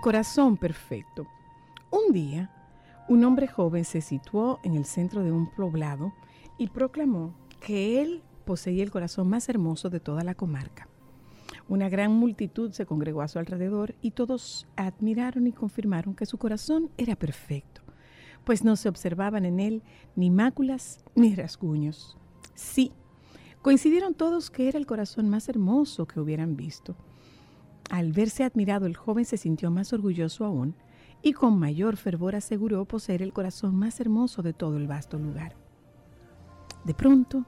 Corazón 0.00 0.56
perfecto. 0.56 1.26
Un 1.90 2.14
día, 2.14 2.50
un 3.10 3.22
hombre 3.22 3.46
joven 3.46 3.84
se 3.84 4.00
situó 4.00 4.58
en 4.62 4.74
el 4.74 4.86
centro 4.86 5.22
de 5.22 5.30
un 5.30 5.50
poblado 5.50 6.14
y 6.56 6.68
proclamó 6.68 7.34
que 7.60 8.00
él 8.00 8.22
poseía 8.46 8.82
el 8.82 8.90
corazón 8.90 9.28
más 9.28 9.50
hermoso 9.50 9.90
de 9.90 10.00
toda 10.00 10.24
la 10.24 10.34
comarca. 10.34 10.88
Una 11.68 11.90
gran 11.90 12.12
multitud 12.12 12.72
se 12.72 12.86
congregó 12.86 13.20
a 13.20 13.28
su 13.28 13.38
alrededor 13.38 13.94
y 14.00 14.12
todos 14.12 14.66
admiraron 14.74 15.46
y 15.46 15.52
confirmaron 15.52 16.14
que 16.14 16.24
su 16.24 16.38
corazón 16.38 16.88
era 16.96 17.14
perfecto, 17.14 17.82
pues 18.44 18.64
no 18.64 18.76
se 18.76 18.88
observaban 18.88 19.44
en 19.44 19.60
él 19.60 19.82
ni 20.16 20.30
máculas 20.30 21.04
ni 21.14 21.34
rasguños. 21.34 22.16
Sí, 22.54 22.94
coincidieron 23.60 24.14
todos 24.14 24.50
que 24.50 24.66
era 24.66 24.78
el 24.78 24.86
corazón 24.86 25.28
más 25.28 25.50
hermoso 25.50 26.06
que 26.06 26.20
hubieran 26.20 26.56
visto. 26.56 26.96
Al 27.90 28.12
verse 28.12 28.44
admirado, 28.44 28.86
el 28.86 28.96
joven 28.96 29.24
se 29.24 29.36
sintió 29.36 29.70
más 29.70 29.92
orgulloso 29.92 30.44
aún 30.44 30.76
y 31.22 31.32
con 31.32 31.58
mayor 31.58 31.96
fervor 31.96 32.36
aseguró 32.36 32.84
poseer 32.84 33.20
el 33.20 33.32
corazón 33.32 33.74
más 33.74 34.00
hermoso 34.00 34.42
de 34.42 34.52
todo 34.52 34.76
el 34.76 34.86
vasto 34.86 35.18
lugar. 35.18 35.56
De 36.84 36.94
pronto, 36.94 37.44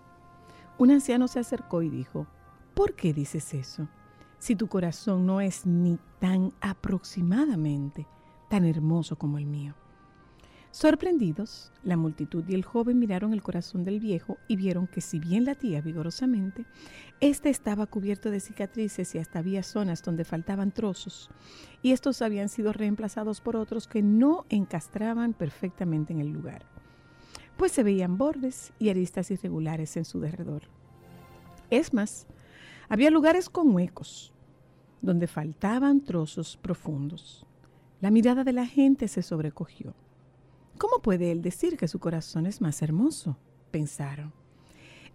un 0.79 0.91
anciano 0.91 1.29
se 1.29 1.39
acercó 1.39 1.83
y 1.83 1.89
dijo, 1.89 2.27
¿por 2.75 2.95
qué 2.95 3.15
dices 3.15 3.55
eso? 3.55 3.89
Si 4.39 4.57
tu 4.57 4.67
corazón 4.67 5.25
no 5.25 5.41
es 5.41 5.65
ni 5.65 5.97
tan 6.19 6.53
aproximadamente 6.61 8.07
tan 8.51 8.65
hermoso 8.65 9.17
como 9.17 9.39
el 9.39 9.47
mío. 9.47 9.75
Sorprendidos, 10.73 11.71
la 11.85 11.99
multitud 11.99 12.43
y 12.49 12.55
el 12.55 12.65
joven 12.65 12.99
miraron 12.99 13.35
el 13.35 13.43
corazón 13.43 13.85
del 13.85 14.01
viejo 14.01 14.39
y 14.49 14.57
vieron 14.57 14.87
que 14.87 15.03
si 15.03 15.19
bien 15.19 15.45
latía 15.45 15.83
vigorosamente, 15.83 16.65
éste 17.21 17.51
estaba 17.51 17.85
cubierto 17.85 18.31
de 18.31 18.41
cicatrices 18.41 19.15
y 19.15 19.19
hasta 19.19 19.41
había 19.41 19.63
zonas 19.63 20.03
donde 20.03 20.25
faltaban 20.25 20.73
trozos, 20.73 21.29
y 21.83 21.93
estos 21.93 22.23
habían 22.23 22.49
sido 22.49 22.73
reemplazados 22.73 23.43
por 23.43 23.55
otros 23.55 23.87
que 23.87 24.01
no 24.01 24.47
encastraban 24.49 25.35
perfectamente 25.35 26.15
en 26.15 26.21
el 26.21 26.29
lugar, 26.29 26.65
pues 27.59 27.71
se 27.73 27.83
veían 27.83 28.17
bordes 28.17 28.73
y 28.79 28.89
aristas 28.89 29.31
irregulares 29.31 29.99
en 29.99 30.07
su 30.07 30.21
derredor. 30.21 30.63
Es 31.69 31.93
más, 31.93 32.27
había 32.89 33.11
lugares 33.11 33.51
con 33.51 33.75
huecos, 33.75 34.33
donde 35.03 35.27
faltaban 35.27 36.01
trozos 36.01 36.57
profundos. 36.57 37.45
La 38.01 38.11
mirada 38.11 38.43
de 38.43 38.55
la 38.55 38.67
gente 38.67 39.07
se 39.07 39.21
sobrecogió. 39.21 39.95
¿Cómo 40.83 41.01
puede 41.01 41.31
él 41.31 41.43
decir 41.43 41.77
que 41.77 41.87
su 41.87 42.01
corazón 42.01 42.45
es 42.45 42.61
más 42.61 42.83
hermoso? 42.83 43.37
pensaron. 43.71 44.33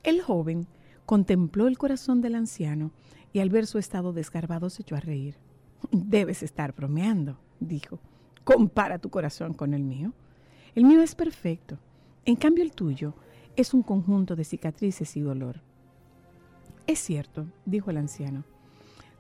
El 0.02 0.22
joven 0.22 0.66
contempló 1.06 1.68
el 1.68 1.78
corazón 1.78 2.22
del 2.22 2.36
anciano 2.36 2.92
y 3.34 3.40
al 3.40 3.50
ver 3.50 3.68
su 3.68 3.78
estado 3.78 4.14
desgarbado 4.14 4.70
se 4.70 4.84
echó 4.84 4.96
a 4.96 5.02
reír. 5.02 5.36
Debes 5.92 6.42
estar 6.42 6.74
bromeando, 6.74 7.38
dijo. 7.60 8.00
Compara 8.46 8.98
tu 8.98 9.10
corazón 9.10 9.54
con 9.54 9.74
el 9.74 9.84
mío. 9.84 10.14
El 10.74 10.86
mío 10.86 11.02
es 11.02 11.16
perfecto. 11.16 11.78
En 12.24 12.38
cambio 12.38 12.64
el 12.64 12.72
tuyo 12.72 13.14
es 13.58 13.74
un 13.74 13.84
conjunto 13.84 14.38
de 14.38 14.46
cicatrices 14.46 15.18
y 15.18 15.20
dolor. 15.20 15.60
Es 16.88 17.00
cierto, 17.00 17.46
dijo 17.66 17.92
el 17.92 17.98
anciano. 17.98 18.46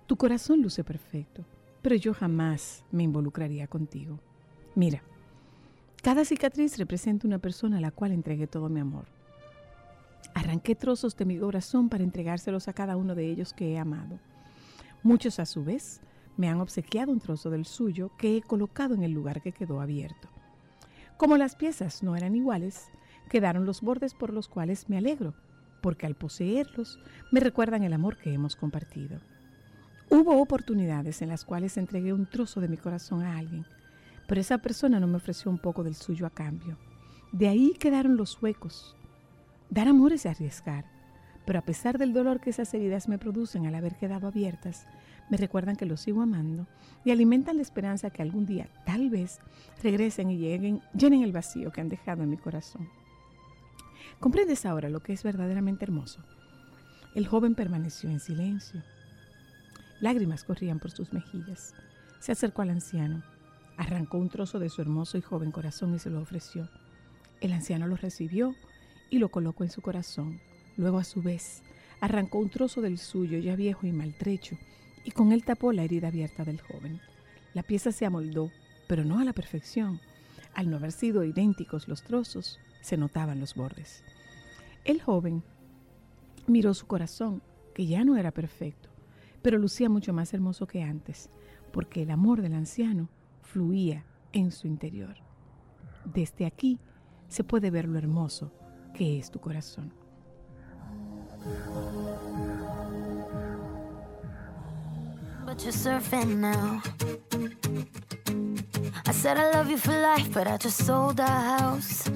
Tu 0.05 0.15
corazón 0.15 0.61
luce 0.61 0.85
perfecto, 0.85 1.43
pero 1.81 1.97
yo 1.97 2.13
jamás 2.13 2.85
me 2.89 3.03
involucraría 3.03 3.67
contigo. 3.67 4.21
Mira, 4.75 5.03
cada 6.01 6.25
cicatriz 6.25 6.77
representa 6.77 7.27
una 7.27 7.39
persona 7.39 7.77
a 7.77 7.81
la 7.81 7.91
cual 7.91 8.11
entregué 8.11 8.47
todo 8.47 8.69
mi 8.69 8.79
amor. 8.79 9.05
Arranqué 10.33 10.75
trozos 10.75 11.17
de 11.17 11.25
mi 11.25 11.37
corazón 11.37 11.89
para 11.89 12.03
entregárselos 12.03 12.67
a 12.67 12.73
cada 12.73 12.95
uno 12.95 13.15
de 13.15 13.29
ellos 13.29 13.53
que 13.53 13.73
he 13.73 13.79
amado. 13.79 14.19
Muchos 15.03 15.39
a 15.39 15.45
su 15.45 15.63
vez 15.63 16.01
me 16.37 16.49
han 16.49 16.61
obsequiado 16.61 17.11
un 17.11 17.19
trozo 17.19 17.49
del 17.49 17.65
suyo 17.65 18.11
que 18.17 18.37
he 18.37 18.41
colocado 18.41 18.93
en 18.93 19.03
el 19.03 19.11
lugar 19.11 19.41
que 19.41 19.51
quedó 19.51 19.81
abierto. 19.81 20.29
Como 21.17 21.37
las 21.37 21.55
piezas 21.55 22.03
no 22.03 22.15
eran 22.15 22.35
iguales, 22.35 22.85
quedaron 23.29 23.65
los 23.65 23.81
bordes 23.81 24.13
por 24.13 24.31
los 24.31 24.47
cuales 24.47 24.87
me 24.89 24.97
alegro, 24.97 25.33
porque 25.81 26.05
al 26.05 26.15
poseerlos 26.15 26.99
me 27.31 27.39
recuerdan 27.39 27.83
el 27.83 27.93
amor 27.93 28.17
que 28.17 28.33
hemos 28.33 28.55
compartido. 28.55 29.19
Hubo 30.09 30.39
oportunidades 30.41 31.21
en 31.21 31.29
las 31.29 31.43
cuales 31.43 31.77
entregué 31.77 32.13
un 32.13 32.27
trozo 32.27 32.61
de 32.61 32.67
mi 32.67 32.77
corazón 32.77 33.23
a 33.23 33.37
alguien, 33.37 33.65
pero 34.27 34.41
esa 34.41 34.59
persona 34.59 34.99
no 34.99 35.07
me 35.07 35.17
ofreció 35.17 35.49
un 35.49 35.57
poco 35.57 35.83
del 35.83 35.95
suyo 35.95 36.25
a 36.25 36.29
cambio. 36.29 36.77
De 37.31 37.47
ahí 37.47 37.73
quedaron 37.79 38.17
los 38.17 38.41
huecos. 38.41 38.95
Dar 39.69 39.87
amor 39.87 40.13
es 40.13 40.25
arriesgar, 40.25 40.85
pero 41.45 41.59
a 41.59 41.63
pesar 41.63 41.97
del 41.97 42.13
dolor 42.13 42.39
que 42.39 42.49
esas 42.49 42.73
heridas 42.73 43.07
me 43.07 43.17
producen 43.17 43.65
al 43.65 43.75
haber 43.75 43.95
quedado 43.95 44.27
abiertas, 44.27 44.85
me 45.29 45.37
recuerdan 45.37 45.75
que 45.75 45.85
los 45.85 46.01
sigo 46.01 46.21
amando 46.21 46.67
y 47.03 47.11
alimentan 47.11 47.57
la 47.57 47.61
esperanza 47.61 48.09
que 48.09 48.21
algún 48.21 48.45
día, 48.45 48.69
tal 48.85 49.09
vez, 49.09 49.39
regresen 49.81 50.29
y 50.29 50.37
lleguen, 50.37 50.81
llenen 50.93 51.23
el 51.23 51.33
vacío 51.33 51.71
que 51.71 51.81
han 51.81 51.89
dejado 51.89 52.23
en 52.23 52.29
mi 52.29 52.37
corazón. 52.37 52.87
¿Comprendes 54.19 54.65
ahora 54.65 54.89
lo 54.89 55.01
que 55.01 55.13
es 55.13 55.23
verdaderamente 55.23 55.85
hermoso? 55.85 56.21
El 57.13 57.27
joven 57.27 57.55
permaneció 57.55 58.09
en 58.09 58.19
silencio. 58.19 58.83
Lágrimas 59.99 60.43
corrían 60.43 60.79
por 60.79 60.91
sus 60.91 61.11
mejillas. 61.13 61.73
Se 62.19 62.31
acercó 62.31 62.61
al 62.61 62.69
anciano 62.69 63.23
Arrancó 63.77 64.17
un 64.17 64.29
trozo 64.29 64.59
de 64.59 64.69
su 64.69 64.81
hermoso 64.81 65.17
y 65.17 65.21
joven 65.21 65.51
corazón 65.51 65.95
y 65.95 65.99
se 65.99 66.09
lo 66.09 66.19
ofreció. 66.19 66.69
El 67.41 67.53
anciano 67.53 67.87
lo 67.87 67.95
recibió 67.95 68.55
y 69.09 69.19
lo 69.19 69.29
colocó 69.29 69.63
en 69.63 69.69
su 69.69 69.81
corazón. 69.81 70.39
Luego 70.75 70.97
a 70.97 71.03
su 71.03 71.21
vez 71.21 71.63
arrancó 72.01 72.39
un 72.39 72.49
trozo 72.49 72.81
del 72.81 72.97
suyo 72.97 73.37
ya 73.39 73.55
viejo 73.55 73.87
y 73.87 73.91
maltrecho 73.91 74.57
y 75.03 75.11
con 75.11 75.31
él 75.31 75.43
tapó 75.43 75.71
la 75.71 75.83
herida 75.83 76.09
abierta 76.09 76.43
del 76.43 76.59
joven. 76.59 76.99
La 77.53 77.63
pieza 77.63 77.91
se 77.91 78.05
amoldó, 78.05 78.51
pero 78.87 79.05
no 79.05 79.19
a 79.19 79.23
la 79.23 79.33
perfección. 79.33 80.01
Al 80.53 80.69
no 80.69 80.77
haber 80.77 80.91
sido 80.91 81.23
idénticos 81.23 81.87
los 81.87 82.03
trozos, 82.03 82.59
se 82.81 82.97
notaban 82.97 83.39
los 83.39 83.55
bordes. 83.55 84.03
El 84.83 85.01
joven 85.01 85.43
miró 86.45 86.73
su 86.73 86.87
corazón, 86.87 87.41
que 87.73 87.85
ya 87.85 88.03
no 88.03 88.17
era 88.17 88.31
perfecto, 88.31 88.89
pero 89.41 89.59
lucía 89.59 89.87
mucho 89.87 90.13
más 90.13 90.33
hermoso 90.33 90.67
que 90.67 90.83
antes, 90.83 91.29
porque 91.71 92.03
el 92.03 92.11
amor 92.11 92.41
del 92.41 92.53
anciano 92.53 93.07
fluía 93.51 94.03
en 94.33 94.51
su 94.51 94.67
interior. 94.67 95.15
Desde 96.05 96.45
aquí 96.45 96.79
se 97.27 97.43
puede 97.43 97.71
ver 97.71 97.87
lo 97.87 97.97
hermoso 97.97 98.51
que 98.93 99.17
es 99.19 99.31
tu 99.31 99.39
corazón. 99.39 99.91
But 105.45 105.63
you're 105.63 105.71
surfing 105.71 106.39
now. 106.41 106.81
I 109.05 109.11
said 109.13 109.37
I 109.37 109.51
love 109.51 109.69
you 109.69 109.77
for 109.77 109.93
life, 109.93 110.33
but 110.33 110.47
I 110.47 110.57
just 110.57 110.85
sold 110.85 111.21
our 111.21 111.57
house. 111.57 112.09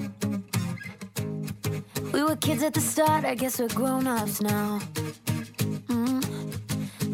We 2.12 2.22
were 2.22 2.36
kids 2.36 2.62
at 2.62 2.74
the 2.74 2.80
start, 2.80 3.24
I 3.24 3.34
guess 3.34 3.58
we're 3.58 3.68
grown 3.68 4.06
ups 4.06 4.42
now. 4.42 4.80
Mm. 5.88 6.22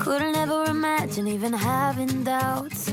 Couldn't 0.00 0.34
ever 0.34 0.64
imagine 0.64 1.28
even 1.28 1.52
having 1.52 2.24
doubts. 2.24 2.92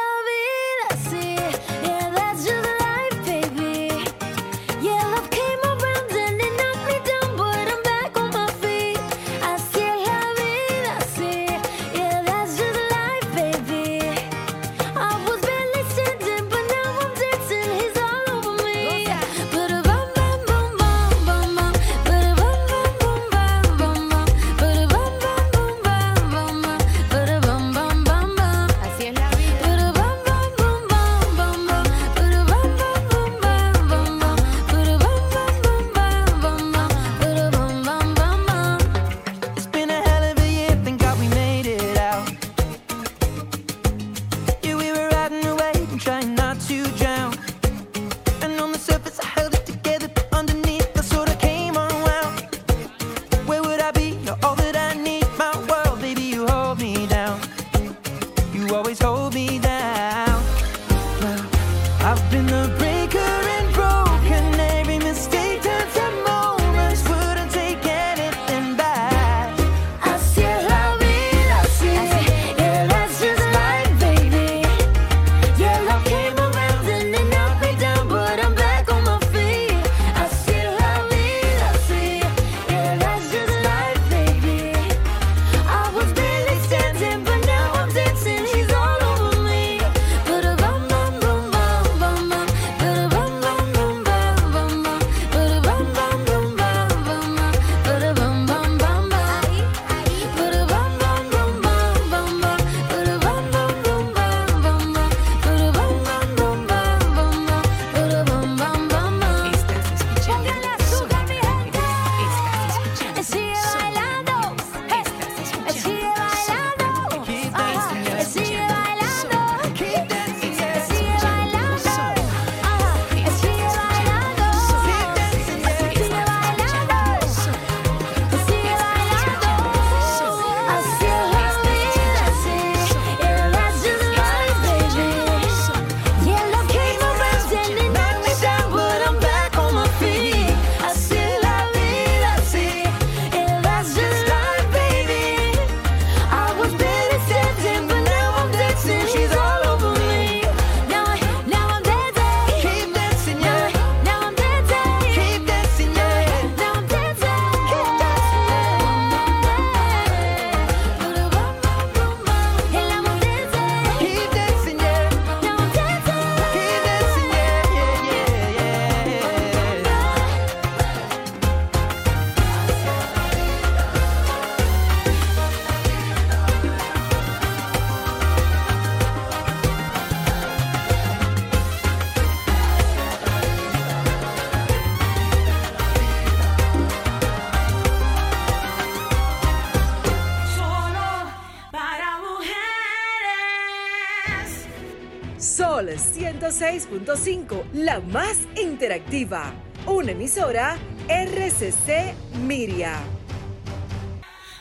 la 197.73 197.99
más 197.99 198.37
interactiva. 198.55 199.51
Una 199.87 200.11
emisora 200.11 200.77
RCC 201.07 202.13
Miria. 202.45 202.99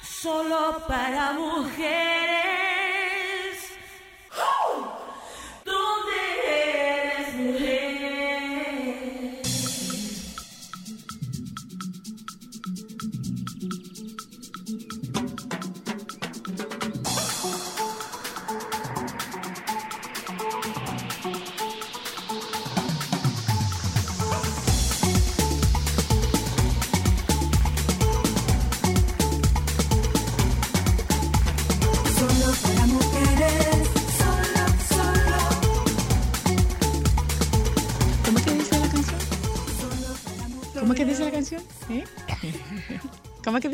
Solo 0.03 0.83
para 0.89 1.33
mujeres. 1.33 2.10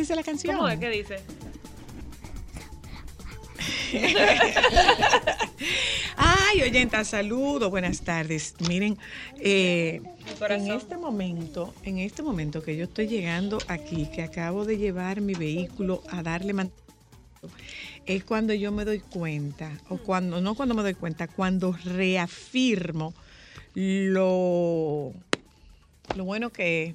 dice 0.07 0.15
la 0.15 0.23
canción? 0.23 0.57
¿Cómo 0.57 0.69
es 0.69 0.79
que 0.79 0.89
dice? 0.89 1.17
Ay, 6.17 6.63
oyenta, 6.63 7.03
saludos, 7.03 7.69
buenas 7.71 8.03
tardes. 8.03 8.55
Miren, 8.69 8.97
eh, 9.41 10.01
en 10.49 10.71
este 10.71 10.97
momento, 10.97 11.75
en 11.83 11.99
este 11.99 12.23
momento 12.23 12.63
que 12.63 12.77
yo 12.77 12.85
estoy 12.85 13.09
llegando 13.09 13.59
aquí, 13.67 14.09
que 14.15 14.23
acabo 14.23 14.65
de 14.65 14.79
llevar 14.79 15.21
mi 15.21 15.35
vehículo 15.35 16.05
a 16.09 16.23
darle 16.23 16.53
mantenimiento, 16.53 16.87
es 18.07 18.23
cuando 18.23 18.55
yo 18.55 18.71
me 18.71 18.85
doy 18.85 19.01
cuenta, 19.01 19.73
o 19.89 19.97
mm. 19.97 19.99
cuando, 19.99 20.41
no 20.41 20.55
cuando 20.55 20.77
me 20.77 20.83
doy 20.83 20.95
cuenta, 20.95 21.27
cuando 21.27 21.77
reafirmo 21.85 23.13
lo, 23.75 25.13
lo 26.15 26.25
bueno 26.25 26.51
que 26.51 26.85
es 26.85 26.95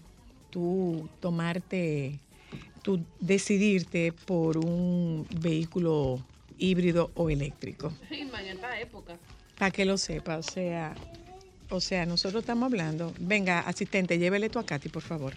tú 0.50 1.10
tomarte 1.20 2.22
tú 2.82 3.04
decidirte 3.20 4.14
por 4.14 4.58
un 4.58 5.28
vehículo 5.40 6.24
híbrido 6.58 7.12
o 7.16 7.30
eléctrico. 7.30 7.94
Para 9.58 9.72
que 9.72 9.86
lo 9.86 9.98
sepa, 9.98 10.38
o 10.38 10.44
sea, 10.44 10.96
o 11.70 11.80
sea, 11.80 12.06
nosotros 12.06 12.42
estamos 12.42 12.66
hablando. 12.66 13.14
Venga, 13.20 13.60
asistente, 13.60 14.18
llévele 14.18 14.50
tú 14.50 14.60
a 14.60 14.66
Katy, 14.66 14.90
por 14.90 15.04
favor. 15.04 15.34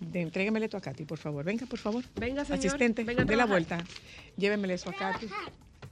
De, 0.00 0.20
entréguemele 0.20 0.68
tú 0.68 0.76
a 0.76 0.80
Katy, 0.80 1.04
por 1.04 1.18
favor. 1.18 1.44
Venga, 1.44 1.66
por 1.66 1.78
favor. 1.78 2.04
Venga, 2.16 2.44
señor, 2.44 2.58
Asistente, 2.58 3.04
venga 3.04 3.24
la 3.24 3.46
vuelta. 3.46 3.84
Llévemele 4.36 4.74
eso 4.74 4.90
a 4.90 4.94
Katy. 4.94 5.28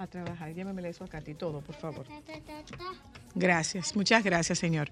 A 0.01 0.07
trabajar, 0.07 0.55
llévemele 0.55 0.89
eso 0.89 1.05
a 1.05 1.09
Katy, 1.09 1.35
todo, 1.35 1.61
por 1.61 1.75
favor. 1.75 2.07
Gracias, 3.35 3.95
muchas 3.95 4.25
gracias, 4.25 4.59
señor. 4.59 4.91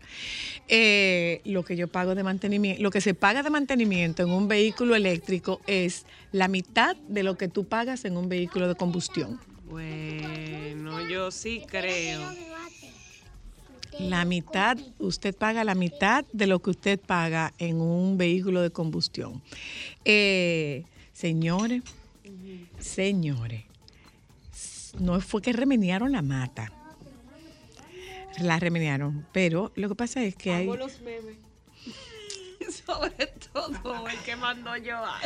Eh, 0.69 1.41
lo 1.47 1.65
que 1.65 1.77
yo 1.77 1.89
pago 1.89 2.15
de 2.15 2.23
mantenimiento, 2.23 2.83
lo 2.83 2.91
que 2.91 3.01
se 3.01 3.15
paga 3.15 3.43
de 3.43 3.49
mantenimiento 3.49 4.23
en 4.23 4.29
un 4.29 4.49
vehículo 4.49 4.95
eléctrico 4.95 5.63
es 5.67 6.05
la 6.31 6.47
mitad 6.47 6.95
de 7.09 7.23
lo 7.23 7.39
que 7.39 7.49
tú 7.49 7.65
pagas 7.65 8.05
en 8.05 8.19
un 8.19 8.29
vehículo 8.29 8.69
de 8.69 8.75
combustión. 8.75 9.41
Bueno, 9.71 11.09
yo 11.09 11.31
sí 11.31 11.63
creo. 11.67 12.21
La 13.99 14.27
mitad, 14.27 14.77
usted 14.99 15.35
paga 15.35 15.65
la 15.65 15.75
mitad 15.75 16.27
de 16.35 16.47
lo 16.47 16.59
que 16.59 16.69
usted 16.69 17.01
paga 17.01 17.55
en 17.57 17.81
un 17.81 18.19
vehículo 18.19 18.61
de 18.61 18.69
combustión. 18.69 19.41
Eh, 20.05 20.85
señores, 21.15 21.83
señores, 22.79 23.68
no 25.01 25.21
fue 25.21 25.43
que 25.43 25.53
remediaron 25.53 26.13
la 26.13 26.23
mata. 26.23 26.73
La 28.41 28.59
remediaron, 28.59 29.27
pero 29.33 29.73
lo 29.75 29.89
que 29.89 29.95
pasa 29.95 30.23
es 30.23 30.37
que 30.37 30.53
hay... 30.53 30.67
Los 30.67 31.01
memes. 31.01 31.37
Sobre 32.87 33.27
todo 33.53 34.09
el 34.09 34.19
que 34.19 34.37
mandó 34.37 34.71
Joan. 34.71 35.21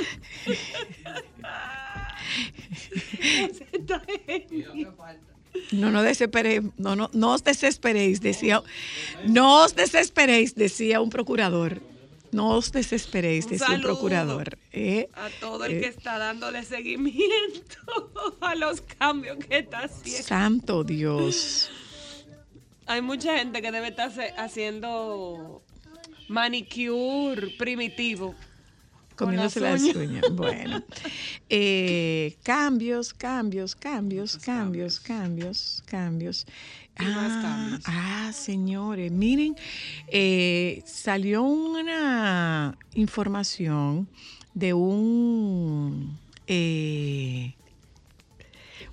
No, 5.71 5.91
no 5.91 6.03
desesperéis, 6.03 6.63
no, 6.79 6.97
no, 6.97 7.11
no 7.13 7.33
os 7.33 7.45
desesperéis, 7.45 8.23
decía, 8.23 8.63
no 9.27 9.65
os 9.65 9.75
desesperéis, 9.75 10.55
decía 10.55 11.03
un 11.03 11.11
procurador. 11.11 11.83
No 12.33 12.49
os 12.57 12.73
desesperéis, 12.73 13.47
decía 13.49 13.67
saludo 13.67 13.89
procurador. 13.89 14.59
¿eh? 14.73 15.09
A 15.13 15.29
todo 15.39 15.65
el 15.67 15.73
Eh, 15.73 15.81
que 15.83 15.89
está 15.89 16.17
dándole 16.19 16.65
seguimiento 16.65 17.77
a 18.41 18.55
los 18.55 18.81
cambios 18.81 19.37
que 19.39 19.59
está 19.59 19.81
haciendo. 19.85 20.27
Santo 20.27 20.83
Dios. 20.83 21.71
Hay 22.87 23.03
mucha 23.03 23.37
gente 23.39 23.61
que 23.61 23.71
debe 23.71 23.89
estar 23.89 24.11
haciendo 24.39 25.63
manicure 26.29 27.51
primitivo. 27.59 28.35
comiéndose 29.15 29.61
las 29.61 29.83
uñas. 29.83 30.25
Bueno, 30.33 30.83
eh, 31.49 32.37
cambios, 32.43 33.13
cambios, 33.13 33.77
cambios, 33.77 34.39
cambios, 34.39 34.99
cambios, 34.99 35.83
cambios. 35.87 36.47
Y 37.01 37.05
más 37.05 37.33
Ah, 37.33 37.41
cambios. 37.43 37.83
ah, 37.87 38.31
señores, 38.33 39.11
miren, 39.11 39.57
eh, 40.09 40.83
salió 40.87 41.43
una 41.43 42.77
información 42.95 44.09
de 44.55 44.75
un 44.75 46.19
eh, 46.47 47.55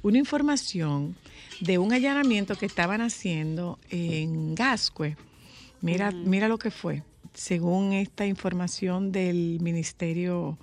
una 0.01 0.17
información 0.17 1.15
de 1.59 1.77
un 1.77 1.91
allanamiento 1.91 2.55
que 2.55 2.65
estaban 2.65 3.01
haciendo 3.01 3.79
en 3.89 4.55
Gascue. 4.55 5.17
Mira, 5.81 6.11
mira 6.11 6.47
lo 6.47 6.57
que 6.57 6.71
fue. 6.71 7.03
Según 7.33 7.91
esta 7.93 8.25
información 8.25 9.11
del 9.11 9.59
Ministerio, 9.61 10.57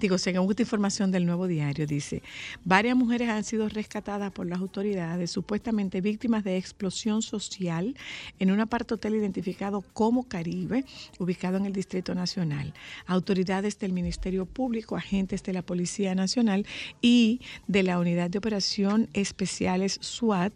digo, 0.00 0.18
según 0.18 0.50
esta 0.50 0.62
información 0.62 1.10
del 1.10 1.26
Nuevo 1.26 1.46
Diario, 1.46 1.86
dice, 1.86 2.22
varias 2.64 2.96
mujeres 2.96 3.28
han 3.28 3.44
sido 3.44 3.68
rescatadas 3.68 4.32
por 4.32 4.46
las 4.46 4.60
autoridades, 4.60 5.30
supuestamente 5.30 6.00
víctimas 6.00 6.44
de 6.44 6.56
explosión 6.56 7.22
social 7.22 7.96
en 8.38 8.50
un 8.50 8.60
apart 8.60 8.90
hotel 8.92 9.14
identificado 9.14 9.82
como 9.92 10.28
Caribe, 10.28 10.84
ubicado 11.18 11.56
en 11.56 11.66
el 11.66 11.72
Distrito 11.72 12.14
Nacional. 12.14 12.74
Autoridades 13.06 13.78
del 13.78 13.92
Ministerio 13.92 14.46
Público, 14.46 14.96
agentes 14.96 15.42
de 15.42 15.52
la 15.52 15.62
Policía 15.62 16.14
Nacional 16.14 16.66
y 17.00 17.40
de 17.66 17.82
la 17.82 17.98
Unidad 17.98 18.30
de 18.30 18.38
Operación 18.38 19.08
Especiales 19.12 19.98
SWAT 20.02 20.52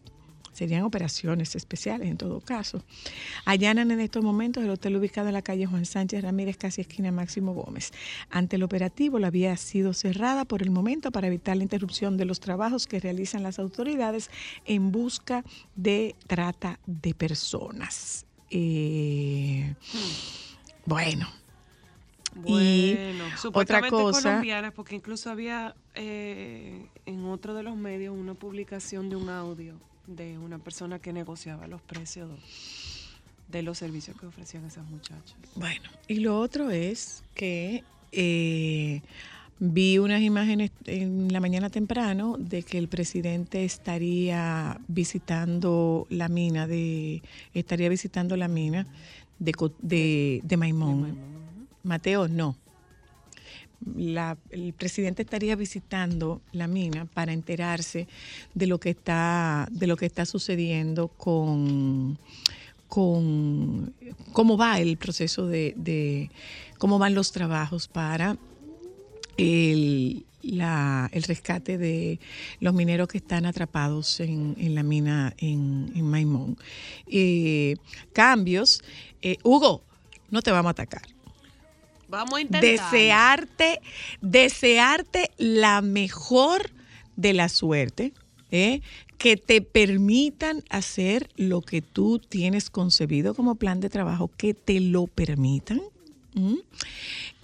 serían 0.53 0.83
operaciones 0.83 1.55
especiales 1.57 2.09
en 2.09 2.17
todo 2.17 2.41
caso. 2.41 2.83
Allanan 3.45 3.91
en 3.91 4.01
estos 4.01 4.23
momentos 4.25 4.63
el 4.65 4.71
hotel 4.71 4.97
ubicado 4.97 5.29
en 5.29 5.35
la 5.35 5.43
calle 5.43 5.67
Juan 5.67 5.85
Sánchez 5.85 6.23
Ramírez, 6.23 6.57
casi 6.57 6.81
esquina 6.81 7.13
Máximo 7.13 7.55
Gómez. 7.55 7.93
Ante 8.31 8.57
el 8.57 8.63
operativo, 8.63 9.19
la 9.19 9.31
vía 9.31 9.53
ha 9.53 9.57
sido 9.57 9.93
cerrada 9.95 10.45
por 10.45 10.63
el 10.63 10.71
momento 10.71 11.11
para 11.11 11.27
evitar 11.29 11.57
la 11.57 11.63
interrupción 11.63 12.17
de 12.17 12.25
los 12.25 12.41
trabajos 12.41 12.87
que 12.87 13.01
realizan 13.01 13.43
las 13.43 13.59
autoridades 13.59 14.31
en 14.65 14.93
busca 14.93 15.45
de 15.77 16.15
trata 16.27 16.79
de 16.87 17.15
personas. 17.15 18.27
Eh, 18.51 19.75
bueno, 20.87 21.29
Y 22.37 22.41
Bueno, 22.43 23.25
otra 23.25 23.37
supuestamente 23.39 23.91
cosa- 23.97 24.23
colombianas, 24.31 24.73
porque 24.73 24.95
incluso 24.95 25.29
había 25.31 25.75
eh, 25.95 26.87
en 27.05 27.25
otro 27.25 27.53
de 27.55 27.63
los 27.65 27.77
medios 27.77 28.15
una 28.17 28.35
publicación 28.35 29.11
de 29.11 29.17
un 29.17 29.29
audio 29.29 29.75
de 30.09 30.39
una 30.39 30.59
persona 30.59 30.99
que 30.99 31.13
negociaba 31.13 31.67
los 31.69 31.81
precios 31.83 32.31
de 33.49 33.63
los 33.63 33.79
servicios 33.79 34.17
que 34.19 34.27
ofrecían 34.27 34.65
esas 34.65 34.85
muchachas. 34.91 35.37
Bueno, 35.55 35.89
y 36.07 36.17
lo 36.17 36.39
otro 36.41 36.71
es 36.71 37.23
que 37.35 37.83
eh, 38.13 39.01
vi 39.59 39.99
unas 39.99 40.23
imágenes 40.23 40.71
en 40.85 41.33
la 41.33 41.41
mañana 41.41 41.71
temprano 41.71 42.37
de 42.39 42.63
que 42.63 42.79
el 42.79 42.89
presidente 42.89 43.65
estaría 43.65 44.81
visitando 44.89 46.07
la 46.11 46.29
mina 46.29 46.67
de 46.67 47.23
estaría 47.55 47.89
visitando 47.89 48.37
la 48.37 48.49
mina 48.49 48.87
de, 49.39 49.53
Co- 49.53 49.73
de, 49.81 50.41
de 50.45 50.57
Maimón. 50.57 51.17
Mateo, 51.85 52.29
no. 52.29 52.57
La- 53.97 54.37
el 54.51 54.73
presidente 54.73 55.23
estaría 55.23 55.55
visitando 55.57 56.41
la 56.53 56.67
mina 56.67 57.05
para 57.07 57.33
enterarse 57.33 58.09
de 58.55 58.67
lo 58.67 58.79
que 58.81 58.91
está 58.91 59.69
de 59.71 59.87
lo 59.87 59.97
que 59.97 60.07
está 60.07 60.27
sucediendo 60.27 61.09
con 61.09 62.19
con 62.89 63.93
cómo 64.33 64.57
va 64.57 64.81
el 64.81 64.97
proceso 64.97 65.47
de, 65.47 65.75
de- 65.77 66.31
cómo 66.79 66.99
van 66.99 67.15
los 67.15 67.33
trabajos 67.33 67.87
para 67.87 68.37
el, 69.37 70.25
la- 70.43 71.09
el 71.13 71.23
rescate 71.23 71.79
de 71.79 72.19
los 72.61 72.75
mineros 72.75 73.09
que 73.09 73.19
están 73.19 73.47
atrapados 73.47 74.21
en, 74.21 74.57
en 74.59 74.75
la 74.75 74.83
mina 74.83 75.35
en, 75.39 75.93
en 75.95 76.05
Maimón. 76.07 76.57
Eh, 77.07 77.77
cambios. 78.13 78.83
Eh, 79.23 79.37
Hugo, 79.45 79.83
no 80.31 80.43
te 80.43 80.51
vamos 80.51 80.71
a 80.71 80.73
atacar 80.73 81.03
Vamos 82.09 82.39
a 82.39 82.41
intentar. 82.41 82.91
desearte, 82.91 83.81
desearte 84.21 85.31
la 85.37 85.83
mejor 85.83 86.71
de 87.17 87.33
la 87.35 87.49
suerte, 87.49 88.13
¿eh? 88.51 88.81
que 89.19 89.37
te 89.37 89.61
permitan 89.61 90.63
hacer 90.71 91.29
lo 91.37 91.61
que 91.61 91.83
tú 91.83 92.21
tienes 92.21 92.71
concebido 92.71 93.35
como 93.35 93.57
plan 93.57 93.81
de 93.81 93.91
trabajo, 93.91 94.31
que 94.37 94.55
te 94.55 94.81
lo 94.81 95.07
permitan. 95.07 95.81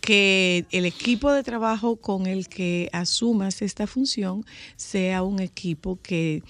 que 0.00 0.66
el 0.70 0.84
equipo 0.84 1.32
de 1.32 1.42
trabajo 1.42 1.96
con 1.96 2.26
el 2.26 2.48
que 2.48 2.90
asumas 2.92 3.62
esta 3.62 3.86
función 3.86 4.44
sea 4.76 5.22
un 5.22 5.40
equipo 5.40 5.98
que 6.00 6.42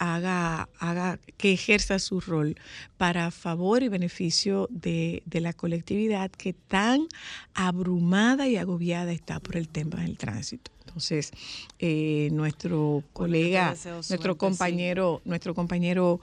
haga, 0.00 0.68
haga, 0.78 1.18
que 1.36 1.52
ejerza 1.52 1.98
su 1.98 2.20
rol 2.20 2.56
para 2.96 3.30
favor 3.30 3.82
y 3.82 3.88
beneficio 3.88 4.66
de, 4.70 5.22
de 5.26 5.40
la 5.40 5.52
colectividad 5.52 6.30
que 6.30 6.54
tan 6.54 7.06
abrumada 7.54 8.48
y 8.48 8.56
agobiada 8.56 9.12
está 9.12 9.40
por 9.40 9.56
el 9.56 9.68
tema 9.68 10.00
del 10.00 10.16
tránsito. 10.16 10.72
Entonces, 10.86 11.32
eh, 11.78 12.30
nuestro 12.32 13.04
colega, 13.12 13.76
nuestro 13.84 14.32
sí. 14.32 14.38
compañero, 14.38 15.20
nuestro 15.26 15.54
compañero 15.54 16.18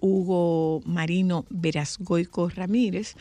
Hugo 0.00 0.82
Marino 0.84 1.46
Verasgoico 1.48 2.50
Ramírez, 2.50 3.16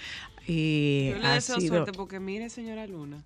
eh, 0.48 1.14
Yo 1.16 1.22
le 1.22 1.28
deseo 1.30 1.60
sido 1.60 1.76
suerte 1.76 1.92
porque 1.94 2.20
mire, 2.20 2.50
señora 2.50 2.86
Luna, 2.86 3.24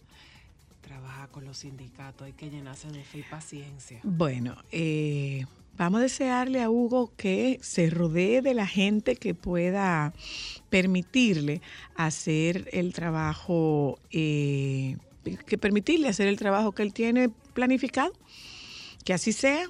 trabaja 0.86 1.27
con 1.27 1.46
los 1.46 1.58
sindicatos, 1.58 2.27
hay 2.27 2.34
que 2.34 2.50
llenarse 2.50 2.89
de 2.89 3.04
fe 3.04 3.20
y 3.20 3.24
paciencia. 3.24 4.00
Bueno, 4.04 4.56
eh, 4.72 5.46
vamos 5.77 6.00
a 6.00 6.04
desearle 6.04 6.62
a 6.62 6.70
Hugo 6.70 7.12
que 7.18 7.60
se 7.62 7.89
rodee 7.89 8.42
de 8.42 8.54
la 8.54 8.68
gente 8.68 9.15
que 9.15 9.34
pueda 9.34 10.13
permitirle 10.70 11.62
hacer 11.96 12.70
el 12.72 12.94
trabajo, 12.94 14.00
eh, 14.12 14.98
que 15.48 15.58
permitirle 15.58 16.08
hacer 16.08 16.27
el 16.27 16.38
trabajo 16.38 16.72
que 16.72 16.84
él 16.84 16.94
tiene 16.94 17.30
planificado. 17.54 18.13
Que 19.04 19.13
así 19.13 19.34
sea, 19.34 19.68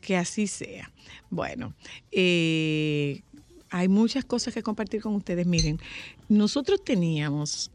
que 0.00 0.16
así 0.16 0.46
sea. 0.46 0.90
Bueno, 1.30 1.74
eh, 2.12 3.22
hay 3.70 3.88
muchas 3.88 4.24
cosas 4.24 4.54
que 4.54 4.62
compartir 4.62 5.02
con 5.02 5.14
ustedes. 5.14 5.46
Miren, 5.46 5.80
nosotros 6.28 6.82
teníamos 6.84 7.70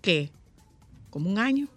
que 0.00 0.30
como 1.14 1.30
un 1.30 1.38
año. 1.38 1.68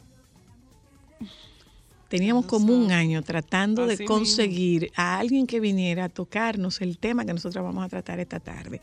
Teníamos 2.09 2.45
No 2.45 2.49
como 2.49 2.73
un 2.73 2.91
año 2.91 3.21
tratando 3.21 3.83
Así 3.83 3.91
de 3.91 3.97
mismo. 3.99 4.15
conseguir 4.15 4.91
a 4.95 5.19
alguien 5.19 5.45
que 5.45 5.59
viniera 5.59 6.05
a 6.05 6.09
tocarnos 6.09 6.81
el 6.81 6.97
tema 6.97 7.23
que 7.23 7.33
nosotros 7.33 7.63
vamos 7.63 7.85
a 7.85 7.89
tratar 7.89 8.19
esta 8.19 8.39
tarde. 8.39 8.81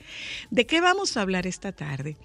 ¿De 0.53 0.65
qué 0.65 0.81
vamos 0.81 1.17
a 1.17 1.23
hablar 1.23 1.49
esta 1.49 1.73
tarde? 1.73 2.17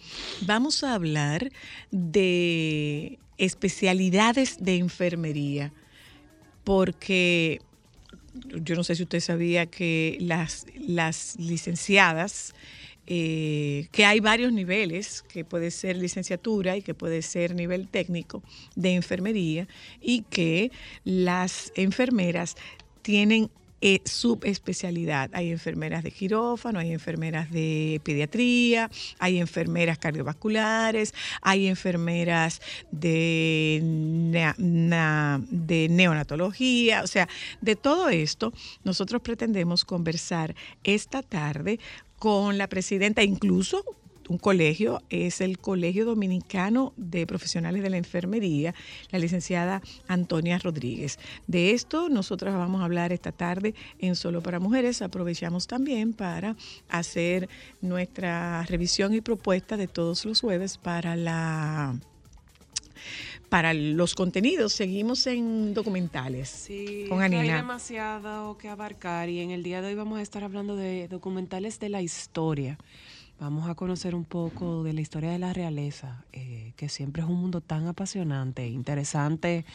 Vamos 0.45 0.83
a 0.83 0.93
hablar 0.93 1.49
de 1.89 3.17
especialidades 3.39 4.57
de 4.59 4.75
enfermería, 4.75 5.73
porque 6.63 7.61
yo 8.61 8.75
no 8.75 8.83
sé 8.83 8.93
si 8.95 9.01
usted 9.01 9.21
sabía 9.21 9.65
que 9.65 10.17
las, 10.21 10.67
las 10.77 11.35
licenciadas, 11.39 12.53
eh, 13.11 13.87
que 13.91 14.05
hay 14.05 14.19
varios 14.19 14.53
niveles, 14.53 15.23
que 15.23 15.43
puede 15.43 15.71
ser 15.71 15.97
licenciatura 15.97 16.77
y 16.77 16.83
que 16.83 16.93
puede 16.93 17.23
ser 17.23 17.55
nivel 17.55 17.87
técnico 17.87 18.43
de 18.75 18.93
enfermería, 18.93 19.67
y 19.99 20.21
que 20.29 20.71
las 21.03 21.73
enfermeras 21.75 22.55
tienen 23.01 23.49
eh, 23.81 24.01
subespecialidad. 24.05 25.31
Hay 25.33 25.49
enfermeras 25.49 26.03
de 26.03 26.11
quirófano, 26.11 26.77
hay 26.77 26.91
enfermeras 26.91 27.49
de 27.49 27.99
pediatría, 28.03 28.91
hay 29.17 29.39
enfermeras 29.39 29.97
cardiovasculares, 29.97 31.15
hay 31.41 31.65
enfermeras 31.65 32.61
de, 32.91 33.79
de 35.49 35.87
neonatología, 35.89 37.01
o 37.01 37.07
sea, 37.07 37.27
de 37.61 37.75
todo 37.75 38.09
esto 38.09 38.53
nosotros 38.83 39.21
pretendemos 39.21 39.83
conversar 39.83 40.53
esta 40.83 41.23
tarde 41.23 41.79
con 42.19 42.57
la 42.57 42.67
presidenta, 42.67 43.23
incluso 43.23 43.83
un 44.29 44.37
colegio, 44.37 45.01
es 45.09 45.41
el 45.41 45.57
Colegio 45.57 46.05
Dominicano 46.05 46.93
de 46.97 47.25
Profesionales 47.25 47.81
de 47.81 47.89
la 47.89 47.97
Enfermería, 47.97 48.75
la 49.09 49.17
licenciada 49.17 49.81
Antonia 50.07 50.59
Rodríguez. 50.59 51.17
De 51.47 51.71
esto 51.71 52.09
nosotros 52.09 52.53
vamos 52.53 52.81
a 52.81 52.85
hablar 52.85 53.11
esta 53.11 53.31
tarde 53.31 53.73
en 53.97 54.15
Solo 54.15 54.43
para 54.43 54.59
Mujeres. 54.59 55.01
Aprovechamos 55.01 55.65
también 55.65 56.13
para 56.13 56.55
hacer 56.89 57.49
nuestra 57.81 58.63
revisión 58.67 59.15
y 59.15 59.21
propuesta 59.21 59.77
de 59.77 59.87
todos 59.87 60.23
los 60.25 60.41
jueves 60.41 60.77
para 60.77 61.15
la 61.15 61.95
para 63.49 63.73
los 63.73 64.15
contenidos. 64.15 64.73
Seguimos 64.73 65.25
en 65.27 65.73
documentales. 65.73 66.49
Sí, 66.49 67.05
Con 67.09 67.17
que 67.19 67.23
hay 67.25 67.33
Anina. 67.35 67.57
demasiado 67.57 68.57
que 68.57 68.69
abarcar 68.69 69.29
y 69.29 69.39
en 69.39 69.51
el 69.51 69.63
día 69.63 69.81
de 69.81 69.89
hoy 69.89 69.95
vamos 69.95 70.19
a 70.19 70.21
estar 70.21 70.43
hablando 70.43 70.75
de 70.75 71.07
documentales 71.07 71.79
de 71.79 71.89
la 71.89 72.01
historia. 72.01 72.77
Vamos 73.39 73.69
a 73.69 73.75
conocer 73.75 74.15
un 74.15 74.25
poco 74.25 74.83
de 74.83 74.93
la 74.93 75.01
historia 75.01 75.31
de 75.31 75.39
la 75.39 75.53
realeza, 75.53 76.25
eh, 76.33 76.73
que 76.75 76.89
siempre 76.89 77.23
es 77.23 77.29
un 77.29 77.39
mundo 77.39 77.61
tan 77.61 77.87
apasionante, 77.87 78.67
interesante, 78.67 79.65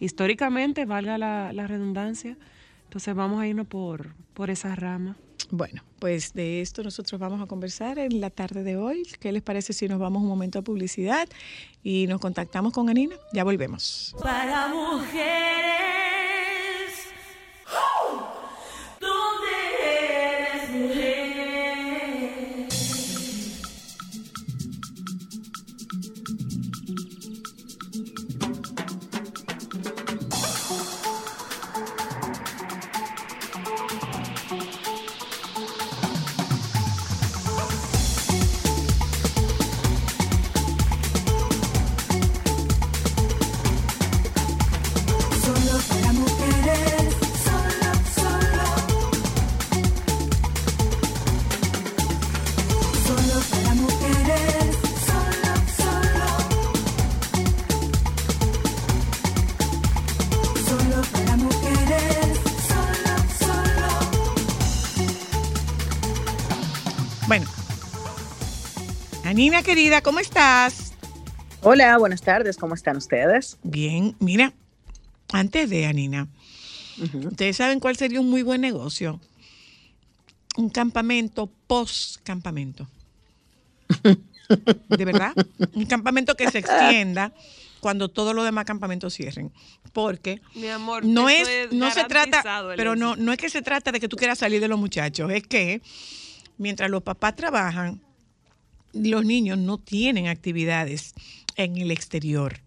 históricamente, 0.00 0.84
valga 0.86 1.18
la, 1.18 1.52
la 1.52 1.66
redundancia. 1.66 2.36
Entonces 2.84 3.14
vamos 3.14 3.40
a 3.40 3.46
irnos 3.46 3.66
por, 3.66 4.14
por 4.34 4.50
esa 4.50 4.74
rama. 4.74 5.16
Bueno, 5.50 5.82
pues 5.98 6.32
de 6.34 6.60
esto 6.60 6.82
nosotros 6.82 7.20
vamos 7.20 7.40
a 7.40 7.46
conversar 7.46 7.98
en 7.98 8.20
la 8.20 8.30
tarde 8.30 8.62
de 8.62 8.76
hoy. 8.76 9.02
¿Qué 9.18 9.32
les 9.32 9.42
parece 9.42 9.72
si 9.72 9.88
nos 9.88 9.98
vamos 9.98 10.22
un 10.22 10.28
momento 10.28 10.58
a 10.58 10.62
publicidad 10.62 11.28
y 11.82 12.06
nos 12.06 12.20
contactamos 12.20 12.72
con 12.72 12.88
Anina? 12.88 13.16
Ya 13.32 13.44
volvemos. 13.44 14.14
Para 14.22 14.68
mujeres. 14.68 16.19
Anina 69.40 69.62
querida, 69.62 70.02
¿cómo 70.02 70.18
estás? 70.18 70.92
Hola, 71.62 71.96
buenas 71.96 72.20
tardes, 72.20 72.58
¿cómo 72.58 72.74
están 72.74 72.98
ustedes? 72.98 73.56
Bien, 73.62 74.14
mira, 74.18 74.52
antes 75.32 75.70
de 75.70 75.86
Anina, 75.86 76.28
ustedes 77.24 77.56
saben 77.56 77.80
cuál 77.80 77.96
sería 77.96 78.20
un 78.20 78.28
muy 78.28 78.42
buen 78.42 78.60
negocio. 78.60 79.18
Un 80.58 80.68
campamento 80.68 81.50
post-campamento. 81.66 82.86
De 84.02 85.04
verdad, 85.06 85.32
un 85.72 85.86
campamento 85.86 86.34
que 86.34 86.50
se 86.50 86.58
extienda 86.58 87.32
cuando 87.80 88.10
todos 88.10 88.34
los 88.34 88.44
demás 88.44 88.66
campamentos 88.66 89.14
cierren. 89.14 89.50
Porque 89.94 90.42
Mi 90.54 90.68
amor, 90.68 91.02
no 91.02 91.30
eso 91.30 91.50
es, 91.50 91.72
no 91.72 91.90
se 91.90 92.04
trata, 92.04 92.42
pero 92.76 92.94
no, 92.94 93.16
no 93.16 93.32
es 93.32 93.38
que 93.38 93.48
se 93.48 93.62
trata 93.62 93.90
de 93.90 94.00
que 94.00 94.08
tú 94.08 94.18
quieras 94.18 94.38
salir 94.38 94.60
de 94.60 94.68
los 94.68 94.78
muchachos, 94.78 95.30
es 95.32 95.46
que 95.46 95.80
mientras 96.58 96.90
los 96.90 97.02
papás 97.02 97.36
trabajan, 97.36 98.02
los 98.92 99.24
niños 99.24 99.58
no 99.58 99.78
tienen 99.78 100.28
actividades 100.28 101.14
en 101.56 101.76
el 101.76 101.90
exterior. 101.90 102.60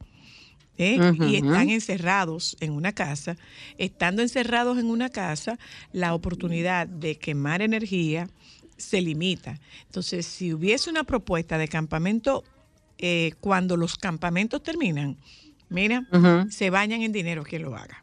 ¿eh? 0.77 1.13
Y 1.27 1.35
están 1.35 1.69
encerrados 1.69 2.57
en 2.59 2.71
una 2.73 2.93
casa. 2.93 3.37
Estando 3.77 4.21
encerrados 4.21 4.77
en 4.77 4.87
una 4.87 5.09
casa, 5.09 5.57
la 5.91 6.13
oportunidad 6.13 6.87
de 6.87 7.17
quemar 7.17 7.61
energía 7.61 8.29
se 8.77 9.01
limita. 9.01 9.59
Entonces, 9.85 10.25
si 10.25 10.53
hubiese 10.53 10.89
una 10.89 11.03
propuesta 11.03 11.57
de 11.57 11.67
campamento, 11.67 12.43
eh, 12.97 13.33
cuando 13.39 13.77
los 13.77 13.97
campamentos 13.97 14.61
terminan, 14.63 15.17
mira, 15.69 16.07
se 16.49 16.69
bañan 16.69 17.01
en 17.01 17.11
dinero 17.11 17.43
quien 17.43 17.63
lo 17.63 17.75
haga. 17.75 18.02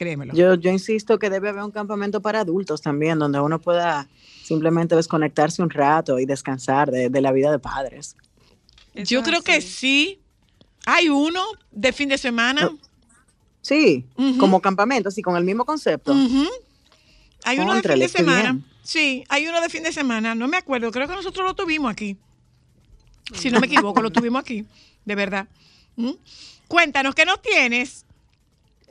Créemelo. 0.00 0.32
Yo, 0.32 0.54
yo 0.54 0.70
insisto 0.70 1.18
que 1.18 1.28
debe 1.28 1.50
haber 1.50 1.62
un 1.62 1.72
campamento 1.72 2.22
para 2.22 2.40
adultos 2.40 2.80
también, 2.80 3.18
donde 3.18 3.38
uno 3.38 3.60
pueda 3.60 4.08
simplemente 4.42 4.96
desconectarse 4.96 5.60
un 5.60 5.68
rato 5.68 6.18
y 6.18 6.24
descansar 6.24 6.90
de, 6.90 7.10
de 7.10 7.20
la 7.20 7.32
vida 7.32 7.52
de 7.52 7.58
padres. 7.58 8.16
Eso 8.94 9.10
Yo 9.10 9.22
creo 9.22 9.42
que 9.42 9.60
sí. 9.60 10.18
Hay 10.86 11.10
uno 11.10 11.44
de 11.70 11.92
fin 11.92 12.08
de 12.08 12.16
semana. 12.16 12.70
Sí, 13.60 14.06
como 14.38 14.62
campamento, 14.62 15.10
así 15.10 15.20
con 15.20 15.36
el 15.36 15.44
mismo 15.44 15.66
concepto. 15.66 16.14
Hay 17.44 17.58
uno 17.58 17.74
de 17.74 17.82
fin 17.82 17.98
de 17.98 18.08
semana. 18.08 18.52
bien. 18.52 18.64
Sí, 18.82 19.24
hay 19.28 19.48
uno 19.48 19.60
de 19.60 19.68
fin 19.68 19.82
de 19.82 19.92
semana. 19.92 20.34
No 20.34 20.48
me 20.48 20.56
acuerdo. 20.56 20.90
Creo 20.92 21.08
que 21.08 21.14
nosotros 21.14 21.46
lo 21.46 21.54
tuvimos 21.54 21.92
aquí. 21.92 22.16
Si 23.34 23.50
no 23.50 23.60
me 23.60 23.66
equivoco, 23.66 24.00
lo 24.00 24.10
tuvimos 24.10 24.40
aquí. 24.40 24.64
De 25.04 25.14
verdad. 25.14 25.46
¿Mm? 25.96 26.12
Cuéntanos, 26.68 27.14
¿qué 27.14 27.26
nos 27.26 27.42
tienes? 27.42 28.06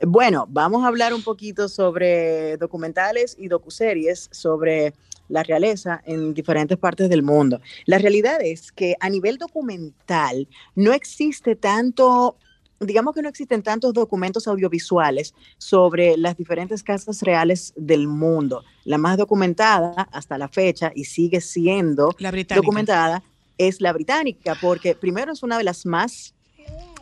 Bueno, 0.06 0.46
vamos 0.48 0.84
a 0.84 0.88
hablar 0.88 1.12
un 1.12 1.22
poquito 1.22 1.68
sobre 1.68 2.56
documentales 2.56 3.36
y 3.38 3.48
docuseries 3.48 4.30
sobre 4.32 4.94
la 5.28 5.42
realeza 5.42 6.02
en 6.06 6.32
diferentes 6.32 6.78
partes 6.78 7.10
del 7.10 7.22
mundo. 7.22 7.60
La 7.84 7.98
realidad 7.98 8.40
es 8.40 8.72
que 8.72 8.96
a 8.98 9.10
nivel 9.10 9.36
documental 9.36 10.48
no 10.74 10.94
existe 10.94 11.54
tanto, 11.54 12.36
digamos 12.80 13.14
que 13.14 13.20
no 13.20 13.28
existen 13.28 13.62
tantos 13.62 13.92
documentos 13.92 14.48
audiovisuales 14.48 15.34
sobre 15.58 16.16
las 16.16 16.34
diferentes 16.36 16.82
casas 16.82 17.20
reales 17.20 17.74
del 17.76 18.08
mundo. 18.08 18.64
La 18.84 18.96
más 18.96 19.18
documentada 19.18 20.08
hasta 20.12 20.38
la 20.38 20.48
fecha 20.48 20.92
y 20.94 21.04
sigue 21.04 21.42
siendo 21.42 22.16
La 22.18 22.32
documentada 22.54 23.22
es 23.58 23.82
la 23.82 23.92
británica, 23.92 24.56
porque 24.60 24.94
primero 24.94 25.32
es 25.32 25.42
una 25.42 25.58
de 25.58 25.64
las 25.64 25.84
más 25.84 26.34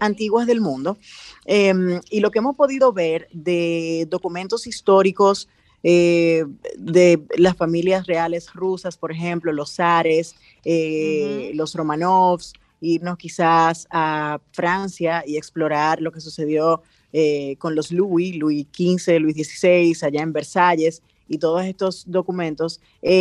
antiguas 0.00 0.46
del 0.46 0.61
mundo. 0.61 0.98
Em, 1.44 2.00
y 2.11 2.20
lo 2.20 2.31
que 2.31 2.38
hemos 2.38 2.57
podido 2.57 2.92
ver 2.92 3.28
de 3.33 4.07
documentos 4.09 4.66
históricos 4.66 5.48
eh, 5.83 6.44
de 6.76 7.22
las 7.37 7.57
familias 7.57 8.07
reales 8.07 8.52
rusas, 8.52 8.96
por 8.96 9.12
ejemplo, 9.12 9.52
los 9.52 9.74
zares, 9.74 10.35
eh, 10.64 11.52
los 11.54 11.74
Romanovs, 11.74 12.52
irnos 12.81 13.16
quizás 13.16 13.87
a 13.90 14.40
Francia 14.52 15.22
y 15.26 15.37
explorar 15.37 16.00
lo 16.00 16.11
que 16.11 16.20
sucedió 16.20 16.83
eh, 17.12 17.57
con 17.59 17.74
los 17.74 17.92
Louis, 17.92 18.37
Louis 18.37 18.66
XV, 18.72 19.20
Louis 19.20 19.37
XVI, 19.37 19.96
allá 20.02 20.22
en 20.22 20.33
Versalles, 20.33 21.02
y 21.28 21.38
todos 21.38 21.62
estos 21.64 22.04
documentos 22.07 22.81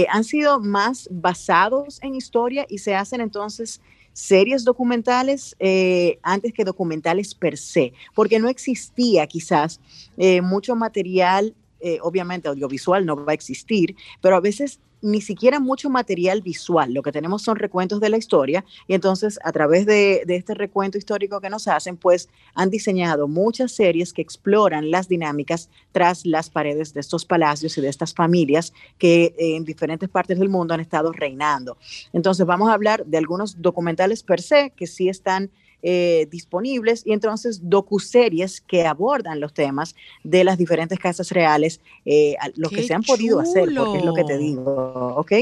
han 0.10 0.24
sido 0.24 0.62
más 0.62 1.10
basados 1.12 2.02
en 2.02 2.16
historia 2.16 2.66
y 2.70 2.78
se 2.78 2.96
hacen 2.96 3.20
entonces 3.20 3.82
series 4.18 4.64
documentales 4.64 5.56
eh, 5.60 6.18
antes 6.24 6.52
que 6.52 6.64
documentales 6.64 7.36
per 7.36 7.56
se, 7.56 7.94
porque 8.16 8.40
no 8.40 8.50
existía 8.50 9.28
quizás 9.28 9.80
eh, 10.18 10.42
mucho 10.42 10.76
material, 10.76 11.54
eh, 11.80 12.00
obviamente 12.02 12.48
audiovisual 12.48 13.06
no 13.06 13.16
va 13.16 13.32
a 13.32 13.36
existir, 13.36 13.96
pero 14.22 14.36
a 14.36 14.40
veces 14.42 14.80
ni 15.02 15.22
siquiera 15.22 15.60
mucho 15.60 15.90
material 15.90 16.42
visual. 16.42 16.94
Lo 16.94 17.04
que 17.04 17.12
tenemos 17.12 17.44
son 17.44 17.58
recuentos 17.58 18.00
de 18.00 18.10
la 18.10 18.18
historia 18.18 18.66
y 18.88 18.94
entonces 18.94 19.40
a 19.44 19.52
través 19.52 19.86
de, 19.86 20.24
de 20.26 20.36
este 20.36 20.54
recuento 20.54 20.98
histórico 20.98 21.40
que 21.40 21.50
nos 21.50 21.68
hacen, 21.68 21.98
pues 21.98 22.30
han 22.56 22.70
diseñado 22.70 23.28
muchas 23.28 23.72
series 23.72 24.14
que 24.14 24.22
exploran 24.22 24.90
las 24.92 25.08
dinámicas 25.08 25.70
tras 25.92 26.26
las 26.26 26.50
paredes 26.50 26.94
de 26.94 27.00
estos 27.00 27.26
palacios 27.26 27.78
y 27.78 27.82
de 27.82 27.90
estas 27.90 28.14
familias 28.14 28.74
que 28.98 29.36
eh, 29.38 29.56
en 29.56 29.66
diferentes 29.66 30.10
partes 30.10 30.40
del 30.40 30.50
mundo 30.50 30.74
han 30.74 30.80
estado 30.80 31.12
reinando. 31.12 31.78
Entonces 32.14 32.46
vamos 32.46 32.70
a 32.70 32.74
hablar 32.74 33.06
de 33.06 33.18
algunos 33.18 33.62
documentales 33.62 34.24
per 34.24 34.42
se 34.42 34.72
que 34.72 34.88
sí 34.88 35.10
están 35.10 35.52
eh, 35.84 36.28
disponibles 36.32 37.04
y 37.06 37.14
entonces 37.14 37.62
docuseries 37.64 38.62
que 38.62 38.86
abordan 38.86 39.40
los 39.40 39.54
temas 39.54 39.96
de 40.24 40.44
las 40.44 40.58
diferentes 40.58 41.00
casas 41.00 41.32
reales, 41.32 41.82
eh, 42.06 42.36
los 42.56 42.72
que 42.72 42.78
¡Qué 42.78 42.84
se 42.84 42.94
han 42.94 43.04
podido 43.04 43.40
hacer, 43.40 43.70
porque 43.76 44.00
es 44.00 44.06
lo 44.06 44.14
que 44.14 44.24
te 44.24 44.38
digo, 44.38 45.16
¿ok? 45.18 45.34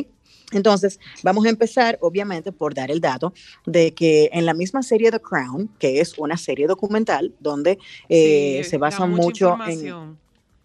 Entonces, 0.52 1.00
vamos 1.24 1.46
a 1.46 1.50
empezar, 1.50 1.98
obviamente, 2.02 2.52
por 2.52 2.74
dar 2.74 2.92
el 2.92 3.02
dato 3.02 3.34
de 3.66 3.94
que 3.94 4.30
en 4.32 4.46
la 4.46 4.54
misma 4.54 4.84
serie 4.84 5.12
The 5.12 5.20
Crown, 5.20 5.70
que 5.80 6.00
es 6.00 6.18
una 6.18 6.38
serie 6.38 6.68
documental 6.68 7.34
donde 7.40 7.80
eh, 8.10 8.62
Sí, 8.64 8.70
se 8.70 8.78
basa 8.78 9.06
mucho 9.06 9.58
en. 9.68 10.18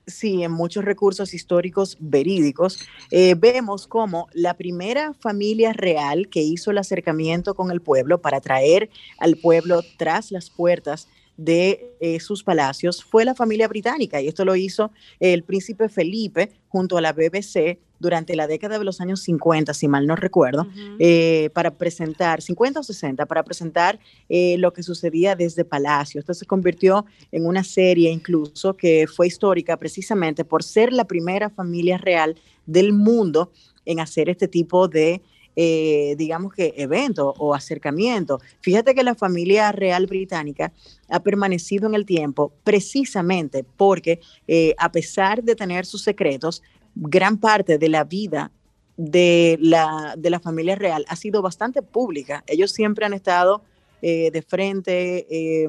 Sí, 0.07 0.43
en 0.43 0.53
muchos 0.53 0.85
recursos 0.85 1.35
históricos 1.35 1.97
verídicos, 2.01 2.81
eh, 3.11 3.35
vemos 3.37 3.87
como 3.87 4.29
la 4.33 4.55
primera 4.55 5.15
familia 5.15 5.73
real 5.73 6.29
que 6.29 6.43
hizo 6.43 6.71
el 6.71 6.79
acercamiento 6.79 7.55
con 7.55 7.71
el 7.71 7.81
pueblo 7.81 8.21
para 8.21 8.41
traer 8.41 8.91
al 9.19 9.37
pueblo 9.37 9.83
tras 9.97 10.31
las 10.33 10.51
puertas 10.51 11.09
de 11.37 11.97
eh, 12.01 12.21
sus 12.21 12.45
palacios 12.45 13.03
fue 13.03 13.25
la 13.25 13.35
familia 13.35 13.67
británica 13.67 14.21
y 14.21 14.29
esto 14.29 14.45
lo 14.45 14.57
hizo 14.57 14.91
el 15.21 15.43
príncipe 15.43 15.89
Felipe 15.89 16.53
junto 16.69 16.99
a 16.99 17.01
la 17.01 17.15
BBC 17.15 17.79
durante 18.01 18.35
la 18.35 18.47
década 18.47 18.79
de 18.79 18.85
los 18.85 19.01
años 19.01 19.21
50, 19.21 19.73
si 19.75 19.87
mal 19.87 20.07
no 20.07 20.17
recuerdo, 20.17 20.67
eh, 20.99 21.51
para 21.53 21.71
presentar, 21.71 22.43
50 22.43 22.81
o 22.81 22.83
60, 22.83 23.27
para 23.27 23.45
presentar 23.45 24.01
eh, 24.29 24.57
lo 24.59 24.73
que 24.73 24.83
sucedía 24.83 25.37
desde 25.37 25.65
Palacio. 25.65 26.19
Esto 26.19 26.35
se 26.35 26.47
convirtió 26.47 27.05
en 27.31 27.47
una 27.47 27.63
serie 27.63 28.11
incluso 28.11 28.77
que 28.77 29.07
fue 29.07 29.27
histórica 29.27 29.77
precisamente 29.77 30.45
por 30.45 30.65
ser 30.65 30.93
la 30.93 31.05
primera 31.05 31.51
familia 31.51 31.99
real 31.99 32.37
del 32.67 32.93
mundo 32.93 33.53
en 33.85 34.01
hacer 34.01 34.29
este 34.29 34.49
tipo 34.49 34.89
de, 34.89 35.21
eh, 35.57 36.15
digamos 36.17 36.53
que, 36.55 36.73
evento 36.77 37.35
o 37.39 37.55
acercamiento. 37.55 38.41
Fíjate 38.61 38.95
que 38.95 39.03
la 39.03 39.15
familia 39.15 39.73
real 39.73 40.07
británica 40.07 40.73
ha 41.09 41.23
permanecido 41.23 41.89
en 41.89 41.95
el 41.95 42.07
tiempo 42.07 42.53
precisamente 42.65 43.65
porque 43.77 44.21
eh, 44.47 44.75
a 44.79 44.93
pesar 44.93 45.43
de 45.43 45.55
tener 45.55 45.87
sus 45.87 46.03
secretos, 46.03 46.63
gran 47.01 47.39
parte 47.39 47.79
de 47.79 47.89
la 47.89 48.05
vida 48.05 48.53
de 48.97 49.57
la, 49.61 50.15
de 50.19 50.29
la 50.29 50.41
familia 50.41 50.77
real 50.77 51.07
ha 51.09 51.17
sido 51.17 51.41
bastante 51.41 51.81
pública. 51.81 52.45
Ellos 52.47 52.71
siempre 52.71 53.07
han 53.07 53.15
estado 53.15 53.63
eh, 54.03 54.31
de 54.31 54.43
frente 54.43 55.27
eh, 55.31 55.69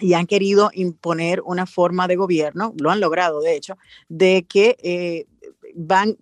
y 0.00 0.12
han 0.12 0.26
querido 0.26 0.70
imponer 0.74 1.40
una 1.42 1.64
forma 1.64 2.06
de 2.06 2.16
gobierno, 2.16 2.74
lo 2.78 2.90
han 2.90 3.00
logrado 3.00 3.40
de 3.40 3.56
hecho, 3.56 3.78
de 4.08 4.44
que 4.46 4.76
eh, 4.82 5.26
van 5.74 6.18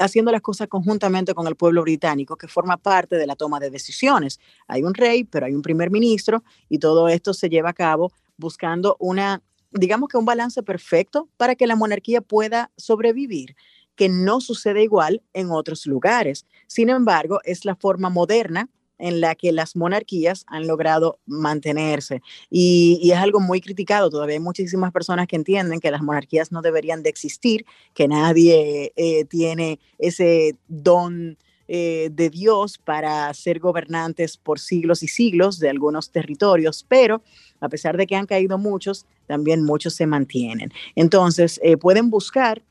haciendo 0.00 0.32
las 0.32 0.40
cosas 0.40 0.66
conjuntamente 0.68 1.34
con 1.34 1.46
el 1.46 1.54
pueblo 1.54 1.82
británico, 1.82 2.36
que 2.36 2.48
forma 2.48 2.76
parte 2.76 3.16
de 3.16 3.26
la 3.26 3.36
toma 3.36 3.60
de 3.60 3.70
decisiones. 3.70 4.40
Hay 4.66 4.82
un 4.82 4.94
rey, 4.94 5.24
pero 5.24 5.46
hay 5.46 5.54
un 5.54 5.62
primer 5.62 5.90
ministro 5.90 6.42
y 6.68 6.78
todo 6.78 7.08
esto 7.08 7.34
se 7.34 7.48
lleva 7.48 7.70
a 7.70 7.74
cabo 7.74 8.12
buscando 8.36 8.96
una, 8.98 9.42
digamos 9.70 10.08
que 10.08 10.16
un 10.16 10.24
balance 10.24 10.62
perfecto 10.62 11.28
para 11.36 11.54
que 11.54 11.66
la 11.66 11.76
monarquía 11.76 12.20
pueda 12.20 12.70
sobrevivir 12.76 13.54
que 13.98 14.08
no 14.08 14.40
sucede 14.40 14.84
igual 14.84 15.22
en 15.34 15.50
otros 15.50 15.84
lugares. 15.84 16.46
Sin 16.68 16.88
embargo, 16.88 17.40
es 17.42 17.64
la 17.64 17.74
forma 17.74 18.08
moderna 18.08 18.70
en 18.98 19.20
la 19.20 19.34
que 19.34 19.50
las 19.50 19.74
monarquías 19.74 20.44
han 20.46 20.68
logrado 20.68 21.18
mantenerse. 21.26 22.22
Y, 22.48 23.10
es 23.10 23.18
algo 23.18 23.40
muy 23.40 23.60
criticado. 23.60 24.08
Todavía 24.08 24.34
hay 24.34 24.40
muchísimas 24.40 24.92
personas 24.92 25.26
que 25.26 25.34
entienden 25.34 25.80
que 25.80 25.90
las 25.90 26.02
monarquías 26.02 26.52
no 26.52 26.62
deberían 26.62 27.02
de 27.02 27.10
existir, 27.10 27.66
que 27.92 28.06
nadie 28.06 28.92
eh, 28.94 29.24
tiene 29.24 29.80
ese 29.98 30.56
don 30.68 31.36
eh, 31.70 32.08
de 32.10 32.30
Dios 32.30 32.78
para 32.78 33.32
ser 33.34 33.58
gobernantes 33.58 34.38
por 34.38 34.58
siglos 34.58 35.02
y 35.02 35.08
siglos 35.08 35.58
de 35.58 35.68
algunos 35.68 36.10
territorios, 36.10 36.82
pero 36.88 37.22
a 37.60 37.68
pesar 37.68 37.98
de 37.98 38.06
que 38.06 38.16
han 38.16 38.24
caído 38.24 38.56
muchos, 38.56 39.04
también 39.26 39.62
muchos 39.62 39.92
se 39.92 40.06
mantienen. 40.06 40.72
Entonces, 40.96 41.60
eh, 41.62 41.76
pueden 41.76 42.08
buscar 42.08 42.62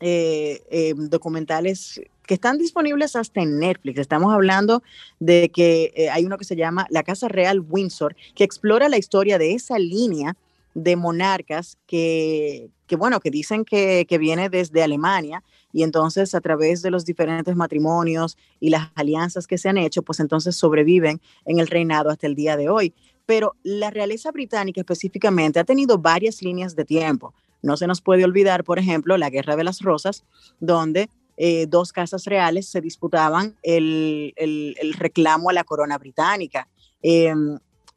eh, 0.00 0.92
documentales 0.94 2.02
que 2.26 2.34
están 2.34 2.58
disponibles 2.58 3.16
hasta 3.16 3.40
en 3.40 3.58
Netflix. 3.58 3.98
Estamos 3.98 4.34
hablando 4.34 4.82
de 5.18 5.48
que 5.48 6.10
hay 6.12 6.26
uno 6.26 6.36
que 6.36 6.44
se 6.44 6.54
llama 6.54 6.86
La 6.90 7.02
Casa 7.02 7.28
Real 7.28 7.60
Windsor, 7.60 8.14
que 8.34 8.44
explora 8.44 8.90
la 8.90 8.98
historia 8.98 9.38
de 9.38 9.54
esa 9.54 9.78
línea 9.78 10.36
de 10.82 10.96
monarcas 10.96 11.76
que, 11.86 12.70
que 12.86 12.96
bueno, 12.96 13.18
que 13.20 13.30
dicen 13.30 13.64
que, 13.64 14.06
que, 14.08 14.16
viene 14.18 14.48
desde 14.48 14.82
Alemania 14.82 15.42
y 15.72 15.82
entonces 15.82 16.34
a 16.34 16.40
través 16.40 16.82
de 16.82 16.90
los 16.90 17.04
diferentes 17.04 17.56
matrimonios 17.56 18.38
y 18.60 18.70
las 18.70 18.90
alianzas 18.94 19.46
que 19.46 19.58
se 19.58 19.68
han 19.68 19.76
hecho, 19.76 20.02
pues 20.02 20.20
entonces 20.20 20.54
sobreviven 20.54 21.20
en 21.44 21.58
el 21.58 21.66
reinado 21.66 22.10
hasta 22.10 22.28
el 22.28 22.36
día 22.36 22.56
de 22.56 22.68
hoy. 22.68 22.94
Pero 23.26 23.56
la 23.64 23.90
realeza 23.90 24.30
británica 24.30 24.80
específicamente 24.80 25.58
ha 25.58 25.64
tenido 25.64 25.98
varias 25.98 26.42
líneas 26.42 26.76
de 26.76 26.84
tiempo. 26.84 27.34
No 27.60 27.76
se 27.76 27.88
nos 27.88 28.00
puede 28.00 28.24
olvidar, 28.24 28.62
por 28.62 28.78
ejemplo, 28.78 29.16
la 29.16 29.30
Guerra 29.30 29.56
de 29.56 29.64
las 29.64 29.80
Rosas, 29.80 30.24
donde 30.60 31.10
eh, 31.36 31.66
dos 31.66 31.92
casas 31.92 32.24
reales 32.24 32.68
se 32.68 32.80
disputaban 32.80 33.56
el, 33.62 34.32
el, 34.36 34.94
reclamo 34.94 35.50
a 35.50 35.52
la 35.52 35.64
corona 35.64 35.98
británica. 35.98 36.68
Eh, 37.02 37.34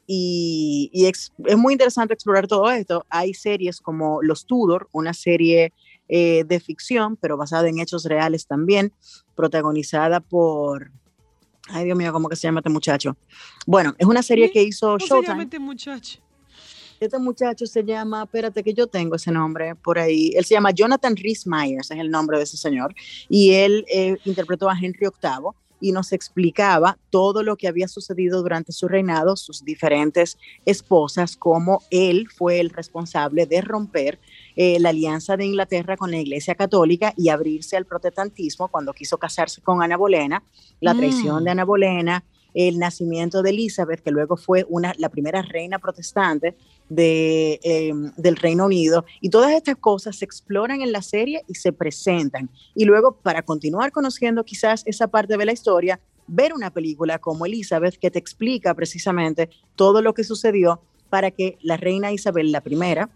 y, 0.08 1.06
es 1.06 1.32
muy 1.58 1.74
interesante 1.74 2.14
explorar 2.14 2.48
todo 2.48 2.70
esto. 2.70 3.06
Hay 3.10 3.34
series 3.34 3.80
como 3.80 4.22
Los 4.22 4.46
Tudor, 4.46 4.90
una 4.92 5.14
serie 5.14 5.74
eh, 6.10 6.44
de 6.46 6.60
ficción, 6.60 7.18
pero 7.18 7.38
basada 7.38 7.70
en 7.70 7.80
hechos 7.80 8.06
reales 8.06 8.46
también, 8.46 8.94
protagonizada 9.36 10.20
por... 10.20 10.92
Ay, 11.70 11.86
Dios 11.86 11.98
mío, 11.98 12.12
¿cómo 12.12 12.28
que 12.28 12.36
se 12.36 12.48
llama 12.48 12.60
este 12.60 12.70
muchacho? 12.70 13.16
Bueno, 13.66 13.96
es 13.98 14.06
una 14.06 14.22
serie 14.22 14.48
¿Sí? 14.48 14.54
que 14.54 14.64
hizo 14.64 14.88
¿Cómo 14.88 14.98
Showtime. 14.98 15.22
se 15.22 15.28
llama 15.28 15.44
este 15.44 15.60
muchacho? 15.60 16.20
Este 17.00 17.18
muchacho 17.18 17.66
se 17.66 17.84
llama, 17.84 18.24
espérate 18.24 18.64
que 18.64 18.74
yo 18.74 18.86
tengo 18.88 19.16
ese 19.16 19.32
nombre 19.32 19.74
por 19.76 19.98
ahí, 19.98 20.34
él 20.36 20.46
se 20.46 20.54
llama 20.54 20.70
Jonathan 20.70 21.16
Rhys 21.16 21.48
Myers, 21.48 21.90
es 21.90 21.98
el 21.98 22.12
nombre 22.12 22.38
de 22.38 22.44
ese 22.44 22.58
señor, 22.58 22.94
y 23.28 23.54
él 23.54 23.86
eh, 23.92 24.18
interpretó 24.26 24.70
a 24.70 24.78
Henry 24.78 25.00
VIII 25.00 25.52
y 25.82 25.92
nos 25.92 26.14
explicaba 26.14 26.98
todo 27.10 27.44
lo 27.44 27.58
que 27.58 27.68
había 27.68 27.88
sucedido 27.88 28.42
durante 28.42 28.72
su 28.72 28.88
reinado, 28.88 29.36
sus 29.36 29.66
diferentes 29.66 30.38
esposas, 30.66 31.36
cómo 31.36 31.82
él 31.90 32.28
fue 32.34 32.60
el 32.60 32.70
responsable 32.70 33.46
de 33.46 33.62
romper 33.62 34.20
eh, 34.56 34.80
la 34.80 34.90
alianza 34.90 35.36
de 35.36 35.46
Inglaterra 35.46 35.98
con 35.98 36.12
la 36.12 36.18
Iglesia 36.18 36.56
Católica 36.56 37.14
y 37.18 37.30
abrirse 37.30 37.76
al 37.76 37.86
protestantismo 37.86 38.68
cuando 38.68 38.94
quiso 38.94 39.18
casarse 39.18 39.62
con 39.62 39.82
Ana 39.82 39.98
Bolena, 39.98 40.44
la 40.80 40.94
traición 40.94 41.42
mm. 41.42 41.46
de 41.46 41.52
Ana 41.52 41.66
Bolena, 41.66 42.24
el 42.54 42.80
nacimiento 42.80 43.42
de 43.42 43.52
Elizabeth, 43.52 44.02
que 44.02 44.12
luego 44.12 44.38
fue 44.38 44.66
una, 44.70 44.94
la 44.98 45.10
primera 45.10 45.42
reina 45.42 45.80
protestante 45.80 46.56
de, 46.92 47.58
eh, 47.64 47.94
del 48.18 48.36
Reino 48.36 48.66
Unido. 48.66 49.06
Y 49.22 49.30
todas 49.30 49.54
estas 49.54 49.78
cosas 49.78 50.18
se 50.18 50.26
exploran 50.26 50.82
en 50.82 50.92
la 50.92 51.02
serie 51.02 51.42
y 51.48 51.56
se 51.56 51.72
presentan. 51.72 52.50
Y 52.76 52.84
luego, 52.84 53.16
para 53.16 53.44
continuar 53.44 53.94
conociendo 53.94 54.44
quizás 54.44 54.84
esa 54.86 55.08
parte 55.08 55.38
de 55.38 55.46
la 55.46 55.54
historia, 55.54 56.02
ver 56.28 56.54
una 56.54 56.70
película 56.70 57.18
como 57.18 57.46
Elizabeth 57.46 57.98
que 57.98 58.12
te 58.12 58.20
explica 58.20 58.74
precisamente 58.74 59.50
todo 59.78 60.02
lo 60.02 60.14
que 60.14 60.26
sucedió 60.26 60.82
para 61.10 61.32
que 61.32 61.58
la 61.62 61.78
reina 61.78 62.12
Isabel 62.12 62.52
la 62.52 62.62
primera 62.62 63.10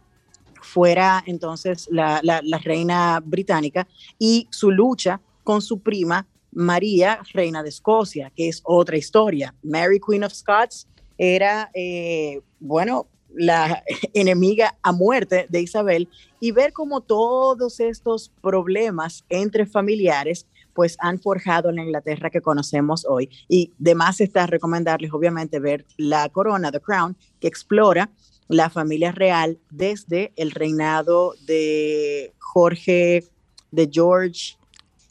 fuera 0.61 1.21
entonces 1.27 1.87
la, 1.91 2.21
reina 2.63 3.21
británica 3.23 3.87
y 4.17 4.47
su 4.51 4.71
lucha 4.71 5.21
con 5.43 5.61
su 5.61 5.79
prima 5.79 6.27
María, 6.51 7.19
reina 7.33 7.61
de 7.61 7.69
Escocia, 7.69 8.31
que 8.33 8.47
es 8.47 8.61
otra 8.63 8.95
historia. 8.95 9.53
Mary, 9.61 9.99
Queen 9.99 10.23
of 10.23 10.33
Scots, 10.33 10.87
era, 11.17 11.69
eh, 11.73 12.41
bueno, 12.59 13.07
la 13.35 13.83
enemiga 14.13 14.77
a 14.81 14.91
muerte 14.91 15.45
de 15.49 15.61
Isabel 15.61 16.09
y 16.39 16.51
ver 16.51 16.73
cómo 16.73 17.01
todos 17.01 17.79
estos 17.79 18.31
problemas 18.41 19.23
entre 19.29 19.65
familiares 19.65 20.47
pues 20.73 20.97
han 20.99 21.19
forjado 21.19 21.71
la 21.71 21.83
Inglaterra 21.83 22.29
que 22.29 22.41
conocemos 22.41 23.05
hoy. 23.07 23.29
Y 23.47 23.71
de 23.77 23.95
más 23.95 24.19
está 24.19 24.45
recomendarles, 24.45 25.13
obviamente, 25.13 25.59
ver 25.59 25.85
La 25.95 26.27
Corona, 26.27 26.69
The 26.69 26.81
Crown, 26.81 27.15
que 27.39 27.47
explora 27.47 28.11
la 28.49 28.69
familia 28.69 29.13
real 29.13 29.57
desde 29.71 30.33
el 30.35 30.51
reinado 30.51 31.33
de 31.47 32.33
Jorge, 32.39 33.23
de 33.71 33.89
George. 33.91 34.57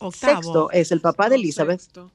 VI, 0.00 0.68
es 0.72 0.92
el 0.92 1.00
papá 1.00 1.30
de 1.30 1.36
Elizabeth, 1.36 1.80
Sexto. 1.80 2.10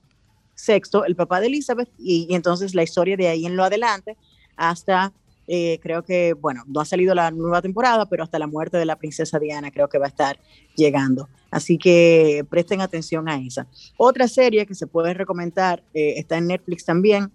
sexto, 0.53 1.05
el 1.05 1.15
papá 1.15 1.41
de 1.41 1.47
Elizabeth, 1.47 1.89
y, 1.97 2.27
y 2.29 2.35
entonces 2.35 2.75
la 2.75 2.83
historia 2.83 3.17
de 3.17 3.29
ahí 3.29 3.47
en 3.47 3.55
lo 3.55 3.63
adelante 3.63 4.15
hasta, 4.59 5.11
eh, 5.51 5.79
creo 5.81 6.03
que, 6.03 6.33
bueno, 6.33 6.63
no 6.67 6.79
ha 6.79 6.85
salido 6.85 7.15
la 7.15 7.31
nueva 7.31 7.59
temporada, 7.59 8.05
pero 8.05 8.23
hasta 8.23 8.37
la 8.37 8.45
muerte 8.45 8.77
de 8.77 8.85
la 8.85 8.97
princesa 8.97 9.39
Diana 9.39 9.71
creo 9.71 9.89
que 9.89 9.97
va 9.97 10.05
a 10.05 10.09
estar 10.09 10.39
llegando. 10.75 11.27
Así 11.49 11.79
que 11.79 12.45
presten 12.51 12.81
atención 12.81 13.27
a 13.27 13.41
esa. 13.41 13.65
Otra 13.97 14.27
serie 14.27 14.67
que 14.67 14.75
se 14.75 14.85
puede 14.85 15.15
recomendar, 15.15 15.83
eh, 15.95 16.13
está 16.17 16.37
en 16.37 16.45
Netflix 16.45 16.85
también. 16.85 17.31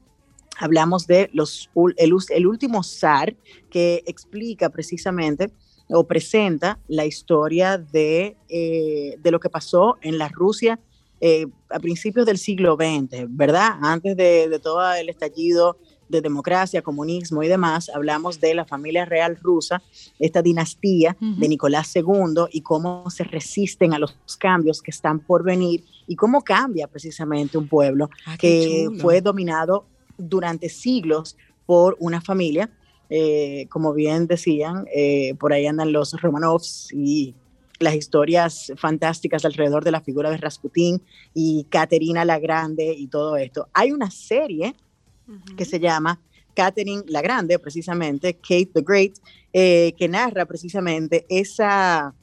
Hablamos 0.60 1.08
de 1.08 1.28
los, 1.32 1.68
el, 1.96 2.12
el 2.28 2.46
último 2.46 2.84
zar, 2.84 3.34
que 3.68 4.04
explica 4.06 4.68
precisamente 4.68 5.50
o 5.88 6.04
presenta 6.04 6.78
la 6.86 7.06
historia 7.06 7.78
de, 7.78 8.36
eh, 8.48 9.18
de 9.20 9.30
lo 9.32 9.40
que 9.40 9.50
pasó 9.50 9.96
en 10.02 10.18
la 10.18 10.28
Rusia 10.28 10.78
eh, 11.20 11.46
a 11.68 11.80
principios 11.80 12.26
del 12.26 12.38
siglo 12.38 12.76
XX, 12.76 13.26
¿verdad? 13.28 13.70
Antes 13.82 14.16
de, 14.16 14.48
de 14.48 14.58
todo 14.60 14.92
el 14.92 15.08
estallido 15.08 15.78
de 16.08 16.20
democracia, 16.20 16.82
comunismo 16.82 17.42
y 17.42 17.48
demás, 17.48 17.90
hablamos 17.94 18.40
de 18.40 18.54
la 18.54 18.64
familia 18.64 19.04
real 19.04 19.36
rusa, 19.40 19.82
esta 20.18 20.42
dinastía 20.42 21.16
de 21.20 21.48
Nicolás 21.48 21.94
II 21.96 22.44
y 22.52 22.60
cómo 22.60 23.08
se 23.10 23.24
resisten 23.24 23.94
a 23.94 23.98
los 23.98 24.14
cambios 24.38 24.82
que 24.82 24.90
están 24.90 25.20
por 25.20 25.42
venir 25.42 25.84
y 26.06 26.16
cómo 26.16 26.42
cambia 26.42 26.86
precisamente 26.86 27.56
un 27.58 27.68
pueblo 27.68 28.10
Ah, 28.26 28.36
que 28.38 28.84
chulo. 28.86 29.00
fue 29.00 29.20
dominado 29.20 29.86
durante 30.18 30.68
siglos 30.68 31.36
por 31.66 31.96
una 32.00 32.20
familia. 32.20 32.70
eh, 33.10 33.66
como 33.70 33.92
bien 33.92 34.26
decían, 34.26 34.86
eh, 34.94 35.34
por 35.38 35.52
ahí 35.52 35.66
andan 35.66 35.92
los 35.92 36.12
Romanovs 36.20 36.88
y 36.92 37.34
las 37.78 37.94
historias 37.94 38.72
fantásticas 38.76 39.44
alrededor 39.44 39.84
de 39.84 39.90
la 39.90 40.00
figura 40.00 40.30
de 40.30 40.38
Rasputín 40.38 41.02
y 41.34 41.64
Caterina 41.64 42.24
la 42.24 42.38
Grande 42.38 42.94
y 42.96 43.06
todo 43.08 43.36
esto. 43.36 43.68
Hay 43.74 43.92
una 43.92 44.10
serie 44.10 44.74
Que 45.56 45.64
se 45.64 45.80
llama 45.80 46.20
Catherine 46.54 47.02
la 47.08 47.20
Grande, 47.20 47.58
precisamente, 47.58 48.34
Kate 48.34 48.70
the 48.74 48.82
Great, 48.82 49.18
eh, 49.52 49.92
que 49.96 50.08
narra 50.08 50.46
precisamente 50.46 51.26
esa 51.28 52.14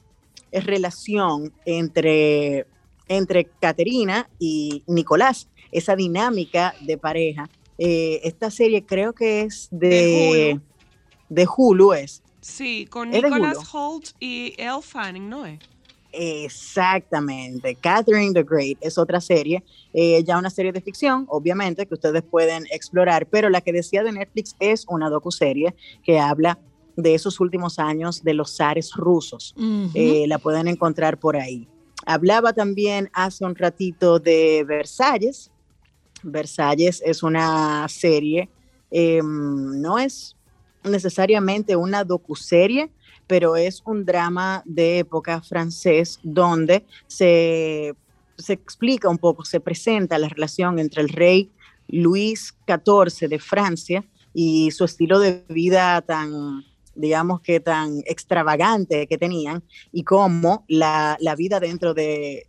eh, 0.50 0.60
relación 0.60 1.52
entre, 1.64 2.66
entre 3.08 3.44
Caterina 3.60 4.28
y 4.38 4.82
Nicolás, 4.86 5.48
esa 5.70 5.94
dinámica 5.96 6.74
de 6.80 6.98
pareja. 6.98 7.48
Eh, 7.78 8.20
esta 8.24 8.50
serie 8.50 8.84
creo 8.84 9.12
que 9.12 9.42
es 9.42 9.68
de, 9.70 9.88
De 9.88 10.52
Hulu. 10.52 10.60
de 11.28 11.48
Hulu, 11.56 11.92
es. 11.94 12.22
Sí, 12.40 12.86
con 12.86 13.14
Es 13.14 13.22
Hulu. 13.24 13.52
Holt 13.72 14.10
y 14.20 14.54
Elle 14.58 14.82
Fanning, 14.82 15.28
¿no 15.28 15.46
es? 15.46 15.58
Exactamente. 16.12 17.74
Catherine 17.76 18.34
the 18.34 18.42
Great 18.42 18.78
es 18.80 18.98
otra 18.98 19.20
serie, 19.20 19.64
eh, 19.92 20.22
ya 20.24 20.38
una 20.38 20.50
serie 20.50 20.72
de 20.72 20.80
ficción, 20.80 21.26
obviamente, 21.28 21.86
que 21.86 21.94
ustedes 21.94 22.22
pueden 22.22 22.66
explorar, 22.70 23.26
pero 23.26 23.48
la 23.48 23.60
que 23.60 23.72
decía 23.72 24.02
de 24.02 24.12
Netflix 24.12 24.54
es 24.60 24.84
una 24.88 25.08
docuserie 25.08 25.74
que 26.04 26.18
habla 26.18 26.58
de 26.96 27.14
esos 27.14 27.40
últimos 27.40 27.78
años 27.78 28.22
de 28.22 28.34
los 28.34 28.56
zares 28.56 28.92
rusos. 28.94 29.54
Eh, 29.94 30.26
la 30.28 30.38
pueden 30.38 30.68
encontrar 30.68 31.18
por 31.18 31.36
ahí. 31.36 31.66
Hablaba 32.04 32.52
también 32.52 33.08
hace 33.12 33.44
un 33.44 33.54
ratito 33.54 34.18
de 34.18 34.64
Versalles. 34.66 35.50
Versalles 36.22 37.02
es 37.04 37.22
una 37.22 37.88
serie, 37.88 38.48
eh, 38.90 39.20
no 39.22 39.98
es 39.98 40.36
necesariamente 40.84 41.76
una 41.76 42.04
docuserie, 42.04 42.90
pero 43.32 43.56
es 43.56 43.82
un 43.86 44.04
drama 44.04 44.62
de 44.66 44.98
época 44.98 45.40
francés 45.40 46.20
donde 46.22 46.84
se, 47.06 47.94
se 48.36 48.52
explica 48.52 49.08
un 49.08 49.16
poco, 49.16 49.46
se 49.46 49.58
presenta 49.58 50.18
la 50.18 50.28
relación 50.28 50.78
entre 50.78 51.00
el 51.00 51.08
rey 51.08 51.50
Luis 51.88 52.54
XIV 52.66 53.30
de 53.30 53.38
Francia 53.38 54.04
y 54.34 54.70
su 54.72 54.84
estilo 54.84 55.18
de 55.18 55.46
vida 55.48 56.02
tan, 56.02 56.62
digamos 56.94 57.40
que 57.40 57.58
tan 57.58 58.00
extravagante 58.04 59.06
que 59.06 59.16
tenían 59.16 59.64
y 59.92 60.04
cómo 60.04 60.66
la, 60.68 61.16
la 61.18 61.34
vida 61.34 61.58
dentro 61.58 61.94
de, 61.94 62.46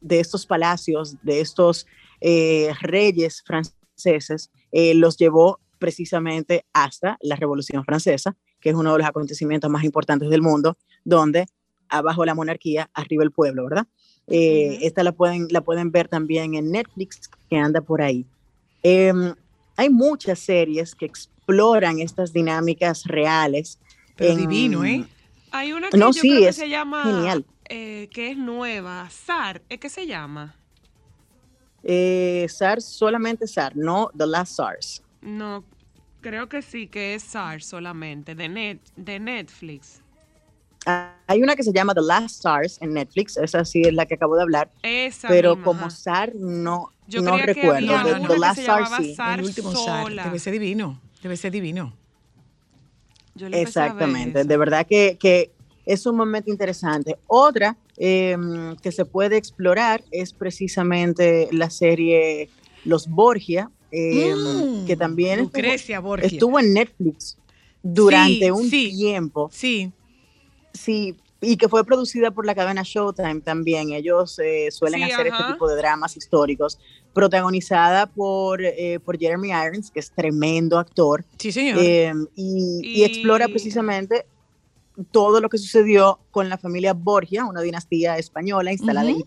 de 0.00 0.18
estos 0.18 0.44
palacios, 0.44 1.14
de 1.22 1.40
estos 1.40 1.86
eh, 2.20 2.72
reyes 2.80 3.44
franceses, 3.46 4.50
eh, 4.72 4.92
los 4.96 5.16
llevó 5.18 5.60
precisamente 5.78 6.66
hasta 6.72 7.16
la 7.20 7.36
Revolución 7.36 7.84
Francesa, 7.84 8.36
que 8.66 8.70
es 8.70 8.74
uno 8.76 8.90
de 8.94 8.98
los 8.98 9.06
acontecimientos 9.06 9.70
más 9.70 9.84
importantes 9.84 10.28
del 10.28 10.42
mundo, 10.42 10.76
donde 11.04 11.46
abajo 11.88 12.24
la 12.24 12.34
monarquía, 12.34 12.90
arriba 12.94 13.22
el 13.22 13.30
pueblo, 13.30 13.62
¿verdad? 13.62 13.86
Eh. 14.26 14.80
Esta 14.82 15.04
la 15.04 15.12
pueden, 15.12 15.46
la 15.50 15.60
pueden 15.60 15.92
ver 15.92 16.08
también 16.08 16.56
en 16.56 16.72
Netflix, 16.72 17.30
que 17.48 17.56
anda 17.58 17.80
por 17.80 18.02
ahí. 18.02 18.26
Em, 18.82 19.32
hay 19.76 19.88
muchas 19.88 20.40
series 20.40 20.96
que 20.96 21.06
exploran 21.06 22.00
estas 22.00 22.32
dinámicas 22.32 23.04
reales. 23.04 23.78
Pero 24.16 24.32
en- 24.32 24.38
divino, 24.38 24.84
¿eh? 24.84 25.06
Hay 25.52 25.72
una 25.72 25.88
que 25.90 25.96
No, 25.96 26.06
yo 26.06 26.20
sí, 26.20 26.28
creo 26.30 26.40
que 26.40 26.48
es 26.48 26.56
se 26.56 26.68
llama, 26.68 27.04
genial. 27.04 27.46
eh, 27.68 28.08
que 28.12 28.32
es 28.32 28.36
nueva, 28.36 29.08
SAR, 29.10 29.62
¿es 29.68 29.78
que 29.78 29.88
se 29.88 30.08
llama? 30.08 30.56
Eh, 31.84 32.46
SARS, 32.48 32.84
solamente 32.84 33.46
SARS, 33.46 33.76
no 33.76 34.10
The 34.18 34.26
Last 34.26 34.56
SARS. 34.56 35.02
No, 35.20 35.62
creo 36.26 36.48
que 36.48 36.60
sí, 36.60 36.88
que 36.88 37.14
es 37.14 37.22
SAR 37.22 37.62
solamente, 37.62 38.34
de, 38.34 38.48
net, 38.48 38.80
de 38.96 39.20
Netflix. 39.20 40.00
Ah, 40.84 41.14
Hay 41.28 41.40
una 41.42 41.54
que 41.54 41.62
se 41.62 41.72
llama 41.72 41.94
The 41.94 42.00
Last 42.02 42.42
SARS 42.42 42.78
en 42.80 42.94
Netflix, 42.94 43.36
esa 43.36 43.64
sí 43.64 43.82
es 43.82 43.94
la 43.94 44.06
que 44.06 44.14
acabo 44.14 44.34
de 44.36 44.42
hablar, 44.42 44.68
Esa 44.82 45.28
pero 45.28 45.50
misma, 45.50 45.64
como 45.64 45.80
ajá. 45.82 45.90
SAR 45.90 46.32
no, 46.34 46.90
Yo 47.06 47.22
no 47.22 47.32
creía 47.32 47.46
que 47.46 47.60
recuerdo. 47.60 47.96
había 47.96 48.28
The- 48.28 48.38
Last 48.38 48.60
SARS 48.62 48.90
sí. 48.96 49.14
SAR 49.14 49.38
el 49.38 49.44
último 49.44 49.72
sola. 49.72 50.24
Debe 50.24 50.38
ser 50.40 50.52
divino. 50.52 51.00
Debe 51.22 51.36
ser 51.36 51.52
divino. 51.52 51.92
Yo 53.36 53.48
le 53.48 53.62
Exactamente, 53.62 54.44
de 54.44 54.56
verdad 54.56 54.86
que, 54.86 55.16
que 55.20 55.50
es 55.84 56.02
sumamente 56.02 56.50
interesante. 56.50 57.16
Otra 57.28 57.76
eh, 57.98 58.36
que 58.82 58.90
se 58.90 59.04
puede 59.04 59.36
explorar 59.36 60.02
es 60.10 60.32
precisamente 60.32 61.48
la 61.52 61.70
serie 61.70 62.48
Los 62.84 63.08
Borgia, 63.08 63.70
eh, 63.90 64.34
Mm, 64.36 64.84
que 64.86 64.96
también 64.96 65.40
estuvo, 65.40 66.16
estuvo 66.16 66.58
en 66.60 66.72
Netflix 66.74 67.36
durante 67.82 68.46
Sí, 68.46 68.50
un 68.50 68.68
sí. 68.70 68.90
tiempo. 68.90 69.48
Sí. 69.52 69.92
Sí, 70.72 71.14
y 71.40 71.56
que 71.56 71.68
fue 71.68 71.84
producida 71.84 72.30
por 72.30 72.44
la 72.46 72.54
cadena 72.54 72.82
Showtime 72.84 73.40
también. 73.40 73.92
Ellos 73.92 74.38
eh, 74.38 74.70
suelen 74.70 75.00
Sí, 75.04 75.12
hacer 75.12 75.28
ajá. 75.28 75.38
este 75.40 75.52
tipo 75.52 75.68
de 75.68 75.76
dramas 75.76 76.16
históricos, 76.16 76.78
protagonizada 77.12 78.06
por, 78.06 78.62
eh, 78.62 79.00
por 79.04 79.18
Jeremy 79.18 79.48
Irons, 79.50 79.90
que 79.90 80.00
es 80.00 80.10
tremendo 80.12 80.78
actor, 80.78 81.24
Sí, 81.38 81.52
señor. 81.52 81.78
eh, 81.80 82.12
y, 82.34 82.80
y 83.00 83.04
explora 83.04 83.46
Y- 83.48 83.52
precisamente 83.52 84.26
todo 85.10 85.40
lo 85.40 85.48
que 85.50 85.58
sucedió 85.58 86.20
con 86.30 86.48
la 86.48 86.56
familia 86.58 86.94
Borgia, 86.94 87.44
una 87.44 87.60
dinastía 87.60 88.16
española 88.18 88.72
instalada 88.72 89.06
en 89.08 89.16
Ujú. 89.16 89.20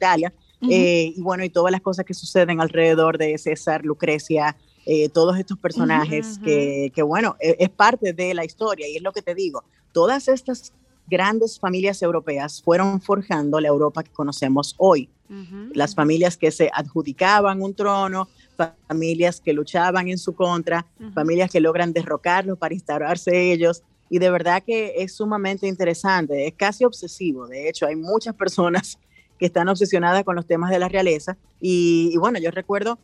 Ujú. 0.61 0.71
eh, 0.71 1.13
y 1.15 1.21
bueno, 1.21 1.43
y 1.43 1.49
todas 1.49 1.71
las 1.71 1.81
cosas 1.81 2.05
que 2.05 2.13
suceden 2.13 2.59
alrededor 2.61 3.17
de 3.17 3.37
César, 3.37 3.85
Lucrecia, 3.85 4.57
eh, 4.85 5.09
todos 5.09 5.37
estos 5.37 5.57
personajes 5.57 6.33
Ujú. 6.35 6.43
que, 6.43 6.91
que, 6.93 7.01
bueno, 7.01 7.35
e- 7.39 7.55
es, 7.59 7.69
parte 7.69 8.13
de 8.13 8.33
la 8.33 8.43
historia 8.43 8.87
y 8.87 8.97
es 8.97 9.01
lo 9.01 9.11
que 9.11 9.21
te 9.21 9.35
digo, 9.35 9.63
todas 9.93 10.27
estas 10.27 10.73
grandes 11.07 11.59
familias 11.59 12.01
europeas 12.01 12.61
fueron 12.61 13.01
forjando 13.01 13.59
la 13.59 13.67
Europa 13.69 14.03
que 14.03 14.11
conocemos 14.11 14.75
hoy. 14.77 15.09
Ujú, 15.29 15.71
Las 15.73 15.91
ujú. 15.91 15.95
familias 15.97 16.37
que 16.37 16.51
se 16.51 16.69
adjudicaban 16.73 17.61
un 17.61 17.73
trono, 17.73 18.27
fa- 18.57 18.75
familias 18.87 19.39
que 19.41 19.53
luchaban 19.53 20.07
en 20.09 20.17
su 20.17 20.33
contra, 20.35 20.85
familias 21.13 21.49
que 21.51 21.59
logran 21.59 21.93
derrocarlos 21.93 22.57
para 22.57 22.73
instaurarse 22.73 23.51
ellos. 23.51 23.81
Y 24.09 24.17
de 24.19 24.29
verdad 24.31 24.63
que 24.65 24.95
es 24.97 25.15
sumamente 25.15 25.67
interesante, 25.67 26.47
es 26.47 26.53
casi 26.55 26.83
obsesivo. 26.83 27.47
De 27.47 27.69
hecho, 27.69 27.85
hay 27.85 27.95
muchas 27.95 28.33
personas 28.35 28.97
que 29.39 29.45
están 29.47 29.69
obsesionadas 29.69 30.23
con 30.23 30.35
los 30.35 30.45
temas 30.45 30.69
de 30.69 30.77
la 30.79 30.89
realeza. 30.89 31.37
Y, 31.61 32.11
y 32.13 32.17
bueno, 32.17 32.37
yo 32.39 32.51
recuerdo 32.51 32.99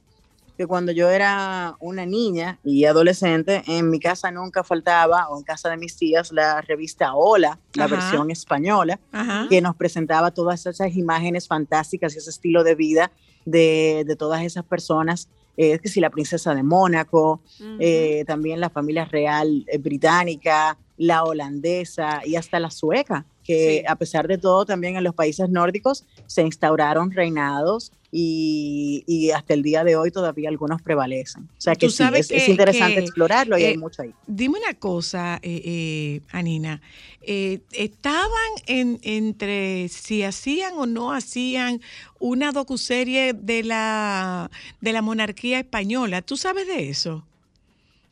que 0.57 0.67
cuando 0.67 0.91
yo 0.93 1.09
era 1.09 1.75
una 1.81 2.05
niña 2.05 2.59
y 2.63 2.85
adolescente, 2.85 3.61
en 3.67 3.89
mi 3.89 3.99
casa 3.99 4.31
nunca 4.31 4.63
faltaba, 4.63 5.27
o 5.29 5.37
en 5.37 5.43
casa 5.43 5.69
de 5.69 5.75
mis 5.77 5.97
tías, 5.97 6.31
la 6.31 6.61
revista 6.61 7.13
Hola, 7.13 7.59
la 7.73 7.85
Ajá. 7.85 7.95
versión 7.95 8.31
española, 8.31 8.99
Ajá. 9.11 9.47
que 9.49 9.59
nos 9.61 9.75
presentaba 9.75 10.31
todas 10.31 10.65
esas 10.65 10.95
imágenes 10.95 11.47
fantásticas 11.47 12.15
y 12.15 12.19
ese 12.19 12.29
estilo 12.29 12.63
de 12.63 12.75
vida 12.75 13.11
de, 13.45 14.03
de 14.07 14.15
todas 14.15 14.43
esas 14.43 14.63
personas. 14.63 15.27
eh, 15.57 15.73
Es 15.73 15.81
que 15.81 15.89
si 15.89 15.99
la 15.99 16.09
princesa 16.09 16.55
de 16.55 16.63
Mónaco, 16.63 17.41
eh, 17.79 18.23
también 18.25 18.59
la 18.61 18.69
familia 18.69 19.03
real 19.05 19.65
eh, 19.67 19.77
británica, 19.77 20.77
la 20.97 21.25
holandesa 21.25 22.21
y 22.25 22.37
hasta 22.37 22.61
la 22.61 22.71
sueca, 22.71 23.25
que 23.45 23.79
Sí. 23.79 23.83
a 23.87 23.95
pesar 23.95 24.27
de 24.27 24.37
todo 24.37 24.65
también 24.65 24.97
en 24.97 25.03
los 25.03 25.13
países 25.15 25.49
nórdicos 25.49 26.03
se 26.25 26.41
instauraron 26.41 27.11
reinados 27.11 27.91
y, 28.11 29.03
y 29.07 29.31
hasta 29.31 29.53
el 29.53 29.61
día 29.61 29.83
de 29.83 29.95
hoy 29.97 30.09
todavía 30.09 30.49
algunos 30.49 30.81
prevalecen. 30.81 31.43
O 31.43 31.61
sea 31.61 31.75
que 31.75 31.89
sí, 31.89 32.03
es, 32.15 32.47
interesante 32.49 32.95
que, 32.95 32.99
explorarlo 33.01 33.57
y 33.57 33.63
eh, 33.63 33.67
hay 33.67 33.77
mucho 33.77 34.01
ahí. 34.01 34.13
Dime 34.25 34.57
una 34.57 34.73
cosa, 34.79 35.39
eh, 35.43 35.61
eh, 35.65 36.21
Anina. 36.31 36.81
eh, 37.21 37.59
¿Estaban 37.73 38.29
en- 38.67 38.99
entre 39.03 39.89
si 39.89 40.23
hacían 40.23 40.73
o 40.77 40.85
no 40.85 41.11
hacían 41.11 41.81
una 42.19 42.51
docuserie 42.51 43.33
de 43.33 43.63
la, 43.63 44.49
de 44.81 44.93
la 44.93 45.01
monarquía 45.01 45.59
española? 45.59 46.21
¿Tú 46.21 46.37
sabes 46.37 46.67
de 46.67 46.89
eso? 46.89 47.25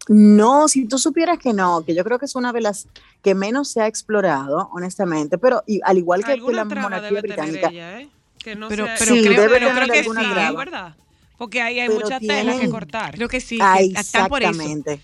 No, 0.09 0.67
si 0.67 0.85
tú 0.85 0.97
supieras 0.97 1.39
que 1.39 1.53
no, 1.53 1.83
que 1.85 1.95
yo 1.95 2.03
creo 2.03 2.19
que 2.19 2.25
es 2.25 2.35
una 2.35 2.51
de 2.51 2.61
las 2.61 2.87
que 3.21 3.35
menos 3.35 3.69
se 3.69 3.81
ha 3.81 3.87
explorado, 3.87 4.69
honestamente, 4.73 5.37
pero 5.37 5.63
y, 5.65 5.79
al 5.83 5.97
igual 5.97 6.23
que, 6.25 6.37
la 6.37 6.65
monarquía 6.65 7.21
británica, 7.21 7.69
ella, 7.69 8.01
¿eh? 8.01 8.09
Que 8.37 8.55
no 8.55 8.67
Pero- 8.67 8.85
sea- 8.85 8.95
pero 8.99 9.15
Sí, 9.15 9.21
creo, 9.23 9.41
debe 9.41 9.53
pero 9.53 9.67
tener 9.69 9.83
creo 9.83 9.93
que 9.93 10.03
sí. 10.03 10.09
trama. 10.33 10.57
¿verdad? 10.59 10.95
Porque 11.37 11.61
ahí 11.61 11.79
hay 11.79 11.87
Pero 11.87 12.01
mucha 12.01 12.19
tela 12.19 12.41
tienen- 12.41 12.59
que 12.59 12.69
cortar. 12.69 13.15
Creo 13.15 13.29
que 13.29 13.39
sí. 13.39 13.57
Ah, 13.61 13.75
que 13.77 13.85
están 13.85 14.27
por 14.27 14.41
eso. 14.41 14.51
exactamente. 14.51 14.99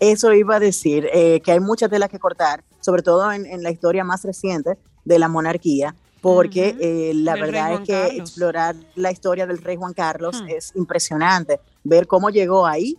Eso 0.00 0.32
iba 0.32 0.56
a 0.56 0.60
decir, 0.60 1.08
eh, 1.12 1.40
que 1.44 1.52
hay 1.52 1.60
mucha 1.60 1.88
tela 1.88 2.08
que 2.08 2.18
cortar, 2.18 2.62
sobre 2.80 3.02
todo 3.02 3.32
en, 3.32 3.46
en 3.46 3.62
la 3.62 3.70
historia 3.70 4.04
más 4.04 4.24
reciente 4.24 4.76
de 5.04 5.18
la 5.18 5.28
monarquía, 5.28 5.94
porque 6.20 6.76
eh, 6.80 7.12
la 7.14 7.34
verdad 7.34 7.74
es 7.74 7.80
que 7.80 7.92
Carlos. 7.92 8.18
explorar 8.30 8.76
la 8.94 9.10
historia 9.12 9.46
del 9.46 9.58
rey 9.58 9.76
Juan 9.76 9.92
Carlos 9.92 10.42
Hmm. 10.42 10.48
es 10.48 10.72
impresionante, 10.76 11.60
ver 11.82 12.06
cómo 12.06 12.30
llegó 12.30 12.66
ahí 12.66 12.96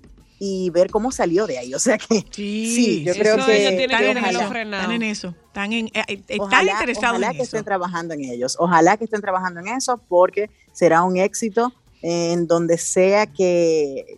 y 0.47 0.69
ver 0.69 0.89
cómo 0.91 1.11
salió 1.11 1.47
de 1.47 1.57
ahí. 1.57 1.73
O 1.73 1.79
sea 1.79 1.97
que 1.97 2.23
Sí, 2.31 2.75
Sí, 2.75 3.03
yo 3.03 3.13
creo 3.13 3.37
sí. 3.39 3.45
que- 3.47 3.83
están, 3.85 3.99
que 3.99 4.19
ojalá- 4.19 4.43
están 4.61 4.91
en 4.91 5.01
eso. 5.03 5.33
Están, 5.47 5.73
en, 5.73 5.87
eh, 5.87 6.03
eh, 6.07 6.21
están 6.27 6.39
ojalá, 6.41 6.71
interesados 6.73 7.09
ojalá 7.17 7.27
en 7.27 7.31
que 7.33 7.37
eso. 7.37 7.43
estén 7.57 7.63
trabajando 7.65 8.13
en 8.13 8.23
ellos. 8.25 8.55
Ojalá 8.59 8.97
que 8.97 9.05
estén 9.05 9.21
trabajando 9.21 9.59
en 9.61 9.69
eso 9.69 9.97
porque 10.07 10.49
será 10.73 11.03
un 11.03 11.17
éxito 11.17 11.73
en 12.01 12.45
donde 12.47 12.77
sea 12.77 13.25
que 13.25 14.17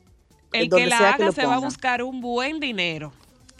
El 0.52 0.68
donde 0.70 0.86
que 0.86 0.90
la 0.90 0.98
sea 0.98 1.14
haga 1.14 1.26
lo 1.28 1.32
se 1.32 1.46
va 1.46 1.56
a 1.56 1.60
buscar 1.60 2.04
un 2.04 2.20
buen 2.22 2.60
dinero. 2.60 3.14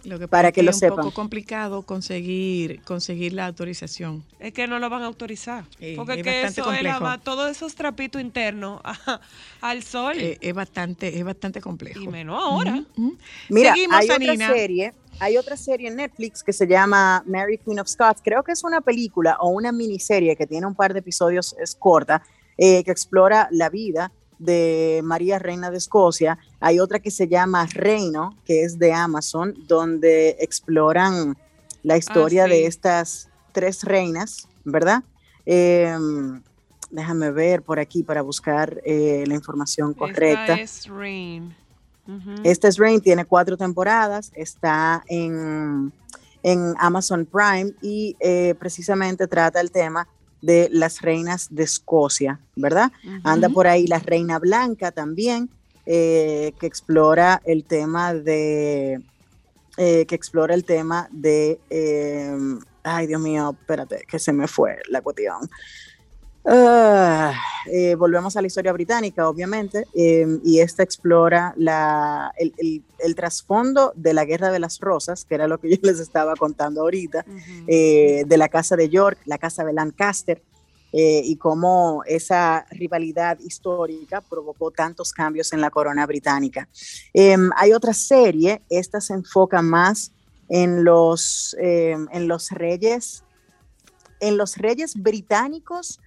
Lo 0.08 0.18
que 0.20 0.28
para 0.28 0.44
pasa 0.48 0.52
que 0.54 0.60
es 0.62 0.66
lo 0.66 0.70
es 0.72 0.76
un 0.78 0.80
sepan. 0.80 0.98
poco 0.98 1.12
complicado 1.14 1.82
conseguir 1.84 2.82
conseguir 2.84 3.34
la 3.34 3.46
autorización. 3.46 4.24
Es 4.40 4.54
que 4.54 4.68
no 4.68 4.80
lo 4.80 4.90
van 4.90 5.02
a 5.02 5.06
autorizar. 5.06 5.66
Eh, 5.80 5.94
porque 5.98 6.14
es 6.14 6.24
que 6.24 6.30
bastante 6.44 6.62
eso 6.62 6.72
es 7.14 7.24
todos 7.24 7.52
esos 7.52 7.76
trapitos 7.76 8.22
internos 8.22 8.80
a- 8.86 9.20
al 9.62 9.84
sol. 9.84 10.16
Eh, 10.18 10.38
es 10.42 10.54
bastante 10.54 11.18
es 11.18 11.24
bastante 11.24 11.60
complejo. 11.62 12.00
y 12.02 12.08
menos 12.08 12.42
ahora. 12.42 12.72
Ujú, 12.72 12.86
ujú. 13.08 13.18
Mira, 13.50 13.74
Seguimos, 13.74 13.98
hay 14.00 14.10
Anina. 14.10 14.34
otra 14.34 14.56
serie, 14.56 14.94
hay 15.20 15.38
otra 15.38 15.58
serie 15.58 15.88
en 15.90 15.96
Netflix 15.98 16.44
que 16.44 16.54
se 16.54 16.68
llama 16.68 17.24
Mary 17.28 17.58
Queen 17.58 17.80
of 17.80 17.88
Scots. 17.88 18.22
Creo 18.24 18.44
que 18.44 18.54
es 18.54 18.64
una 18.64 18.82
película 18.82 19.38
o 19.42 19.50
una 19.50 19.72
miniserie 19.72 20.36
que 20.36 20.48
tiene 20.48 20.66
un 20.68 20.76
par 20.76 20.94
de 20.94 21.00
episodios, 21.00 21.56
es 21.62 21.76
corta, 21.76 22.24
eh, 22.58 22.84
que 22.84 22.92
explora 22.92 23.48
la 23.52 23.70
vida 23.70 24.12
de 24.40 25.02
María 25.04 25.40
Reina 25.40 25.72
de 25.72 25.78
Escocia. 25.78 26.38
Hay 26.60 26.80
otra 26.80 27.00
que 27.00 27.12
se 27.12 27.28
llama 27.28 27.66
Reino, 27.66 28.36
que 28.46 28.64
es 28.64 28.78
de 28.80 28.94
Amazon, 28.94 29.54
donde 29.68 30.38
exploran 30.40 31.38
la 31.84 31.98
historia 31.98 32.46
sí. 32.46 32.52
de 32.52 32.66
estas 32.66 33.30
tres 33.52 33.84
reinas, 33.84 34.48
¿verdad? 34.64 35.04
Em, 35.46 36.42
déjame 36.92 37.32
ver 37.32 37.62
por 37.62 37.80
aquí 37.80 38.04
para 38.04 38.22
buscar 38.22 38.82
eh, 38.86 39.24
la 39.28 39.36
información 39.36 39.94
correcta. 39.94 40.54
Esta 40.54 40.62
es 40.62 40.88
Rain. 40.88 41.56
Este 42.44 42.70
es 42.70 42.78
Rain, 42.78 43.02
tiene 43.02 43.26
cuatro 43.26 43.58
temporadas, 43.58 44.32
está 44.34 45.04
en, 45.08 45.92
en 46.42 46.74
Amazon 46.80 47.26
Prime 47.26 47.74
y 47.82 48.16
eh, 48.22 48.56
precisamente 48.58 49.28
trata 49.28 49.60
el 49.60 49.72
tema 49.72 50.08
de 50.42 50.70
las 50.72 51.02
reinas 51.02 51.48
de 51.50 51.64
Escocia, 51.64 52.40
¿verdad? 52.56 52.92
Anda 53.24 53.50
por 53.50 53.68
ahí 53.68 53.88
la 53.88 54.00
reina 54.00 54.40
blanca 54.40 54.92
también, 54.92 55.50
eh, 55.86 56.54
que 56.60 56.68
explora 56.68 57.42
el 57.46 57.64
tema 57.64 58.14
de, 58.14 59.02
eh, 59.78 60.06
que 60.06 60.16
explora 60.16 60.54
el 60.54 60.64
tema 60.66 61.08
de, 61.12 61.60
eh, 61.70 62.36
ay 62.84 63.08
Dios 63.08 63.22
mío, 63.22 63.56
espérate, 63.60 64.04
que 64.08 64.20
se 64.20 64.34
me 64.34 64.48
fue 64.48 64.78
la 64.90 65.02
cuestión. 65.02 65.50
Eh, 67.70 67.96
volvemos 67.96 68.38
a 68.38 68.42
la 68.42 68.48
historia 68.48 68.72
británica, 68.72 69.28
obviamente, 69.28 69.86
eh, 69.94 70.26
y 70.46 70.60
esta 70.60 70.84
explora 70.84 71.54
la, 71.58 72.32
el, 72.38 72.54
el- 72.58 72.84
el 73.00 73.14
trasfondo 73.16 73.92
de 73.96 74.14
la 74.14 74.24
Guerra 74.26 74.50
de 74.52 74.60
las 74.60 74.80
Rosas, 74.80 75.26
que 75.26 75.36
era 75.36 75.48
lo 75.48 75.60
que 75.60 75.70
yo 75.72 75.78
les 75.84 76.00
estaba 76.00 76.36
contando 76.36 76.82
ahorita, 76.82 77.26
eh, 77.68 78.24
de 78.26 78.38
la 78.38 78.48
casa 78.48 78.76
de 78.78 78.88
York, 78.90 79.20
la 79.26 79.38
casa 79.38 79.64
de 79.66 79.74
Lancaster, 79.74 80.42
eh, 80.94 81.22
y 81.26 81.36
cómo 81.36 82.02
esa 82.08 82.66
rivalidad 82.72 83.38
histórica 83.40 84.22
provocó 84.22 84.72
tantos 84.72 85.12
cambios 85.12 85.52
en 85.52 85.60
la 85.60 85.70
corona 85.70 86.06
británica. 86.06 86.70
Em, 87.14 87.50
hay 87.58 87.74
otra 87.74 87.94
serie, 87.94 88.62
esta 88.70 89.02
se 89.02 89.14
enfoca 89.14 89.62
más 89.62 90.12
en 90.48 90.86
los, 90.86 91.56
em, 91.60 92.08
en 92.14 92.28
los 92.30 92.50
reyes, 92.52 93.24
en 94.22 94.38
los 94.38 94.56
reyes 94.58 94.96
británicos 94.96 96.00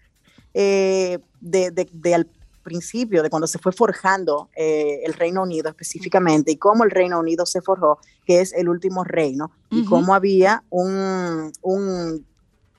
eh, 0.54 1.18
de, 1.40 1.70
de- 1.70 1.88
de 1.92 2.14
al 2.14 2.26
principio, 2.62 3.22
de 3.22 3.30
cuando 3.30 3.46
se 3.46 3.58
fue 3.58 3.72
forjando 3.72 4.50
eh, 4.54 5.00
el 5.04 5.14
Reino 5.14 5.42
Unido 5.42 5.70
específicamente, 5.70 6.52
y 6.52 6.56
cómo 6.56 6.84
el 6.84 6.90
Reino 6.90 7.18
Unido 7.18 7.46
se 7.46 7.62
forjó, 7.62 7.98
que 8.26 8.40
es 8.40 8.52
el 8.52 8.68
último 8.68 9.02
reino, 9.02 9.50
y 9.70 9.84
cómo 9.86 10.14
había 10.14 10.62
un, 10.68 11.52
un, 11.62 12.24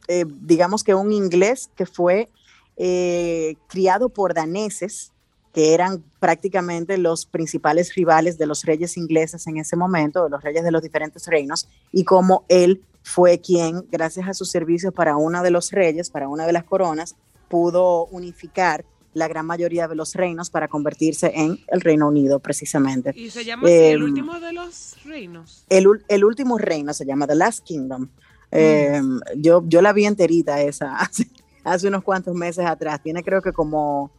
eh, 0.08 0.26
digamos 0.42 0.84
que 0.84 0.94
un 0.94 1.12
inglés 1.12 1.70
que 1.76 1.86
fue 1.86 2.30
eh, 2.78 3.56
criado 3.68 4.10
por 4.10 4.34
daneses, 4.34 5.12
que 5.54 5.74
eran 5.74 6.02
prácticamente 6.20 6.98
los 6.98 7.26
principales 7.26 7.96
rivales 7.96 8.38
de 8.38 8.46
los 8.46 8.64
reyes 8.64 8.96
ingleses 8.98 9.48
en 9.48 9.58
ese 9.58 9.76
momento, 9.76 10.24
de 10.24 10.30
los 10.30 10.42
reyes 10.44 10.64
de 10.64 10.72
los 10.72 10.82
diferentes 10.84 11.26
reinos, 11.28 11.68
y 11.92 12.04
cómo 12.04 12.46
él 12.48 12.82
fue 13.04 13.40
quien, 13.40 13.84
gracias 13.92 14.30
a 14.30 14.34
sus 14.36 14.52
servicios 14.52 14.94
para 14.94 15.18
uno 15.18 15.42
de 15.42 15.50
los 15.50 15.72
reyes, 15.72 16.10
para 16.12 16.30
una 16.30 16.46
de 16.46 16.54
las 16.54 16.64
coronas, 16.64 17.16
pudo 17.52 18.06
unificar 18.08 18.86
la 19.14 19.28
gran 19.28 19.46
mayoría 19.46 19.90
de 19.90 19.96
los 19.96 20.16
reinos 20.16 20.50
para 20.50 20.70
convertirse 20.70 21.34
en 21.36 21.60
el 21.68 21.82
Reino 21.82 22.08
Unido, 22.08 22.40
precisamente. 22.40 23.12
Y 23.14 23.30
se 23.30 23.44
llama 23.44 23.68
el 23.70 23.98
Em, 23.98 24.04
último 24.04 24.40
de 24.40 24.54
los 24.54 24.96
reinos. 25.04 25.66
El, 25.70 25.86
el 26.08 26.24
último 26.24 26.58
reino 26.58 26.94
se 26.94 27.06
llama 27.06 27.28
The 27.28 27.36
Last 27.36 27.66
Kingdom. 27.66 28.08
Eh, 28.52 29.02
yo, 29.36 29.64
yo 29.68 29.82
la 29.82 29.92
vi 29.94 30.06
enterita 30.06 30.62
esa 30.62 30.96
hace, 31.00 31.28
hace 31.66 31.88
unos 31.90 32.04
cuantos 32.04 32.34
meses 32.36 32.66
atrás. 32.66 33.02
Tiene 33.04 33.22
creo 33.22 33.42
que 33.42 33.52
como, 33.52 34.12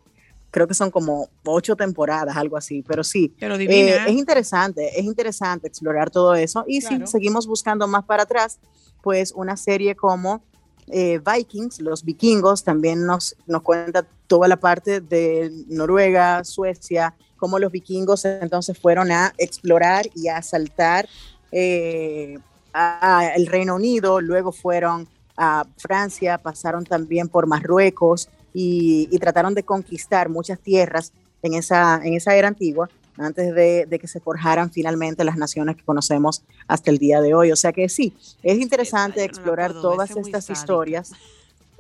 creo 0.51 0.69
que 0.69 0.75
son 0.75 0.91
como 0.91 1.29
ocho 1.47 1.75
temporadas, 1.75 2.37
algo 2.37 2.59
así, 2.59 2.83
pero 2.87 3.03
sí. 3.03 3.35
Pero 3.41 3.57
eh, 3.57 3.97
es 4.07 4.13
interesante, 4.13 4.99
es 5.01 5.05
interesante 5.07 5.69
explorar 5.69 6.11
todo 6.11 6.35
eso. 6.35 6.65
Y 6.67 6.81
Claro. 6.81 7.07
si 7.07 7.13
seguimos 7.13 7.47
buscando 7.47 7.89
más 7.89 8.05
para 8.05 8.25
atrás, 8.25 8.59
pues 9.03 9.33
una 9.33 9.57
serie 9.57 9.97
como 9.97 10.43
eh, 10.89 11.21
Vikings, 11.25 11.81
los 11.81 12.05
vikingos, 12.05 12.65
también 12.65 13.07
nos, 13.07 13.37
nos 13.47 13.63
cuenta 13.63 14.07
toda 14.27 14.49
la 14.49 14.57
parte 14.57 15.01
de 15.01 15.51
Noruega, 15.69 16.43
Suecia, 16.45 17.15
cómo 17.37 17.59
los 17.59 17.73
vikingos 17.73 18.25
entonces 18.25 18.79
fueron 18.79 19.11
a 19.11 19.33
explorar 19.39 20.07
y 20.15 20.29
a 20.29 20.37
asaltar 20.39 21.09
eh, 21.51 22.39
a- 22.73 23.19
a 23.19 23.35
el 23.35 23.47
Reino 23.47 23.75
Unido, 23.75 24.21
luego 24.21 24.53
fueron 24.53 25.07
a 25.37 25.67
Francia, 25.77 26.39
pasaron 26.39 26.85
también 26.85 27.29
por 27.29 27.47
Marruecos 27.47 28.29
y, 28.55 29.09
y 29.11 29.19
trataron 29.19 29.55
de 29.55 29.63
conquistar 29.63 30.29
muchas 30.29 30.59
tierras 30.61 31.13
en 31.43 31.55
esa, 31.55 32.01
en 32.05 32.15
esa 32.15 32.35
era 32.37 32.49
antigua 32.49 32.89
antes 33.19 33.55
de, 33.55 33.87
de 33.87 33.99
que 33.99 34.09
se 34.09 34.21
forjaran 34.21 34.71
finalmente 34.71 35.25
las 35.25 35.37
naciones 35.37 35.77
que 35.77 35.85
conocemos 35.85 36.43
hasta 36.67 36.91
el 36.91 36.99
día 36.99 37.21
de 37.21 37.35
hoy. 37.35 37.53
O 37.53 37.57
sea 37.57 37.73
que 37.73 37.89
sí, 37.89 38.15
es 38.43 38.59
interesante 38.59 39.21
Esa 39.21 39.27
explorar 39.27 39.73
todas 39.73 40.11
estas 40.17 40.49
historias. 40.51 41.13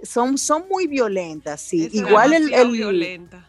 Son, 0.03 0.37
son 0.37 0.65
muy 0.69 0.87
violentas, 0.87 1.61
sí. 1.61 1.85
Es 1.87 1.95
Igual 1.95 2.33
el, 2.33 2.53
el- 2.53 2.71
violenta. 2.73 3.49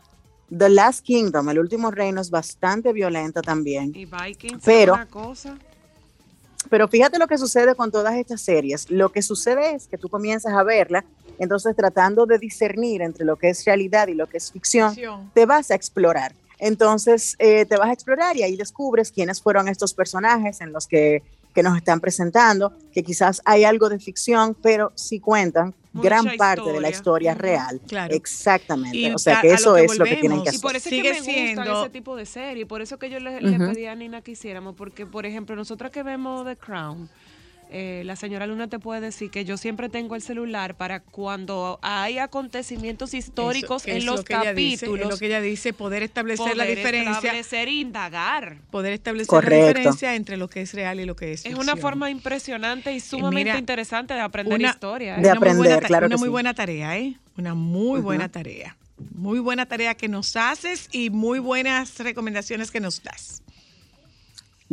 The 0.55 0.69
Last 0.69 1.03
Kingdom, 1.03 1.49
el 1.49 1.57
último 1.57 1.89
reino, 1.89 2.21
es 2.21 2.29
bastante 2.29 2.93
violenta 2.93 3.41
también. 3.41 3.91
Y 3.95 4.05
Vikings 4.05 4.61
Pero- 4.63 4.93
una 4.93 5.07
cosa. 5.07 5.57
Pero 6.69 6.88
fíjate 6.88 7.19
lo 7.19 7.27
que 7.27 7.38
sucede 7.38 7.75
con 7.75 7.91
todas 7.91 8.15
estas 8.15 8.41
series. 8.41 8.89
Lo 8.89 9.09
que 9.11 9.21
sucede 9.21 9.75
es 9.75 9.88
que 9.88 9.97
tú 9.97 10.09
comienzas 10.09 10.53
a 10.53 10.63
verla, 10.63 11.03
entonces 11.38 11.75
tratando 11.75 12.25
de 12.25 12.39
discernir 12.39 13.01
entre 13.01 13.25
lo 13.25 13.36
que 13.36 13.49
es 13.49 13.65
realidad 13.65 14.07
y 14.07 14.13
lo 14.13 14.27
que 14.27 14.38
es 14.38 14.51
ficción, 14.51 14.95
te 15.34 15.45
vas 15.45 15.71
a 15.71 15.75
explorar. 15.75 16.34
Entonces 16.66 17.36
eh, 17.39 17.66
te 17.66 17.76
vas 17.78 17.89
a 17.89 17.93
explorar 17.93 18.36
y 18.38 18.43
ahí 18.43 18.55
descubres 18.55 19.11
quiénes 19.11 19.41
fueron 19.41 19.68
estos 19.68 19.93
personajes 19.93 20.61
en 20.61 20.72
los 20.72 20.88
que, 20.88 21.22
que 21.53 21.61
nos 21.61 21.76
están 21.78 21.99
presentando, 21.99 22.72
que 22.93 23.03
quizás 23.03 23.41
hay 23.45 23.64
algo 23.66 23.89
de 23.89 23.99
ficción, 23.99 24.55
pero 24.61 24.91
sí 24.95 25.20
cuentan 25.20 25.74
Mucha 25.91 26.09
gran 26.09 26.26
parte 26.38 26.72
de 26.72 26.82
la 26.82 26.89
historia. 26.89 27.34
real. 27.36 27.80
Claro. 27.88 28.14
Exactamente. 28.16 28.97
Y 28.97 29.11
o 29.14 29.18
sea 29.20 29.41
que 29.41 29.51
eso 29.53 29.76
que 29.76 29.84
es 29.86 29.97
lo 29.99 30.05
que 30.05 30.16
tienen 30.16 30.22
que 30.22 30.28
volvemos. 30.38 30.45
Y 30.45 30.49
hacer. 30.49 30.61
por 30.61 30.76
eso 30.76 30.89
Sigue 30.89 31.09
es 31.11 31.22
que 31.22 31.32
me 31.32 31.38
gustan 31.47 31.66
siendo- 31.66 31.82
ese 31.84 31.89
tipo 31.91 32.16
de 32.16 32.26
series. 32.26 32.66
Por 32.68 32.82
eso 32.82 32.97
que 32.97 33.09
yo 33.09 33.20
le, 33.20 33.41
le 33.41 33.57
Ujú. 33.57 33.74
pedí 33.74 33.86
a 33.86 33.93
Nina 33.95 34.22
que 34.22 34.32
hiciéramos. 34.32 34.74
Porque, 34.76 35.05
por 35.05 35.26
ejemplo, 35.26 35.55
nosotras 35.55 35.91
que 35.91 36.01
vemos 36.01 36.45
The 36.45 36.55
Crown, 36.55 37.09
eh, 37.70 38.03
la 38.05 38.16
señora 38.16 38.45
Luna 38.47 38.68
te 38.68 38.80
puede 38.80 39.01
decir 39.01 39.30
que 39.32 39.45
yo 39.45 39.57
siempre 39.57 39.89
tengo 39.89 40.16
el 40.16 40.22
celular 40.22 40.76
para 40.76 40.99
cuando 40.99 41.80
hay 41.82 42.18
acontecimientos 42.20 43.14
históricos 43.14 43.84
Eso, 43.88 43.97
en 43.97 44.05
los 44.05 44.16
lo 44.18 44.22
dice, 44.24 44.34
capítulos. 44.86 44.99
es 45.05 45.09
lo 45.11 45.18
que 45.18 45.26
ella 45.28 45.41
dice, 45.41 45.74
poder 45.74 46.03
establecer 46.03 46.55
la 46.57 46.64
poder 46.64 46.78
diferencia. 46.78 47.14
establecer 47.16 47.68
e 47.68 47.72
indagar. 47.72 48.57
Poder 48.72 48.93
establecer 48.93 49.28
Correcto. 49.28 49.55
la 49.55 49.68
diferencia 49.68 50.16
entre 50.16 50.38
lo 50.38 50.47
que 50.49 50.61
es 50.61 50.74
real 50.74 50.99
y 50.99 51.05
lo 51.05 51.16
que 51.16 51.34
es 51.34 51.45
Es 51.45 51.55
una 51.55 51.76
forma 51.76 52.09
impresionante 52.09 52.93
y 52.93 52.99
sumamente 52.99 53.43
mira, 53.51 53.59
interesante 53.59 54.14
de 54.14 54.22
aprender 54.22 54.59
una- 54.59 54.70
historia. 54.70 55.18
¿eh? 55.18 55.22
De 55.22 55.32
Una 55.32 55.39
muy 55.39 55.47
buena 55.57 55.74
aprender, 55.76 55.88
claro 55.88 56.05
Una 56.07 56.16
que 56.16 56.20
muy 56.20 56.28
sí. 56.28 56.32
buena 56.32 56.53
tarea, 56.53 56.97
¿eh? 56.97 57.16
Una 57.38 57.53
muy 57.53 57.99
buena 58.01 58.30
tarea. 58.30 58.78
Muy 59.16 59.39
buena 59.39 59.66
tarea 59.68 59.95
que 59.95 60.07
nos 60.07 60.36
haces 60.36 60.88
y 60.91 61.09
muy 61.09 61.39
buenas 61.39 61.97
recomendaciones 61.99 62.72
que 62.72 62.80
nos 62.80 63.03
das. 63.03 63.42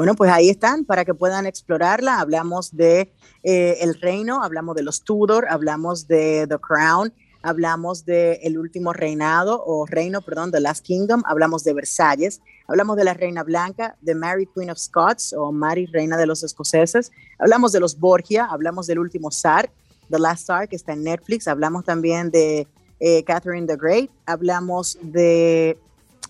Bueno, 0.00 0.14
pues 0.14 0.30
ahí 0.30 0.48
están 0.48 0.86
para 0.86 1.04
que 1.04 1.12
puedan 1.12 1.44
explorarla. 1.44 2.20
Hablamos 2.20 2.74
de 2.74 3.12
eh, 3.42 3.76
El 3.82 4.00
Reino, 4.00 4.42
hablamos 4.42 4.74
de 4.74 4.82
los 4.82 5.04
Tudor, 5.04 5.46
hablamos 5.50 6.08
de 6.08 6.46
The 6.48 6.56
Crown, 6.56 7.12
hablamos 7.42 8.06
de 8.06 8.40
El 8.42 8.56
Último 8.56 8.94
Reinado 8.94 9.62
o 9.62 9.84
Reino, 9.84 10.22
perdón, 10.22 10.52
The 10.52 10.60
Last 10.60 10.86
Kingdom, 10.86 11.22
hablamos 11.26 11.64
de 11.64 11.74
Versalles, 11.74 12.40
hablamos 12.66 12.96
de 12.96 13.04
la 13.04 13.12
Reina 13.12 13.42
Blanca, 13.42 13.98
de 14.00 14.14
Mary 14.14 14.48
Queen 14.54 14.70
of 14.70 14.78
Scots 14.78 15.34
o 15.34 15.52
Mary 15.52 15.84
Reina 15.84 16.16
de 16.16 16.24
los 16.24 16.42
Escoceses, 16.44 17.12
hablamos 17.38 17.70
de 17.72 17.80
los 17.80 18.00
Borgia, 18.00 18.46
hablamos 18.46 18.86
del 18.86 19.00
Último 19.00 19.30
Zar, 19.30 19.70
The 20.08 20.18
Last 20.18 20.44
Tsar, 20.44 20.66
que 20.66 20.76
está 20.76 20.94
en 20.94 21.04
Netflix, 21.04 21.46
hablamos 21.46 21.84
también 21.84 22.30
de 22.30 22.66
eh, 23.00 23.22
Catherine 23.24 23.66
the 23.66 23.76
Great, 23.76 24.10
hablamos 24.24 24.96
de... 25.02 25.78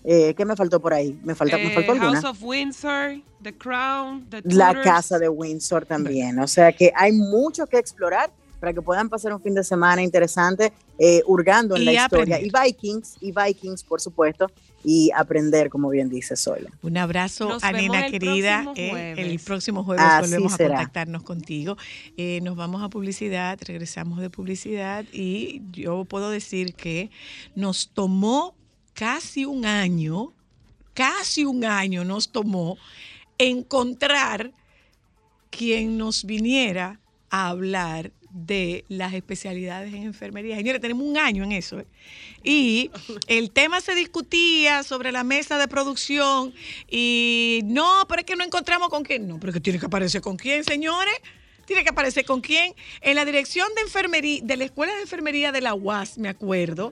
eh, 0.03 0.33
¿Qué 0.35 0.45
me 0.45 0.55
faltó 0.55 0.79
por 0.79 0.93
ahí? 0.93 1.17
¿Me, 1.23 1.35
falta, 1.35 1.57
¿me 1.57 1.67
Eh, 1.67 1.73
faltó 1.73 1.91
alguna? 1.93 2.13
House 2.21 2.25
of 2.25 2.43
Windsor, 2.43 3.21
The 3.43 3.53
Crown, 3.57 4.25
The 4.29 4.41
la 4.45 4.69
Tudors. 4.69 4.83
casa 4.85 5.19
de 5.19 5.29
Windsor 5.29 5.85
también. 5.85 6.39
O 6.39 6.47
sea 6.47 6.71
que 6.71 6.91
hay 6.95 7.11
mucho 7.11 7.65
que 7.67 7.77
explorar 7.77 8.31
para 8.59 8.73
que 8.73 8.81
puedan 8.81 9.09
pasar 9.09 9.33
un 9.33 9.41
fin 9.41 9.55
de 9.55 9.63
semana 9.63 10.03
interesante 10.03 10.71
eh, 10.99 11.21
hurgando 11.25 11.75
en 11.75 11.81
Y 11.81 11.85
la 11.85 11.93
historia. 11.93 12.35
aprender. 12.37 12.45
Y 12.45 12.67
Vikings, 12.71 13.15
y 13.21 13.31
Vikings, 13.31 13.83
por 13.83 13.99
supuesto, 14.01 14.51
y 14.83 15.09
aprender, 15.15 15.69
como 15.71 15.89
bien 15.89 16.09
dice 16.09 16.35
Zoila. 16.35 16.69
Un 16.83 16.95
abrazo 16.97 17.49
Nos 17.49 17.63
a 17.63 17.71
Nena 17.71 18.05
el 18.05 18.11
querida. 18.11 18.61
próximo 18.63 18.73
eh, 18.77 18.89
jueves. 18.91 19.17
el 19.27 19.39
próximo 19.39 19.83
jueves 19.83 20.05
Así 20.07 20.29
volvemos 20.29 20.53
a 20.53 20.57
será. 20.57 20.75
contactarnos 20.75 21.23
contigo. 21.23 21.75
Eh, 22.17 22.39
nos 22.43 22.55
vamos 22.55 22.83
a 22.83 22.89
publicidad, 22.89 23.57
regresamos 23.65 24.19
de 24.19 24.29
publicidad 24.29 25.05
y 25.11 25.63
yo 25.71 26.05
puedo 26.05 26.29
decir 26.29 26.75
que 26.75 27.09
nos 27.55 27.89
tomó 27.89 28.53
casi 28.93 29.45
un 29.45 29.65
año, 29.65 30.33
casi 30.93 31.45
un 31.45 31.65
año 31.65 32.03
nos 32.03 32.31
tomó 32.31 32.77
encontrar 33.37 34.51
quien 35.49 35.97
nos 35.97 36.25
viniera 36.25 36.99
a 37.29 37.49
hablar 37.49 38.11
de 38.33 38.85
las 38.87 39.13
especialidades 39.13 39.93
en 39.93 40.03
enfermería. 40.03 40.55
Señores, 40.55 40.81
tenemos 40.81 41.05
un 41.05 41.17
año 41.17 41.43
en 41.43 41.51
eso. 41.51 41.79
¿eh? 41.79 41.87
Y 42.43 42.91
el 43.27 43.51
tema 43.51 43.81
se 43.81 43.93
discutía 43.93 44.83
sobre 44.83 45.11
la 45.11 45.23
mesa 45.23 45.57
de 45.57 45.67
producción 45.67 46.53
y 46.89 47.61
no, 47.65 48.05
pero 48.07 48.21
es 48.21 48.25
que 48.25 48.35
no 48.35 48.43
encontramos 48.43 48.89
con 48.89 49.03
quién. 49.03 49.27
No, 49.27 49.39
pero 49.39 49.51
es 49.51 49.53
que 49.55 49.61
tiene 49.61 49.79
que 49.79 49.85
aparecer 49.85 50.21
con 50.21 50.37
quién, 50.37 50.63
señores. 50.63 51.15
Tiene 51.71 51.85
que 51.85 51.91
aparecer 51.91 52.25
con 52.25 52.41
quién. 52.41 52.75
En 52.99 53.15
la 53.15 53.23
dirección 53.23 53.65
de 53.75 53.83
enfermería, 53.83 54.41
de 54.43 54.57
la 54.57 54.65
Escuela 54.65 54.93
de 54.93 55.03
Enfermería 55.03 55.53
de 55.53 55.61
la 55.61 55.73
UAS, 55.73 56.17
me 56.17 56.27
acuerdo, 56.27 56.91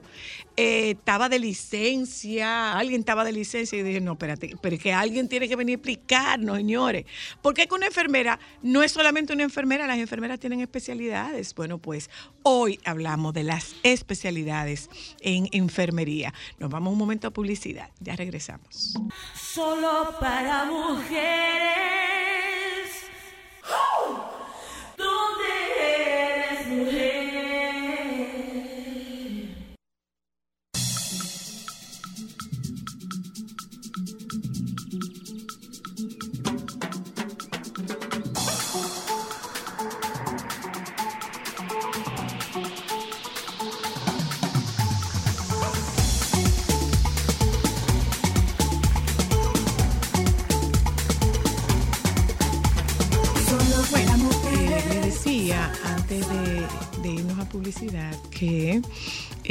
eh, 0.56 0.92
estaba 0.92 1.28
de 1.28 1.38
licencia, 1.38 2.72
alguien 2.72 3.00
estaba 3.00 3.22
de 3.22 3.32
licencia 3.32 3.78
y 3.78 3.82
dije, 3.82 4.00
no, 4.00 4.12
espérate, 4.12 4.56
pero 4.62 4.76
es 4.76 4.82
que 4.82 4.94
alguien 4.94 5.28
tiene 5.28 5.50
que 5.50 5.56
venir 5.56 5.74
a 5.74 5.76
explicarnos, 5.76 6.56
señores. 6.56 7.04
Porque 7.42 7.60
es 7.60 7.68
que 7.68 7.74
una 7.74 7.88
enfermera 7.88 8.40
no 8.62 8.82
es 8.82 8.90
solamente 8.90 9.34
una 9.34 9.42
enfermera, 9.42 9.86
las 9.86 9.98
enfermeras 9.98 10.40
tienen 10.40 10.62
especialidades. 10.62 11.54
Bueno, 11.54 11.76
pues 11.76 12.08
hoy 12.42 12.80
hablamos 12.86 13.34
de 13.34 13.42
las 13.42 13.74
especialidades 13.82 14.88
en 15.20 15.46
enfermería. 15.52 16.32
Nos 16.58 16.70
vamos 16.70 16.94
un 16.94 16.98
momento 16.98 17.28
a 17.28 17.32
publicidad, 17.32 17.90
ya 18.00 18.16
regresamos. 18.16 18.94
Solo 19.34 20.16
para 20.18 20.64
mujeres. 20.64 21.90
¿Dónde 25.00 25.52
eres 25.78 26.66
mujer? 26.66 27.29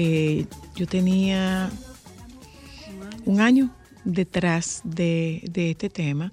Eh, 0.02 0.46
yo 0.78 0.88
tenía 0.88 1.70
un 3.26 3.42
año 3.42 3.70
detrás 4.06 4.80
de, 4.86 5.44
este 5.54 5.90
tema 5.90 6.32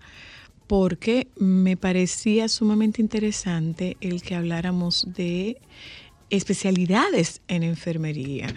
porque 0.68 1.26
me 1.34 1.76
parecía 1.76 2.46
sumamente 2.46 3.02
interesante 3.02 3.96
el 4.00 4.22
que 4.22 4.36
habláramos 4.36 5.08
de 5.12 5.60
especialidades 6.30 7.40
en 7.48 7.64
enfermería. 7.64 8.54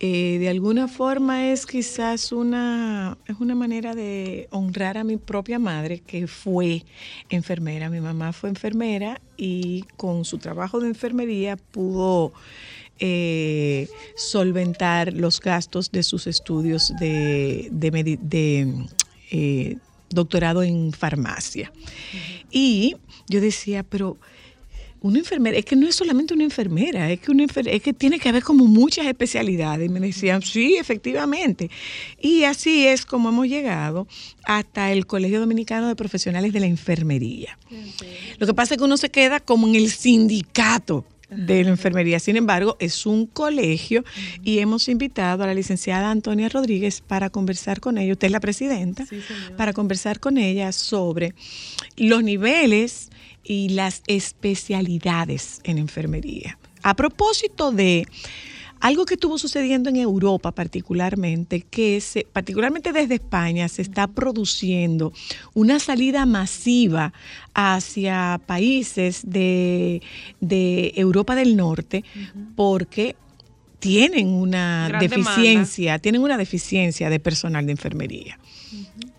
Eh, 0.00 0.38
de 0.40 0.48
alguna 0.48 0.88
forma 0.88 1.52
es 1.52 1.64
quizás 1.64 2.32
una, 2.32 3.16
es 3.28 3.36
una 3.38 3.54
manera 3.54 3.94
de 3.94 4.48
honrar 4.50 4.98
a 4.98 5.04
mi 5.04 5.18
propia 5.18 5.60
madre 5.60 6.00
que 6.00 6.26
fue 6.26 6.84
enfermera. 7.28 7.90
Mi 7.90 8.00
mamá 8.00 8.32
fue 8.32 8.48
enfermera 8.48 9.20
y 9.36 9.84
con 9.96 10.24
su 10.24 10.38
trabajo 10.38 10.80
de 10.80 10.88
enfermería 10.88 11.56
pudo 11.56 12.32
eh, 13.00 13.88
solventar 14.16 15.12
los 15.12 15.40
gastos 15.40 15.90
de 15.90 16.02
sus 16.02 16.26
estudios 16.26 16.92
de, 17.00 17.68
de, 17.70 17.92
medi- 17.92 18.18
de, 18.20 18.74
eh, 19.30 19.76
doctorado 20.10 20.62
en 20.62 20.92
farmacia. 20.92 21.72
Y 22.50 22.96
yo 23.28 23.40
decía, 23.40 23.82
pero 23.82 24.16
una 25.00 25.20
enfermera, 25.20 25.56
es 25.56 25.64
que 25.64 25.76
no 25.76 25.86
es 25.86 25.94
solamente 25.94 26.34
una 26.34 26.42
enfermera, 26.42 27.08
es 27.12 27.20
que, 27.20 27.30
una 27.30 27.44
enfer- 27.44 27.68
es 27.70 27.80
que 27.82 27.92
tiene 27.92 28.18
que 28.18 28.28
haber 28.30 28.42
como 28.42 28.64
muchas 28.66 29.06
especialidades. 29.06 29.86
Y 29.86 29.88
me 29.92 30.00
decían, 30.00 30.42
sí, 30.42 30.74
efectivamente. 30.76 31.70
Y 32.20 32.42
así 32.44 32.84
es 32.86 33.06
como 33.06 33.28
hemos 33.28 33.46
llegado 33.46 34.08
hasta 34.44 34.90
el 34.90 35.06
Colegio 35.06 35.38
Dominicano 35.38 35.86
de 35.86 35.94
Profesionales 35.94 36.52
de 36.52 36.60
la 36.60 36.66
Enfermería. 36.66 37.56
Lo 38.38 38.46
que 38.48 38.54
pasa 38.54 38.74
es 38.74 38.78
que 38.78 38.84
uno 38.84 38.96
se 38.96 39.10
queda 39.10 39.38
como 39.38 39.68
en 39.68 39.76
el 39.76 39.88
sindicato 39.90 41.04
de 41.30 41.64
la 41.64 41.70
enfermería. 41.70 42.18
Sin 42.18 42.36
embargo, 42.36 42.76
es 42.80 43.06
un 43.06 43.26
colegio 43.26 44.04
y 44.42 44.58
hemos 44.60 44.88
invitado 44.88 45.44
a 45.44 45.46
la 45.46 45.54
licenciada 45.54 46.10
Antonia 46.10 46.48
Rodríguez 46.48 47.00
para 47.00 47.30
conversar 47.30 47.80
con 47.80 47.98
ella, 47.98 48.12
usted 48.12 48.26
es 48.26 48.32
la 48.32 48.40
presidenta, 48.40 49.04
para 49.56 49.72
conversar 49.72 50.20
con 50.20 50.38
ella 50.38 50.72
sobre 50.72 51.34
los 51.96 52.22
niveles 52.22 53.10
y 53.44 53.70
las 53.70 54.02
especialidades 54.06 55.60
en 55.64 55.78
enfermería. 55.78 56.58
A 56.82 56.94
propósito 56.94 57.72
de 57.72 58.06
algo 58.80 59.04
que 59.04 59.14
estuvo 59.14 59.38
sucediendo 59.38 59.90
en 59.90 59.96
Europa 59.96 60.52
particularmente, 60.52 61.62
que 61.62 62.00
se, 62.00 62.26
particularmente 62.32 62.92
desde 62.92 63.14
España 63.14 63.68
se 63.68 63.82
está 63.82 64.06
produciendo 64.06 65.12
una 65.54 65.78
salida 65.78 66.26
masiva 66.26 67.12
hacia 67.54 68.40
países 68.46 69.22
de, 69.24 70.02
de 70.40 70.92
Europa 70.96 71.34
del 71.34 71.56
Norte 71.56 72.04
porque 72.56 73.16
tienen 73.78 74.28
una 74.28 74.86
Gran 74.88 75.00
deficiencia, 75.00 75.98
tienen 75.98 76.22
una 76.22 76.36
deficiencia 76.36 77.10
de 77.10 77.20
personal 77.20 77.66
de 77.66 77.72
enfermería. 77.72 78.38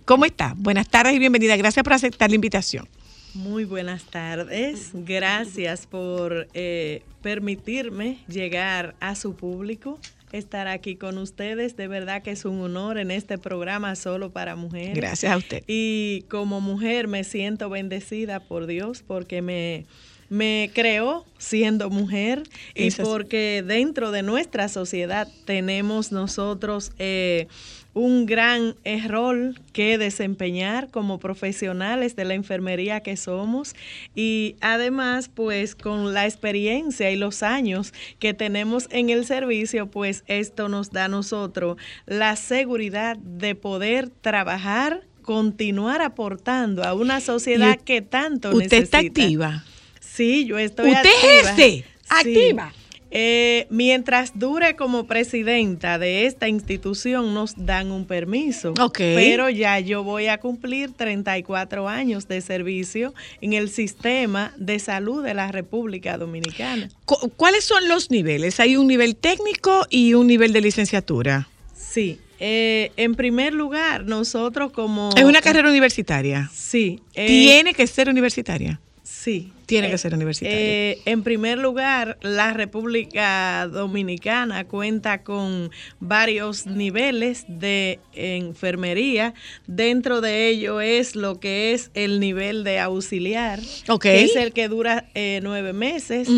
¿Cómo 0.06 0.26
está? 0.26 0.54
Buenas 0.58 0.88
tardes 0.90 1.14
y 1.14 1.20
bienvenida. 1.20 1.56
Gracias 1.56 1.84
por 1.84 1.94
aceptar 1.94 2.30
la 2.30 2.36
invitación. 2.36 2.88
Muy 3.34 3.66
buenas 3.66 4.06
tardes. 4.06 4.92
Gracias 4.94 5.86
por 5.86 6.48
eh, 6.54 7.04
permitirme 7.22 8.20
llegar 8.28 8.96
a 9.00 9.16
su 9.16 9.36
público, 9.36 10.00
estar 10.32 10.68
aquí 10.68 10.96
con 10.96 11.18
ustedes. 11.18 11.78
De 11.78 11.88
verdad 11.88 12.24
que 12.24 12.32
es 12.32 12.46
un 12.46 12.60
honor 12.62 12.98
en 12.98 13.12
este 13.12 13.38
programa 13.38 13.96
solo 13.96 14.32
para 14.32 14.56
mujeres. 14.56 14.96
Gracias 14.96 15.32
a 15.32 15.38
usted. 15.38 15.64
Y 15.68 16.26
como 16.30 16.60
mujer 16.60 17.08
me 17.08 17.24
siento 17.24 17.70
bendecida 17.70 18.40
por 18.40 18.66
Dios 18.66 19.04
porque 19.06 19.42
me 19.42 19.86
me 20.30 20.70
creó 20.74 21.26
siendo 21.40 21.90
mujer 21.90 22.44
y 22.76 22.92
porque 22.92 23.64
dentro 23.66 24.12
de 24.12 24.22
nuestra 24.22 24.70
sociedad 24.70 25.28
tenemos 25.46 26.12
nosotros 26.12 26.92
eh, 27.00 27.48
un 27.94 28.26
gran 28.26 28.76
rol 29.08 29.60
que 29.74 29.98
desempeñar 29.98 30.90
como 30.92 31.20
profesionales 31.20 32.16
de 32.16 32.26
la 32.26 32.36
enfermería 32.36 33.02
que 33.02 33.18
somos 33.18 33.76
y 34.16 34.56
además 34.62 35.30
pues 35.34 35.76
con 35.76 36.14
la 36.14 36.26
experiencia 36.26 37.10
y 37.12 37.16
los 37.16 37.42
años 37.44 37.94
que 38.20 38.34
tenemos 38.34 38.88
en 38.92 39.10
el 39.10 39.26
servicio 39.26 39.88
pues 39.90 40.24
esto 40.28 40.70
nos 40.70 40.92
da 40.92 41.06
a 41.06 41.10
nosotros 41.10 41.78
la 42.06 42.36
seguridad 42.36 43.18
de 43.18 43.56
poder 43.56 44.10
trabajar 44.10 45.02
continuar 45.24 46.02
aportando 46.02 46.84
a 46.84 46.94
una 46.94 47.20
sociedad 47.22 47.78
Y 47.80 47.84
que 47.84 48.02
tanto 48.02 48.50
Usted 48.52 48.84
está 48.84 48.98
necesita. 49.02 49.22
activa. 49.22 49.64
Sí, 50.00 50.46
yo 50.46 50.58
estoy 50.58 50.92
Usted 50.92 51.00
activa. 51.10 51.42
ejerce. 51.42 51.70
Sí. 51.72 51.84
Activa. 52.10 52.74
Eh, 53.12 53.66
mientras 53.72 54.38
dure 54.38 54.76
como 54.76 55.08
presidenta 55.08 55.98
de 55.98 56.26
esta 56.28 56.48
institución 56.48 57.34
nos 57.34 57.54
dan 57.66 57.92
un 57.92 58.06
permiso. 58.06 58.74
Ok. 58.80 58.98
Pero 59.00 59.50
ya 59.50 59.80
yo 59.80 60.04
voy 60.04 60.28
a 60.28 60.38
cumplir 60.40 60.92
34 60.94 61.88
años 61.90 62.28
de 62.28 62.42
servicio 62.42 63.14
en 63.42 63.54
el 63.54 63.70
sistema 63.70 64.54
de 64.58 64.78
salud 64.80 65.24
de 65.24 65.34
la 65.34 65.52
República 65.52 66.18
Dominicana. 66.18 66.90
Cu- 67.06 67.30
¿Cuáles 67.36 67.64
son 67.64 67.88
los 67.88 68.12
niveles? 68.12 68.60
Hay 68.60 68.78
un 68.78 68.88
nivel 68.88 69.16
técnico 69.16 69.88
y 69.90 70.14
un 70.14 70.28
nivel 70.28 70.54
de 70.54 70.62
licenciatura. 70.62 71.48
Sí. 71.76 72.20
eh, 72.40 72.92
en 72.96 73.16
primer 73.16 73.54
lugar, 73.54 74.06
nosotros 74.06 74.72
como... 74.72 75.10
Es 75.18 75.24
una 75.26 75.42
carrera 75.42 75.68
universitaria. 75.70 76.50
Sí. 76.54 77.02
eh, 77.16 77.26
Tiene 77.28 77.74
que 77.74 77.86
ser 77.88 78.08
universitaria. 78.08 78.80
Sí. 79.22 79.52
Tiene 79.66 79.90
que 79.90 79.96
Eh, 79.96 79.98
ser 79.98 80.14
universitaria. 80.14 80.58
eh, 80.60 80.98
en 81.06 81.24
primer 81.24 81.58
lugar, 81.58 82.18
la 82.22 82.54
República 82.54 83.68
Dominicana 83.68 84.64
cuenta 84.66 85.24
con 85.24 85.72
varios 86.00 86.66
niveles 86.66 87.44
de 87.50 88.00
enfermería. 88.14 89.34
Dentro 89.68 90.22
de 90.22 90.48
ello 90.48 90.80
es 90.80 91.18
lo 91.18 91.40
que 91.42 91.74
es 91.74 91.92
el 91.96 92.22
nivel 92.22 92.64
de 92.64 92.80
auxiliar, 92.80 93.60
Ok. 93.90 94.04
que 94.04 94.24
es 94.24 94.36
el 94.38 94.54
que 94.54 94.70
dura 94.70 95.10
eh, 95.16 95.42
nueve 95.44 95.74
meses. 95.74 96.30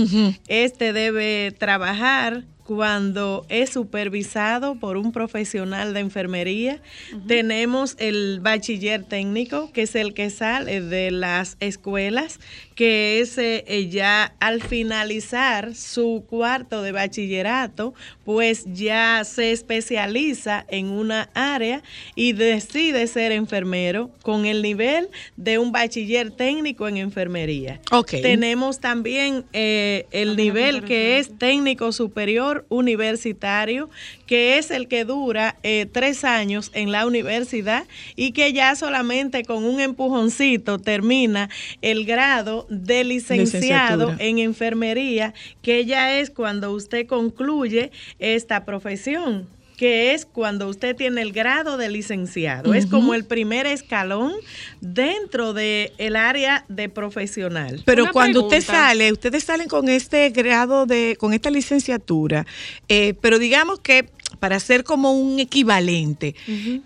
Este 0.48 0.92
debe 0.92 1.54
trabajar 1.58 2.46
cuando 2.74 3.46
es 3.50 3.72
supervisado 3.72 4.76
por 4.76 4.96
un 4.96 5.12
profesional 5.12 5.94
de 5.94 6.00
enfermería. 6.00 6.80
Tenemos 7.28 7.98
el 8.00 8.40
bachiller 8.40 9.04
técnico, 9.04 9.74
que 9.74 9.82
es 9.82 9.94
el 9.96 10.14
que 10.14 10.30
sale 10.30 10.80
de 10.80 11.12
las 11.12 11.58
escuelas, 11.60 12.40
que 12.74 13.20
es 13.20 13.38
eh, 13.38 13.66
eh, 13.68 13.90
ya 13.90 14.34
al 14.40 14.64
finalizar 14.64 15.76
su 15.76 16.24
cuarto 16.30 16.82
de 16.82 16.94
bachillerato, 16.94 17.94
pues 18.24 18.64
ya 18.74 19.24
se 19.26 19.52
especializa 19.52 20.66
en 20.70 20.88
una 20.88 21.30
área 21.34 21.84
y 22.16 22.32
decide 22.32 23.06
ser 23.08 23.34
enfermero 23.34 24.12
con 24.22 24.46
el 24.46 24.62
nivel 24.62 25.10
de 25.36 25.60
un 25.60 25.74
bachiller 25.74 26.32
técnico 26.32 26.88
en 26.88 26.96
enfermería. 26.96 27.82
Ok. 27.92 28.12
Tenemos 28.22 28.80
también 28.80 29.44
eh, 29.52 30.08
el 30.12 30.38
nivel 30.38 30.86
que 30.86 31.20
es 31.20 31.38
técnico 31.38 31.92
superior 31.92 32.61
universitario, 32.70 33.90
que 34.26 34.58
es 34.58 34.72
el 34.72 34.88
que 34.88 35.06
dura 35.06 35.58
eh, 35.64 35.88
tres 35.92 36.24
años 36.24 36.72
en 36.74 36.92
la 36.92 37.06
universidad 37.06 37.86
y 38.16 38.32
que 38.32 38.54
ya 38.54 38.76
solamente 38.76 39.44
con 39.44 39.64
un 39.64 39.80
empujoncito 39.80 40.80
termina 40.80 41.50
el 41.82 42.06
grado 42.06 42.66
de 42.70 43.04
licenciado 43.04 44.16
en 44.20 44.40
enfermería, 44.40 45.34
que 45.62 45.86
ya 45.86 46.20
es 46.20 46.30
cuando 46.30 46.72
usted 46.72 47.08
concluye 47.08 47.92
esta 48.20 48.66
profesión 48.66 49.48
que 49.82 50.14
es 50.14 50.28
cuando 50.28 50.68
usted 50.68 50.96
tiene 50.96 51.24
el 51.24 51.32
grado 51.32 51.76
de 51.76 51.90
licenciado. 51.90 52.76
Es 52.76 52.86
como 52.86 53.16
el 53.16 53.26
primer 53.26 53.66
escalón 53.66 54.32
dentro 54.80 55.54
del 55.54 55.92
el 55.98 56.16
área 56.16 56.66
de 56.70 56.88
profesional. 56.88 57.82
Pero 57.84 58.04
Una 58.04 58.12
cuando 58.12 58.44
usted 58.44 58.62
sale, 58.62 59.12
ustedes 59.12 59.44
salen 59.44 59.68
con 59.68 59.90
este 59.90 60.30
grado 60.30 60.86
de, 60.86 61.18
con 61.20 61.34
esta 61.34 61.50
licenciatura, 61.50 62.46
eh, 62.90 63.16
pero 63.22 63.40
digamos 63.40 63.80
que 63.80 64.08
para 64.40 64.60
ser 64.60 64.84
como 64.84 65.14
un 65.14 65.40
equivalente, 65.40 66.36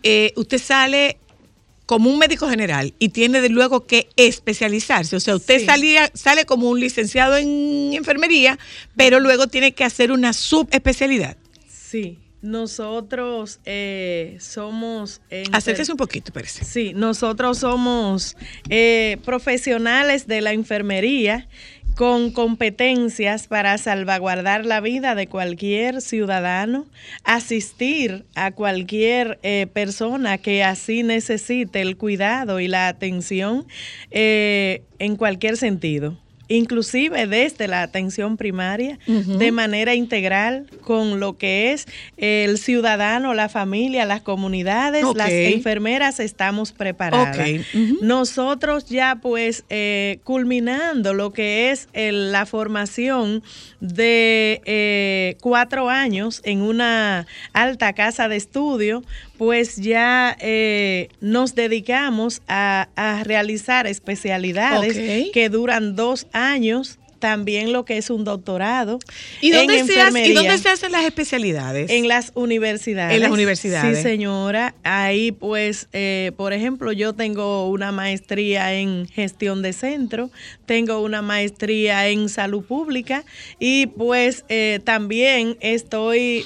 eh, 0.01 0.31
usted 0.37 0.61
sale 0.61 1.17
como 1.85 2.09
un 2.09 2.17
médico 2.17 2.47
general 2.47 2.93
y 2.97 3.09
tiene 3.09 3.41
de 3.41 3.49
luego 3.49 3.85
que 3.85 4.07
especializarse. 4.15 5.17
O 5.17 5.19
sea, 5.19 5.35
usted 5.35 5.59
Sí. 5.59 5.65
salía, 5.65 6.09
sale 6.13 6.45
como 6.45 6.69
un 6.69 6.79
licenciado 6.79 7.35
en 7.35 7.91
enfermería, 7.93 8.57
pero 8.95 9.19
luego 9.19 9.47
tiene 9.47 9.73
que 9.73 9.83
hacer 9.83 10.13
una 10.13 10.31
subespecialidad. 10.31 11.35
Sí, 11.67 12.19
nosotros 12.45 13.59
eh, 13.65 14.37
somos... 14.39 15.21
enfer- 15.29 15.49
Acérquese 15.55 15.91
un 15.91 15.97
poquito, 15.97 16.31
parece. 16.31 16.63
Sí, 16.63 16.93
nosotros 16.95 17.57
somos 17.59 18.37
eh, 18.69 19.17
profesionales 19.25 20.27
de 20.27 20.41
la 20.41 20.53
enfermería 20.53 21.47
con 21.95 22.31
competencias 22.31 23.47
para 23.47 23.77
salvaguardar 23.77 24.65
la 24.65 24.81
vida 24.81 25.15
de 25.15 25.27
cualquier 25.27 26.01
ciudadano, 26.01 26.85
asistir 27.23 28.25
a 28.35 28.51
cualquier 28.51 29.39
eh, 29.43 29.67
persona 29.71 30.37
que 30.37 30.61
así 30.63 31.03
necesite 31.03 31.79
el 31.79 31.95
cuidado 31.95 32.59
y 32.59 32.67
la 32.67 32.89
atención 32.89 33.65
eh, 34.11 34.83
en 34.99 35.15
cualquier 35.15 35.55
sentido. 35.55 36.17
Inclusive 36.47 37.27
desde 37.27 37.67
la 37.67 37.81
atención 37.81 38.37
primaria, 38.37 38.99
de 39.07 39.51
manera 39.51 39.95
integral 39.95 40.67
con 40.81 41.19
lo 41.19 41.37
que 41.37 41.71
es 41.73 41.87
el 42.17 42.57
ciudadano, 42.57 43.33
la 43.33 43.49
familia, 43.49 44.05
las 44.05 44.21
comunidades, 44.21 45.03
las 45.15 45.29
enfermeras 45.55 46.19
estamos 46.19 46.71
preparadas. 46.71 47.35
Nosotros 48.01 48.85
ya 48.89 49.19
pues 49.21 49.63
eh, 49.69 50.19
culminando 50.23 51.13
lo 51.13 51.33
que 51.33 51.71
es 51.71 51.89
el- 51.93 52.31
la 52.31 52.45
formación 52.45 53.41
de 53.79 54.61
eh, 54.65 55.37
cuatro 55.41 55.89
años 55.89 56.41
en 56.43 56.61
una 56.61 57.25
alta 57.53 57.93
casa 57.93 58.27
de 58.27 58.35
estudio, 58.35 59.03
pues 59.37 59.77
ya 59.77 60.35
eh, 60.39 61.09
nos 61.21 61.55
dedicamos 61.55 62.41
a, 62.47 62.89
a 62.95 63.23
realizar 63.23 63.87
especialidades 63.87 65.31
que 65.33 65.49
duran 65.49 65.95
dos 65.95 66.27
años. 66.33 66.99
También 67.17 67.71
lo 67.73 67.85
que 67.85 67.97
es 67.97 68.11
un 68.11 68.23
doctorado. 68.23 68.99
¿Y 69.41 69.49
dónde, 69.49 69.79
en 69.79 69.87
se 69.87 69.99
hace- 69.99 70.27
¿Y 70.27 70.33
dónde 70.33 70.57
se 70.59 70.69
hacen 70.69 70.91
las 70.91 71.05
especialidades? 71.05 71.89
En 71.89 72.07
las 72.07 72.31
universidades. 72.35 73.15
En 73.15 73.21
las 73.23 73.31
universidades. 73.31 73.97
Sí, 73.97 74.03
señora. 74.03 74.75
Ahí, 74.83 75.31
pues, 75.31 75.87
eh, 75.93 76.33
por 76.37 76.53
ejemplo, 76.53 76.91
yo 76.91 77.13
tengo 77.13 77.67
una 77.69 77.91
maestría 77.91 78.73
en 78.75 79.07
gestión 79.07 79.63
de 79.63 79.73
centro, 79.73 80.29
tengo 80.67 80.99
una 81.01 81.23
maestría 81.23 82.09
en 82.09 82.29
salud 82.29 82.63
pública 82.63 83.23
y, 83.59 83.87
pues, 83.87 84.43
eh, 84.49 84.81
también 84.83 85.57
estoy 85.61 86.45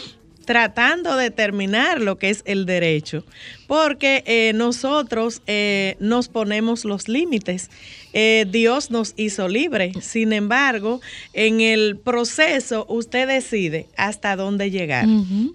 tratando 0.49 1.15
de 1.15 1.29
terminar 1.29 2.01
lo 2.01 2.17
que 2.17 2.31
es 2.31 2.41
el 2.45 2.65
derecho, 2.65 3.23
porque 3.67 4.23
eh, 4.25 4.51
nosotros 4.55 5.43
eh, 5.45 5.95
nos 5.99 6.27
ponemos 6.27 6.85
los 6.85 7.07
límites. 7.07 7.69
Eh, 8.13 8.47
Dios 8.49 8.89
nos 8.89 9.13
hizo 9.15 9.47
libre. 9.47 9.91
Sin 10.01 10.33
embargo, 10.33 11.01
en 11.33 11.61
el 11.61 11.97
proceso 11.97 12.87
usted 12.89 13.27
decide 13.27 13.85
hasta 13.95 14.35
dónde 14.35 14.71
llegar. 14.71 15.05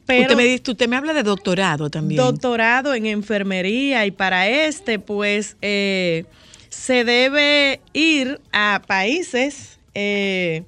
Pero 0.07 0.22
usted, 0.22 0.36
me, 0.36 0.45
dice- 0.45 0.70
usted 0.70 0.86
me 0.86 0.95
habla 0.95 1.12
de 1.12 1.24
doctorado 1.24 1.90
también. 1.90 2.16
doctorado 2.22 2.95
en 2.95 3.07
enfermería 3.07 4.07
y 4.07 4.12
para 4.12 4.49
este, 4.49 5.01
pues, 5.01 5.57
eh, 5.61 6.24
se 6.68 7.03
debe 7.03 7.80
ir 7.92 8.40
a 8.53 8.80
países 8.86 9.80
eh, 9.97 10.62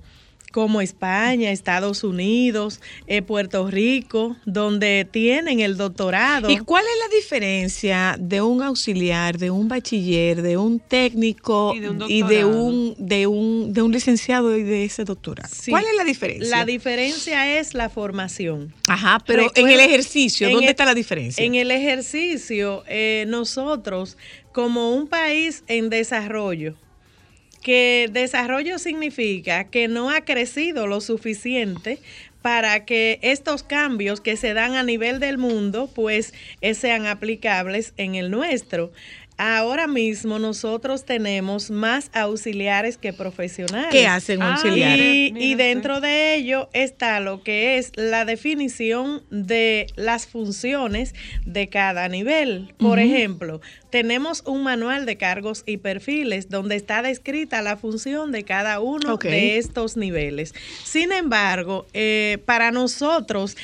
como 0.57 0.81
España, 0.81 1.51
Estados 1.51 2.03
Unidos, 2.03 2.81
eh, 3.07 3.21
Puerto 3.21 3.71
Rico, 3.71 4.39
donde 4.47 5.07
tienen 5.11 5.61
el 5.61 5.77
doctorado. 5.77 6.49
¿Y 6.51 6.57
cuál 6.61 6.83
es 6.83 6.99
la 7.11 7.15
diferencia 7.15 8.17
de 8.19 8.41
un 8.41 8.63
auxiliar, 8.63 9.37
de 9.37 9.51
un 9.51 9.69
bachiller, 9.69 10.41
de 10.41 10.57
un 10.57 10.79
técnico 10.79 11.75
Y 11.77 11.81
de 11.81 11.91
un 11.91 12.03
y 12.11 12.23
de 12.23 12.45
un, 12.47 12.95
de 12.99 13.27
un, 13.27 13.75
de 13.75 13.83
un 13.83 13.93
licenciado 13.93 14.57
y 14.57 14.63
de 14.63 14.85
ese 14.87 15.05
doctorado? 15.05 15.55
Sí. 15.55 15.71
¿Cuál 15.71 15.85
es 15.85 15.95
la 15.95 16.05
diferencia? 16.05 16.57
La 16.57 16.65
diferencia 16.65 17.59
es 17.59 17.75
la 17.75 17.91
formación. 17.91 18.73
Ajá, 18.89 19.23
pero 19.27 19.53
en 19.55 19.69
el 19.69 19.81
ejercicio, 19.81 20.47
en 20.47 20.55
¿dónde 20.55 20.69
el- 20.69 20.71
está 20.71 20.87
la 20.87 20.95
diferencia? 20.95 21.45
En 21.45 21.55
el 21.55 21.71
ejercicio, 21.71 22.83
eh, 22.89 23.27
nosotros, 23.29 24.17
como 24.53 24.95
un 24.95 25.07
país 25.07 25.65
en 25.69 25.91
desarrollo, 25.91 26.77
que 27.59 28.09
desarrollo 28.13 28.79
significa 28.79 29.65
que 29.65 29.89
no 29.89 30.11
ha 30.11 30.23
crecido 30.23 30.87
lo 30.87 31.01
suficiente 31.01 31.99
para 32.43 32.85
que 32.85 33.19
estos 33.23 33.65
cambios 33.65 34.21
que 34.21 34.37
se 34.37 34.55
dan 34.55 34.77
a 34.77 34.85
nivel 34.85 35.19
del 35.19 35.37
mundo, 35.37 35.91
pues 35.93 36.33
eh, 36.61 36.75
sean 36.75 37.07
aplicables 37.07 37.93
en 37.97 38.15
el 38.15 38.31
nuestro. 38.31 38.93
Ahora 39.39 39.87
mismo 39.87 40.39
nosotros 40.39 41.05
tenemos 41.05 41.71
más 41.71 42.11
auxiliares 42.13 42.97
que 42.97 43.13
profesionales. 43.13 43.89
¿Qué 43.91 44.07
hacen 44.07 44.43
Ah, 44.43 44.55
auxiliares? 44.55 45.33
Y, 45.37 45.55
dentro 45.55 46.01
de 46.01 46.35
ello 46.35 46.69
está 46.73 47.21
lo 47.21 47.43
que 47.43 47.79
es 47.79 47.93
la 47.97 48.25
definición 48.25 49.23
de 49.31 49.87
las 49.97 50.27
funciones 50.27 51.15
de 51.45 51.69
cada 51.69 52.09
nivel. 52.09 52.75
Por 52.79 52.99
ejemplo, 52.99 53.61
tenemos 53.91 54.43
un 54.47 54.63
manual 54.63 55.07
de 55.07 55.17
cargos 55.17 55.63
y 55.67 55.79
perfiles 55.79 56.49
donde 56.51 56.77
está 56.77 57.03
descrita 57.03 57.63
la 57.63 57.77
función 57.77 58.33
de 58.33 58.45
cada 58.45 58.81
uno 58.81 59.17
de 59.17 59.59
estos 59.59 59.97
niveles. 59.97 60.55
Sin 60.85 61.13
embargo, 61.13 61.87
eh, 61.93 62.39
para 62.45 62.71
nosotros, 62.71 63.57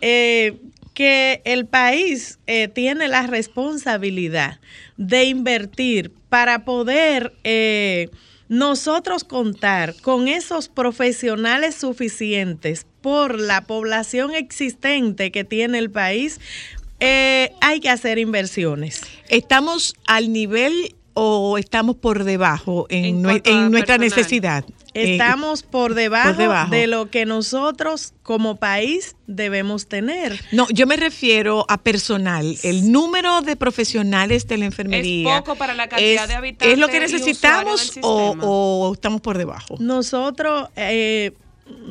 eh, 0.00 0.56
que 0.96 1.42
el 1.44 1.66
país 1.66 2.38
eh, 2.46 2.68
tiene 2.68 3.06
la 3.06 3.26
responsabilidad 3.26 4.60
de 4.96 5.24
invertir 5.24 6.10
para 6.30 6.64
poder 6.64 7.34
eh, 7.44 8.08
nosotros 8.48 9.22
contar 9.22 9.94
con 10.00 10.26
esos 10.26 10.70
profesionales 10.70 11.74
suficientes 11.74 12.86
por 13.02 13.38
la 13.38 13.66
población 13.66 14.34
existente 14.34 15.30
que 15.30 15.44
tiene 15.44 15.76
el 15.76 15.90
país, 15.90 16.40
eh, 16.98 17.52
hay 17.60 17.80
que 17.80 17.90
hacer 17.90 18.16
inversiones. 18.18 19.02
¿Estamos 19.28 19.96
al 20.06 20.32
nivel 20.32 20.95
o 21.18 21.56
estamos 21.58 21.96
por 21.96 22.24
debajo 22.24 22.86
en, 22.90 23.04
En 23.04 23.42
en 23.44 23.70
nuestra 23.70 23.96
personal. 23.96 24.00
necesidad? 24.00 24.64
Eh, 24.92 25.12
Estamos 25.12 25.62
por 25.62 25.94
debajo, 25.94 26.28
por 26.28 26.36
debajo. 26.36 26.70
de 26.70 26.86
lo 26.86 27.10
que 27.10 27.26
nosotros 27.26 28.12
como 28.22 28.56
país 28.56 29.16
debemos 29.26 29.88
tener. 29.88 30.38
no, 30.52 30.66
yo 30.70 30.86
me 30.86 30.96
refiero 30.96 31.64
a 31.68 31.78
personal. 31.82 32.56
El 32.62 32.92
número 32.92 33.40
de 33.42 33.56
profesionales 33.56 34.46
de 34.46 34.56
la 34.58 34.64
enfermería. 34.66 35.36
Es 35.36 35.42
poco 35.42 35.56
para 35.56 35.74
la 35.74 35.88
cantidad 35.88 36.24
es- 36.24 36.28
de 36.28 36.34
habitantes 36.34 36.72
¿Es 36.72 36.78
lo 36.78 36.88
que 36.88 37.00
necesitamos 37.00 37.92
o, 38.02 38.34
o 38.40 38.92
estamos 38.94 39.20
por 39.22 39.36
debajo? 39.38 39.76
Nosotros, 39.78 40.68
eh, 40.76 41.32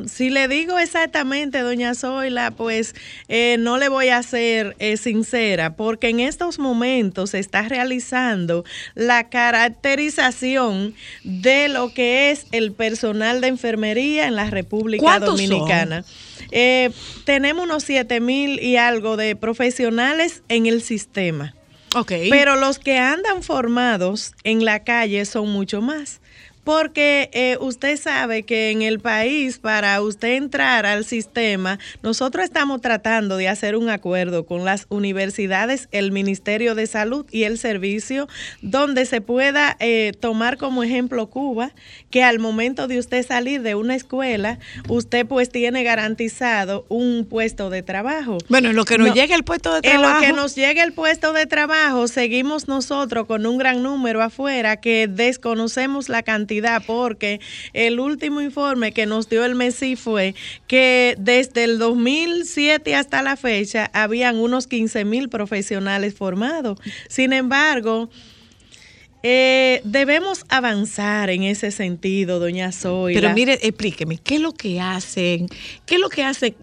si 0.07 0.29
le 0.29 0.47
digo 0.47 0.77
exactamente, 0.79 1.59
doña 1.59 1.95
Zoila, 1.95 2.51
pues 2.51 2.95
eh, 3.27 3.57
no 3.59 3.77
le 3.77 3.89
voy 3.89 4.09
a 4.09 4.21
ser 4.23 4.75
eh, 4.79 4.97
sincera, 4.97 5.75
porque 5.75 6.09
en 6.09 6.19
estos 6.19 6.59
momentos 6.59 7.31
se 7.31 7.39
está 7.39 7.63
realizando 7.63 8.63
la 8.93 9.29
caracterización 9.29 10.95
de 11.23 11.69
lo 11.69 11.93
que 11.93 12.31
es 12.31 12.45
el 12.51 12.71
personal 12.71 13.41
de 13.41 13.47
enfermería 13.47 14.27
en 14.27 14.35
la 14.35 14.49
República. 14.49 15.19
Dominicana. 15.19 16.05
Eh, 16.51 16.91
tenemos 17.25 17.65
unos 17.65 17.83
7 17.83 18.19
mil 18.19 18.59
y 18.61 18.77
algo 18.77 19.17
de 19.17 19.35
profesionales 19.35 20.43
en 20.49 20.65
el 20.67 20.81
sistema. 20.81 21.55
Ok. 21.95 22.11
Pero 22.29 22.55
los 22.55 22.77
que 22.77 22.97
andan 22.97 23.41
formados 23.41 24.33
en 24.43 24.65
la 24.65 24.83
calle 24.83 25.25
son 25.25 25.49
mucho 25.49 25.81
más. 25.81 26.21
Porque 26.65 27.29
eh, 27.31 27.57
usted 27.61 27.95
sabe 27.95 28.41
que 28.43 28.71
en 28.71 28.81
el 28.81 28.99
país, 28.99 29.59
para 29.59 30.01
usted 30.01 30.33
entrar 30.33 30.87
al 30.87 31.05
sistema, 31.05 31.77
nosotros 32.01 32.43
estamos 32.43 32.81
tratando 32.81 33.37
de 33.37 33.47
hacer 33.47 33.75
un 33.75 33.87
acuerdo 33.89 34.47
con 34.47 34.65
las 34.65 34.87
universidades, 34.89 35.87
el 35.91 36.11
Ministerio 36.11 36.73
de 36.73 36.87
Salud 36.87 37.27
y 37.31 37.43
el 37.43 37.59
servicio, 37.59 38.27
donde 38.63 39.05
se 39.05 39.21
pueda 39.21 39.77
eh, 39.79 40.13
tomar 40.19 40.57
como 40.57 40.83
ejemplo 40.83 41.29
Cuba, 41.29 41.71
que 42.09 42.23
al 42.23 42.39
momento 42.39 42.87
de 42.87 42.97
usted 42.97 43.23
salir 43.23 43.61
de 43.61 43.75
una 43.75 43.93
escuela, 43.93 44.57
usted 44.89 45.27
pues 45.27 45.49
tiene 45.49 45.83
garantizado 45.83 46.87
un 46.89 47.27
puesto 47.29 47.69
de 47.69 47.83
trabajo. 47.83 48.39
bueno, 48.49 48.71
en 48.71 48.75
lo 48.75 48.85
que 48.85 48.97
nos 48.97 49.09
No, 49.09 49.13
llega 49.13 49.35
el 49.35 49.43
puesto 49.43 49.71
de 49.71 49.87
En 49.87 49.99
trabajo. 50.01 50.19
lo 50.21 50.25
que 50.25 50.33
nos 50.33 50.55
llegue 50.55 50.81
el 50.81 50.93
puesto 50.93 51.31
de 51.31 51.45
trabajo, 51.45 52.07
seguimos 52.07 52.67
nosotros 52.67 53.27
con 53.27 53.45
un 53.45 53.59
gran 53.59 53.83
número 53.83 54.23
afuera 54.23 54.77
que 54.77 55.07
desconocemos 55.07 56.09
la 56.09 56.23
cantidad 56.23 56.54
porque 56.85 57.39
el 57.73 57.99
último 57.99 58.41
informe 58.41 58.91
que 58.91 59.05
nos 59.05 59.29
dio 59.29 59.45
el 59.45 59.55
MESI 59.55 59.95
fue 59.95 60.35
que 60.67 61.15
desde 61.17 61.63
el 61.63 61.77
2007 61.77 62.95
hasta 62.95 63.21
la 63.21 63.35
fecha 63.35 63.89
habían 63.93 64.37
unos 64.37 64.67
15 64.67 65.05
mil 65.05 65.29
profesionales 65.29 66.15
formados. 66.15 66.79
Sin 67.09 67.33
embargo, 67.33 68.09
eh, 69.27 69.81
debemos 69.83 70.45
avanzar 70.49 71.31
en 71.31 71.41
ese 71.41 71.71
sentido, 71.71 72.39
doña 72.39 72.71
Zoila. 72.71 73.19
Pero 73.19 73.33
mire, 73.33 73.53
explíqueme, 73.53 74.19
¿qué 74.19 74.35
es 74.35 74.41
lo 74.41 74.53
que 74.53 74.79
hacen? 74.79 75.47
¿Qué 75.87 75.95
es 75.95 76.01
lo 76.01 76.09
que 76.09 76.23
hace 76.23 76.55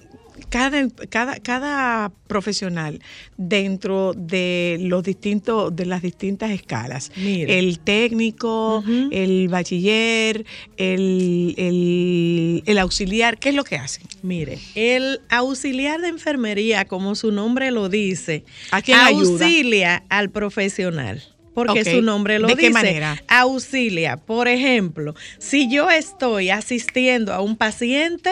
cada, 0.52 0.86
cada, 1.08 1.36
cada 1.40 2.12
profesional 2.26 3.00
dentro 3.38 4.12
de 4.14 4.76
los 4.82 5.02
distintos, 5.02 5.74
de 5.74 5.86
las 5.86 6.02
distintas 6.02 6.50
escalas? 6.50 7.10
El 7.16 7.78
técnico, 7.78 8.84
el 9.10 9.48
bachiller, 9.48 10.44
el, 10.76 11.54
el, 11.56 12.62
el 12.66 12.78
auxiliar, 12.78 13.38
¿qué 13.38 13.48
es 13.48 13.54
lo 13.54 13.64
que 13.64 13.76
hacen? 13.76 14.04
Mire, 14.22 14.58
el 14.74 15.22
auxiliar 15.30 16.02
de 16.02 16.08
enfermería, 16.08 16.84
como 16.84 17.14
su 17.14 17.32
nombre 17.32 17.70
lo 17.70 17.88
dice, 17.88 18.44
¿A 18.72 18.82
quién 18.82 18.98
ayuda? 18.98 19.30
auxilia 19.46 20.04
al 20.10 20.30
profesional. 20.30 21.22
Porque 21.54 21.84
su 21.84 22.02
nombre 22.02 22.38
lo 22.38 22.46
¿De 22.48 22.54
dice. 22.54 22.66
qué 22.68 22.72
manera? 22.72 23.22
Auxilia. 23.28 24.16
Por 24.18 24.48
ejemplo, 24.48 25.14
si 25.38 25.70
yo 25.70 25.90
estoy 25.90 26.48
asistiendo 26.50 27.32
a 27.32 27.40
un 27.42 27.56
paciente, 27.56 28.30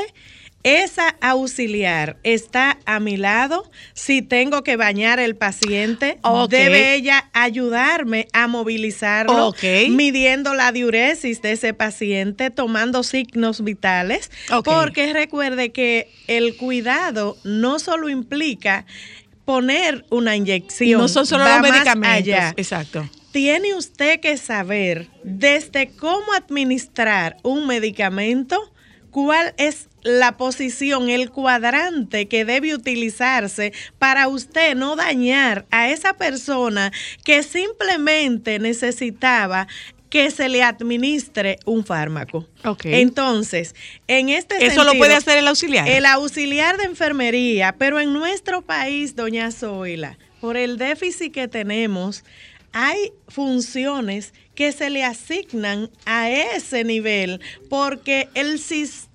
esa 0.63 1.17
auxiliar 1.21 2.19
está 2.23 2.79
a 2.85 3.01
mi 3.01 3.17
lado. 3.17 3.71
Si 3.95 4.23
tengo 4.23 4.63
que 4.63 4.77
bañar 4.77 5.19
el 5.19 5.37
paciente, 5.37 6.19
debe 6.49 6.95
ella 6.95 7.31
ayudarme 7.33 8.29
a 8.33 8.47
movilizarlo, 8.47 9.55
midiendo 9.91 10.55
la 10.55 10.73
diuresis 10.73 11.41
de 11.43 11.53
ese 11.53 11.73
paciente, 11.75 12.51
tomando 12.51 13.03
signos 13.03 13.65
vitales. 13.65 14.31
Porque 14.65 15.13
recuerde 15.13 15.73
que 15.73 16.11
el 16.27 16.57
cuidado 16.57 17.37
no 17.45 17.79
solo 17.79 18.09
implica 18.09 18.85
poner 19.45 20.05
una 20.11 20.37
inyección. 20.37 21.01
No 21.01 21.09
son 21.09 21.27
solo 21.27 21.45
los 21.45 21.61
medicamentos. 21.61 22.17
allá. 22.17 22.55
Exacto. 22.57 23.09
Tiene 23.33 23.75
usted 23.75 24.21
que 24.21 24.37
saber 24.37 25.09
desde 25.23 25.91
cómo 25.91 26.33
administrar 26.37 27.37
un 27.43 27.67
medicamento, 27.67 28.73
cuál 29.11 29.55
es 29.57 29.89
la 30.03 30.37
posición, 30.37 31.11
el 31.11 31.31
cuadrante 31.31 32.29
que 32.29 32.45
debe 32.45 32.75
utilizarse 32.75 33.73
para 33.99 34.29
usted 34.29 34.75
no 34.75 34.97
dañar 34.97 35.67
a 35.71 35.89
esa 35.91 36.15
persona 36.15 36.93
que 37.25 37.43
simplemente 37.43 38.59
necesitaba 38.59 39.67
que 40.11 40.31
se 40.33 40.49
le 40.49 40.63
administre 40.63 41.59
un 41.65 41.85
fármaco. 41.85 42.47
Ok. 42.65 42.87
Entonces, 42.87 43.77
en 44.09 44.29
este 44.29 44.67
Eso 44.67 44.83
lo 44.83 44.95
puede 44.95 45.15
hacer 45.15 45.39
el 45.39 45.47
auxiliar. 45.47 45.89
el 45.89 46.05
auxiliar 46.05 46.77
de 46.77 46.85
enfermería, 46.85 47.77
pero 47.79 48.01
en 48.01 48.13
nuestro 48.13 48.63
país, 48.63 49.15
doña 49.15 49.53
Zoila, 49.53 50.19
por 50.41 50.57
el 50.57 50.79
déficit 50.79 51.33
que 51.33 51.47
tenemos, 51.47 52.25
hay 52.73 53.13
funciones 53.29 54.33
que 54.55 54.73
se 54.73 54.91
le 54.91 55.05
asignan 55.05 55.91
a 56.07 56.29
ese 56.31 56.85
nivel 56.85 57.41
porque 57.69 58.29
el 58.35 58.59
sistema 58.59 59.10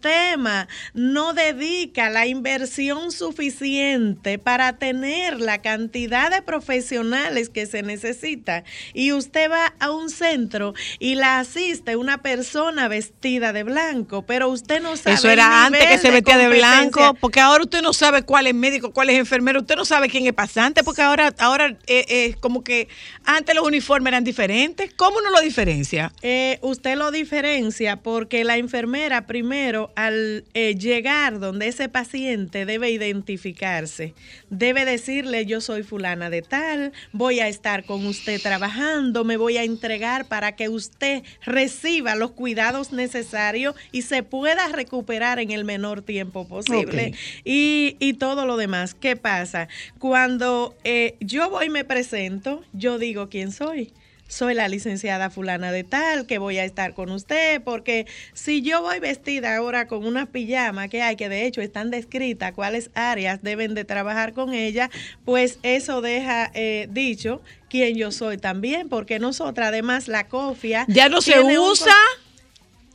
no 0.93 1.33
dedica 1.33 2.09
la 2.09 2.27
inversión 2.27 3.11
suficiente 3.11 4.39
para 4.39 4.77
tener 4.77 5.39
la 5.39 5.61
cantidad 5.61 6.31
de 6.31 6.41
profesionales 6.41 7.49
que 7.49 7.65
se 7.65 7.81
necesita. 7.81 8.63
Y 8.93 9.11
usted 9.11 9.49
va 9.49 9.73
a 9.79 9.91
un 9.91 10.09
centro 10.09 10.73
y 10.99 11.15
la 11.15 11.39
asiste 11.39 11.95
una 11.95 12.21
persona 12.21 12.87
vestida 12.87 13.53
de 13.53 13.63
blanco, 13.63 14.25
pero 14.25 14.49
usted 14.49 14.81
no 14.81 14.97
sabe. 14.97 15.15
Eso 15.15 15.29
era 15.29 15.65
antes 15.65 15.85
que 15.85 15.97
se 15.97 16.11
vestía 16.11 16.37
de 16.37 16.49
blanco, 16.49 17.15
porque 17.19 17.39
ahora 17.39 17.63
usted 17.63 17.81
no 17.81 17.93
sabe 17.93 18.23
cuál 18.23 18.47
es 18.47 18.53
médico, 18.53 18.91
cuál 18.91 19.09
es 19.09 19.17
enfermero, 19.17 19.61
usted 19.61 19.75
no 19.75 19.85
sabe 19.85 20.09
quién 20.09 20.25
es 20.25 20.33
pasante, 20.33 20.83
porque 20.83 21.01
ahora, 21.01 21.33
ahora 21.39 21.77
eh, 21.87 22.05
eh, 22.07 22.35
como 22.39 22.63
que 22.63 22.87
antes 23.23 23.55
los 23.55 23.65
uniformes 23.65 24.11
eran 24.11 24.23
diferentes. 24.23 24.93
¿Cómo 24.95 25.17
uno 25.17 25.31
lo 25.31 25.41
diferencia? 25.41 26.11
Eh, 26.21 26.59
usted 26.61 26.95
lo 26.97 27.11
diferencia 27.11 27.97
porque 27.97 28.43
la 28.43 28.57
enfermera 28.57 29.25
primero 29.25 29.91
al 29.95 30.45
eh, 30.53 30.75
llegar 30.75 31.39
donde 31.39 31.67
ese 31.67 31.89
paciente 31.89 32.65
debe 32.65 32.91
identificarse, 32.91 34.13
debe 34.49 34.85
decirle 34.85 35.45
yo 35.45 35.61
soy 35.61 35.83
fulana 35.83 36.29
de 36.29 36.41
tal, 36.41 36.91
voy 37.11 37.39
a 37.39 37.47
estar 37.47 37.85
con 37.85 38.05
usted 38.05 38.41
trabajando, 38.41 39.23
me 39.23 39.37
voy 39.37 39.57
a 39.57 39.63
entregar 39.63 40.25
para 40.25 40.55
que 40.55 40.69
usted 40.69 41.23
reciba 41.43 42.15
los 42.15 42.31
cuidados 42.31 42.91
necesarios 42.91 43.75
y 43.91 44.03
se 44.03 44.23
pueda 44.23 44.67
recuperar 44.69 45.39
en 45.39 45.51
el 45.51 45.65
menor 45.65 46.01
tiempo 46.01 46.47
posible. 46.47 47.13
Y, 47.43 47.97
y 47.99 48.13
todo 48.13 48.45
lo 48.45 48.57
demás. 48.57 48.93
¿Qué 48.93 49.15
pasa? 49.15 49.67
Cuando 49.99 50.75
eh, 50.83 51.15
yo 51.19 51.49
voy 51.49 51.65
y 51.65 51.69
me 51.69 51.83
presento, 51.83 52.63
yo 52.73 52.99
digo 52.99 53.29
quién 53.29 53.51
soy. 53.51 53.91
Soy 54.27 54.55
la 54.55 54.67
licenciada 54.67 55.29
fulana 55.29 55.71
de 55.71 55.83
tal, 55.83 56.25
que 56.25 56.39
voy 56.39 56.57
a 56.57 56.65
estar 56.65 56.93
con 56.93 57.11
usted, 57.11 57.61
porque 57.63 58.07
si 58.33 58.61
yo 58.63 58.81
voy 58.81 58.99
vestida 58.99 59.55
ahora 59.55 59.87
con 59.87 60.05
una 60.05 60.25
pijama 60.25 60.87
que 60.87 61.01
hay, 61.03 61.15
que 61.15 61.29
de 61.29 61.45
hecho 61.45 61.61
están 61.61 61.91
descritas 61.91 62.51
cuáles 62.53 62.89
áreas 62.95 63.43
deben 63.43 63.75
de 63.75 63.85
trabajar 63.85 64.33
con 64.33 64.53
ella, 64.53 64.89
pues 65.25 65.59
eso 65.63 66.01
deja 66.01 66.49
eh, 66.55 66.87
dicho 66.89 67.41
quién 67.69 67.95
yo 67.95 68.11
soy 68.11 68.37
también, 68.37 68.89
porque 68.89 69.19
nosotras 69.19 69.67
además 69.67 70.07
la 70.07 70.27
cofia... 70.27 70.85
¿Ya 70.87 71.07
no 71.07 71.21
se 71.21 71.39
usa? 71.59 71.93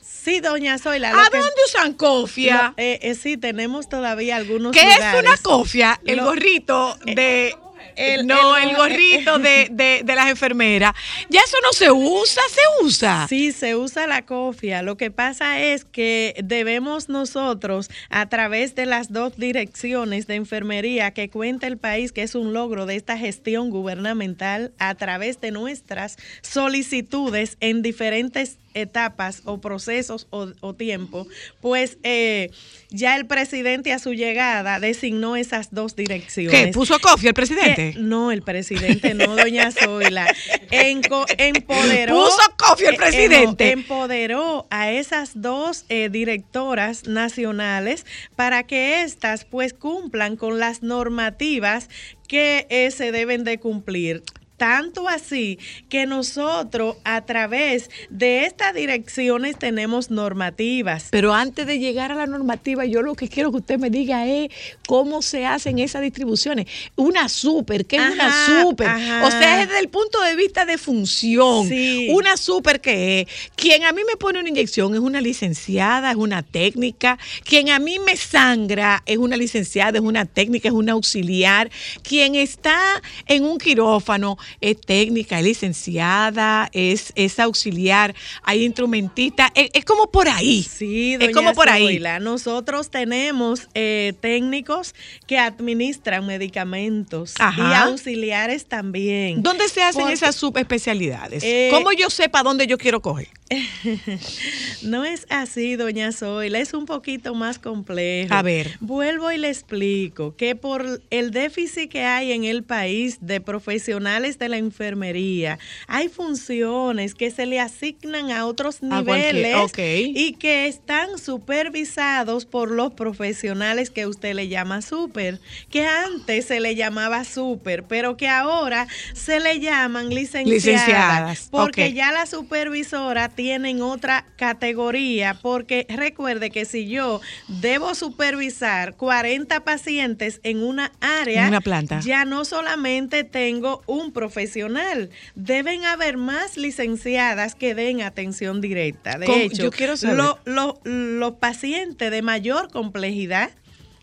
Sí, 0.03 0.41
doña 0.41 0.79
Zoila. 0.79 1.11
¿A 1.11 1.31
que- 1.31 1.39
dónde 1.39 1.55
usan 1.67 1.95
cofia? 1.95 2.75
eh, 2.77 2.99
eh, 3.03 3.15
sí, 3.15 3.37
tenemos 3.37 3.89
todavía 3.89 4.37
algunos 4.37 4.73
¿Qué 4.73 4.83
es 4.83 4.99
una 5.19 5.37
cofia? 5.39 5.99
El 6.05 6.19
Lo- 6.19 6.25
gorrito 6.25 6.99
de... 7.05 7.55
el- 7.97 8.27
no, 8.27 8.57
el- 8.57 8.71
el, 8.71 8.77
gorrito 8.77 9.39
de, 9.39 9.69
de, 9.71 10.03
de 10.05 10.15
las 10.15 10.29
enfermeras. 10.31 10.95
Ya 11.29 11.41
eso 11.41 11.57
no 11.63 11.73
se 11.73 11.91
usa, 11.91 12.43
se 12.51 12.85
usa. 12.85 13.27
Sí, 13.29 13.53
se 13.53 13.77
usa 13.77 14.07
la 14.07 14.27
cofia. 14.27 14.83
Lo 14.83 14.97
que 14.97 15.11
pasa 15.11 15.61
es 15.61 15.85
que 15.85 16.35
debemos 16.45 17.09
nosotros, 17.09 17.91
a 18.09 18.29
través 18.29 18.75
de 18.75 18.87
las 18.87 19.13
dos 19.13 19.37
direcciones 19.37 20.27
de 20.27 20.35
enfermería 20.37 21.13
que 21.13 21.31
cuenta 21.31 21.67
el 21.67 21.79
país, 21.79 22.13
que 22.13 22.23
es 22.23 22.35
un 22.35 22.53
logro 22.53 22.87
de 22.87 22.97
esta 22.97 23.17
gestión 23.19 23.71
gubernamental, 23.71 24.73
a 24.79 24.95
través 24.95 25.41
de 25.41 25.51
nuestras 25.51 26.17
solicitudes 26.43 27.57
en 27.61 27.83
diferentes 27.83 28.59
etapas 28.75 29.43
o 29.45 29.61
procesos 29.61 30.27
o, 30.31 30.49
o 30.61 30.75
tiempo, 30.75 31.27
pues 31.61 31.99
eh, 32.03 32.51
ya 32.91 33.17
el 33.17 33.27
presidente 33.27 33.93
a 33.93 33.99
su 33.99 34.13
llegada 34.13 34.81
designó 34.81 35.37
esas 35.37 35.73
dos 35.73 35.97
direcciones. 35.97 36.67
¿Qué? 36.67 36.73
¿Puso 36.73 36.99
cofia 37.01 37.29
el 37.29 37.35
presidente? 37.35 37.95
No, 37.99 38.33
el 38.33 38.43
presidente 38.43 39.15
no, 39.15 39.37
doña 39.37 39.71
Zoila. 39.71 40.27
Enco- 40.71 41.27
empoderó. 41.39 42.15
Puso 42.25 42.43
cofia 42.57 42.89
el 42.91 42.95
eh, 42.95 42.97
eh, 42.97 43.01
presidente. 43.01 43.65
no, 43.67 43.73
empoderó 43.73 44.67
a 44.71 44.91
esas 44.91 45.41
dos 45.41 45.85
eh, 45.89 46.09
directoras 46.11 47.07
nacionales 47.07 48.07
para 48.37 48.65
que 48.65 49.03
éstas 49.03 49.45
pues 49.45 49.75
cumplan 49.75 50.37
con 50.37 50.59
las 50.59 50.83
normativas 50.83 51.89
que 52.29 52.67
eh, 52.71 52.91
se 52.91 53.13
deben 53.13 53.45
de 53.45 53.59
cumplir. 53.59 54.23
Tanto 54.61 55.09
así 55.09 55.59
que 55.89 56.05
nosotros 56.05 56.97
a 57.05 57.25
través 57.25 57.89
de 58.11 58.45
estas 58.45 58.75
direcciones 58.75 59.59
tenemos 59.59 60.11
normativas. 60.11 61.09
Pero 61.11 61.33
antes 61.33 61.67
de 61.67 61.79
llegar 61.79 62.13
a 62.13 62.15
la 62.15 62.27
normativa, 62.27 62.85
yo 62.85 63.01
lo 63.01 63.15
que 63.15 63.27
quiero 63.27 63.53
que 63.53 63.57
usted 63.57 63.79
me 63.79 63.89
diga 63.89 64.27
es 64.27 64.51
cómo 64.87 65.23
se 65.23 65.47
hacen 65.47 65.79
esas 65.79 66.03
distribuciones. 66.03 66.67
Una 66.95 67.31
super, 67.31 67.87
¿qué 67.87 67.97
es 67.97 68.03
Ajá, 68.03 68.13
una 68.13 68.63
super? 68.63 68.89
ajá. 68.89 69.27
O 69.29 69.31
sea, 69.31 69.63
es 69.63 69.69
desde 69.69 69.81
el 69.81 69.89
punto 69.89 70.21
de 70.21 70.37
vista 70.37 70.67
de 70.67 70.77
función. 70.77 71.67
Sí. 71.67 72.09
Una 72.13 72.37
super 72.37 72.83
que 72.83 73.21
es, 73.21 73.29
quien 73.57 73.85
a 73.85 73.93
mí 73.93 74.03
me 74.07 74.19
pone 74.19 74.41
una 74.41 74.51
inyección 74.51 74.93
es 74.93 75.01
una 75.01 75.23
licenciada, 75.23 76.11
es 76.11 76.19
una 76.19 76.43
técnica. 76.43 77.19
Quien 77.45 77.71
a 77.71 77.79
mí 77.79 77.99
me 77.99 78.15
sangra 78.15 79.03
es 79.07 79.17
una 79.17 79.39
licenciada, 79.39 79.97
es 79.97 80.05
una 80.05 80.27
técnica, 80.27 80.69
es 80.69 80.75
una 80.75 80.93
auxiliar. 80.93 81.71
Quien 82.03 82.35
está 82.35 82.79
en 83.27 83.47
un 83.47 83.57
quirófano 83.57 84.37
es 84.61 84.81
técnica, 84.81 85.39
es 85.39 85.45
licenciada, 85.45 86.69
es, 86.73 87.13
es 87.17 87.39
auxiliar, 87.39 88.15
hay 88.43 88.65
instrumentista. 88.65 89.51
Es, 89.55 89.71
es 89.73 89.85
como 89.85 90.11
por 90.11 90.29
ahí. 90.29 90.63
Sí, 90.63 91.15
es 91.15 91.21
doña 91.21 91.33
como 91.33 91.55
por 91.55 91.69
ahí. 91.69 92.01
Nosotros 92.21 92.91
tenemos 92.91 93.69
eh, 93.75 94.15
técnicos 94.21 94.95
que 95.27 95.39
administran 95.39 96.27
medicamentos 96.27 97.35
y 97.57 97.61
auxiliares 97.61 98.67
también. 98.67 99.43
¿Dónde 99.43 99.69
se 99.69 99.83
hacen 99.83 100.03
Porque- 100.03 100.15
esas 100.15 100.37
subespecialidades? 100.37 101.43
Eh, 101.45 101.69
¿Cómo 101.71 101.93
yo 101.93 102.11
sepa 102.11 102.43
dónde 102.43 102.67
yo 102.67 102.79
quiero 102.79 103.01
coger? 103.01 103.29
No 104.83 105.05
es 105.05 105.27
así, 105.29 105.77
doña 105.77 106.13
Zoila, 106.13 106.59
es 106.59 106.73
un 106.73 106.87
poquito 106.87 107.35
más 107.35 107.59
complejo. 107.59 108.33
A 108.33 108.43
ver. 108.43 108.77
Vuelvo 108.81 109.31
y 109.31 109.39
le 109.39 109.49
explico 109.49 110.35
que 110.37 110.55
por 110.55 111.03
el 111.11 111.31
déficit 111.31 111.91
que 111.91 112.05
hay 112.05 112.33
en 112.33 112.45
el 112.45 112.63
país 112.63 113.19
de 113.21 113.41
profesionales 113.41 114.39
de 114.39 114.49
la 114.49 114.57
enfermería, 114.57 115.59
hay 115.87 116.09
funciones 116.09 117.15
que 117.15 117.31
se 117.31 117.47
le 117.47 117.61
asignan 117.61 118.31
a 118.31 118.47
otros 118.47 118.83
A 118.83 119.01
niveles 119.01 119.57
y 119.77 120.35
que 120.35 120.67
están 120.67 121.19
supervisados 121.19 122.47
por 122.47 122.71
los 122.71 122.93
profesionales 122.93 123.91
que 123.91 124.07
usted 124.07 124.35
le 124.35 124.49
llama 124.49 124.83
super, 124.83 125.41
que 125.71 125.87
antes 125.87 126.47
se 126.47 126.61
le 126.61 126.75
llamaba 126.75 127.25
super, 127.25 127.85
pero 127.85 128.17
que 128.17 128.29
ahora 128.29 128.87
se 129.13 129.41
le 129.41 129.61
llaman 129.61 130.09
licenciadas, 130.09 130.51
Licenciadas, 130.51 131.49
porque 131.51 131.93
ya 131.93 132.13
la 132.13 132.27
supervisora 132.27 133.29
tiene 133.41 133.71
en 133.71 133.81
otra 133.81 134.27
categoría, 134.37 135.33
porque 135.41 135.87
recuerde 135.89 136.51
que 136.51 136.67
si 136.67 136.87
yo 136.89 137.23
debo 137.49 137.95
supervisar 137.95 138.97
40 138.97 139.65
pacientes 139.65 140.41
en 140.43 140.63
una 140.63 140.93
área, 141.01 141.45
En 141.45 141.49
una 141.49 141.63
planta. 141.63 142.01
ya 142.01 142.27
no 142.27 142.45
solamente 142.45 143.25
tengo 143.25 143.83
un 143.87 144.13
profesional, 144.13 145.09
deben 145.37 145.87
haber 145.87 146.19
más 146.19 146.59
licenciadas 146.59 147.55
que 147.55 147.75
den 147.75 148.03
atención 148.03 148.61
directa. 148.61 149.17
De 149.17 149.45
hecho, 149.45 149.63
Yo 149.63 149.71
quiero 149.71 149.97
saber. 149.97 150.19
lo- 150.19 150.39
lo- 150.45 150.79
los 150.85 151.33
pacientes 151.37 152.11
de 152.11 152.21
mayor 152.21 152.71
complejidad 152.71 153.51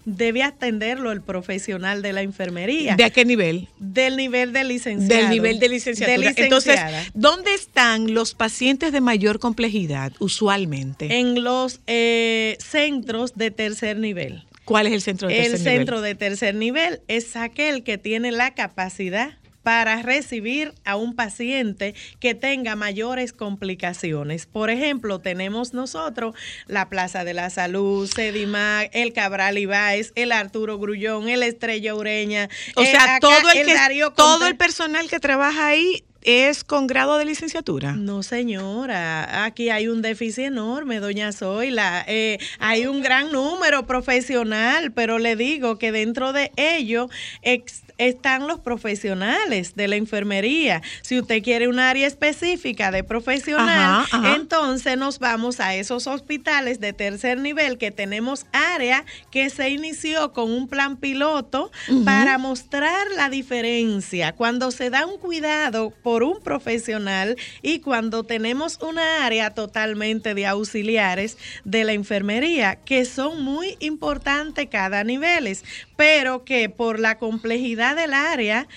debe 0.08 0.41
atenderlo 0.41 1.12
el 1.12 1.22
profesional 1.22 2.01
de 2.01 2.14
la 2.14 2.22
enfermería. 2.22 2.95
¿De 2.95 3.12
qué 3.12 3.26
nivel? 3.26 3.68
del 3.78 4.16
nivel 4.16 4.53
de 4.53 4.64
licenciado. 4.64 5.22
Del 5.22 5.30
nivel 5.30 5.60
de 5.60 5.68
licenciatura. 5.68 6.32
De 6.32 6.43
Entonces. 6.43 6.80
¿dónde 7.14 7.53
están 7.53 8.14
los 8.14 8.34
pacientes 8.34 8.93
de 8.93 9.01
mayor 9.01 9.39
complejidad 9.39 10.14
usualmente? 10.20 11.20
en 11.20 11.43
los 11.43 11.82
eh, 11.88 12.58
centros 12.60 13.36
de 13.36 13.51
tercer 13.51 13.97
nivel. 13.97 14.45
¿Cuál 14.64 14.88
es 14.88 14.93
el 14.93 15.01
centro 15.01 15.28
de 15.28 15.36
El 15.36 15.51
tercer 15.51 15.60
nivel? 15.60 15.78
centro 15.78 16.01
de 16.01 16.16
tercer 16.16 16.55
nivel 16.55 17.01
es 17.10 17.36
aquel 17.36 17.84
que 17.84 17.97
tiene 17.97 18.32
la 18.32 18.53
capacidad 18.53 19.34
para 19.68 20.01
recibir 20.01 20.74
a 20.86 20.95
un 20.95 21.13
paciente 21.13 21.93
que 22.22 22.34
tenga 22.34 22.78
mayores 22.78 23.34
complicaciones. 23.34 24.45
Por 24.45 24.70
ejemplo, 24.70 25.20
tenemos 25.20 25.74
nosotros 25.74 26.36
la 26.68 26.88
Plaza 26.88 27.26
de 27.26 27.34
la 27.34 27.49
Salud, 27.49 28.09
Sedimac, 28.09 28.89
el 28.93 29.11
Cabral 29.11 29.57
Ibáez, 29.57 30.13
el 30.15 30.32
Arturo 30.32 30.80
Grullón, 30.80 31.28
el 31.28 31.43
Estrella 31.43 31.95
Ureña. 31.95 32.47
O 32.78 32.82
eh, 32.82 32.86
sea, 32.86 33.03
acá 33.03 33.20
todo 33.20 33.51
el, 33.53 33.65
que, 33.65 33.74
Darío 33.74 34.11
todo 34.11 34.47
el 34.47 34.55
personal 34.55 35.09
que 35.09 35.20
trabaja 35.20 35.68
ahí 35.68 36.05
es 36.22 36.63
con 36.63 36.88
grado 36.88 37.18
de 37.18 37.26
licenciatura. 37.26 37.91
No, 37.91 38.24
señora, 38.24 39.43
aquí 39.43 39.70
hay 39.70 39.89
un 39.89 40.01
déficit 40.01 40.45
enorme, 40.45 41.01
doña 41.01 41.34
Zoila. 41.34 42.05
Eh, 42.07 42.38
hay 42.59 42.86
un 42.86 43.01
gran 43.01 43.34
número 43.34 43.86
profesional, 43.86 44.93
pero 44.93 45.20
le 45.20 45.36
digo 45.36 45.78
que 45.78 45.91
dentro 45.91 46.32
de 46.32 46.51
ello 46.55 47.09
ex- 47.41 47.84
están 47.98 48.48
los 48.48 48.60
profesionales 48.60 49.76
de 49.76 49.88
la 49.88 49.95
enfermería. 49.95 50.82
Si 51.02 51.20
usted 51.20 51.41
quiere 51.43 51.68
un 51.68 51.80
área 51.80 52.08
específica 52.08 52.91
de 52.91 53.04
profesional, 53.04 54.02
Ajá, 54.02 54.18
ajá. 54.18 54.36
entonces 54.36 54.98
nos 54.98 55.20
vamos 55.20 55.60
a 55.60 55.76
esos 55.76 56.08
hospitales 56.08 56.80
de 56.80 56.93
tercer 56.93 57.39
nivel 57.39 57.78
que 57.78 57.91
tenemos 57.91 58.45
área 58.52 59.06
que 59.32 59.50
se 59.50 59.70
inició 59.70 60.34
con 60.34 60.52
un 60.52 60.68
plan 60.68 60.98
piloto 60.98 61.72
para 62.06 62.38
mostrar 62.38 63.08
la 63.16 63.30
diferencia 63.30 64.34
cuando 64.34 64.72
se 64.72 64.89
da 64.89 65.06
un 65.06 65.18
cuidado 65.18 65.91
por 66.04 66.24
un 66.24 66.41
profesional 66.41 67.36
y 67.62 67.80
cuando 67.80 68.24
tenemos 68.24 68.80
una 68.82 69.26
área 69.26 69.52
totalmente 69.52 70.34
de 70.34 70.45
auxiliares 70.45 71.38
de 71.64 71.84
la 71.84 71.93
enfermería 71.93 72.76
que 72.76 73.06
son 73.06 73.43
muy 73.43 73.78
importantes 73.80 74.68
cada 74.70 75.04
niveles, 75.04 75.64
pero 75.95 76.43
que 76.43 76.70
por 76.70 77.00
la 77.00 77.18
complejidad 77.18 77.87
del 77.96 78.14
área 78.14 78.68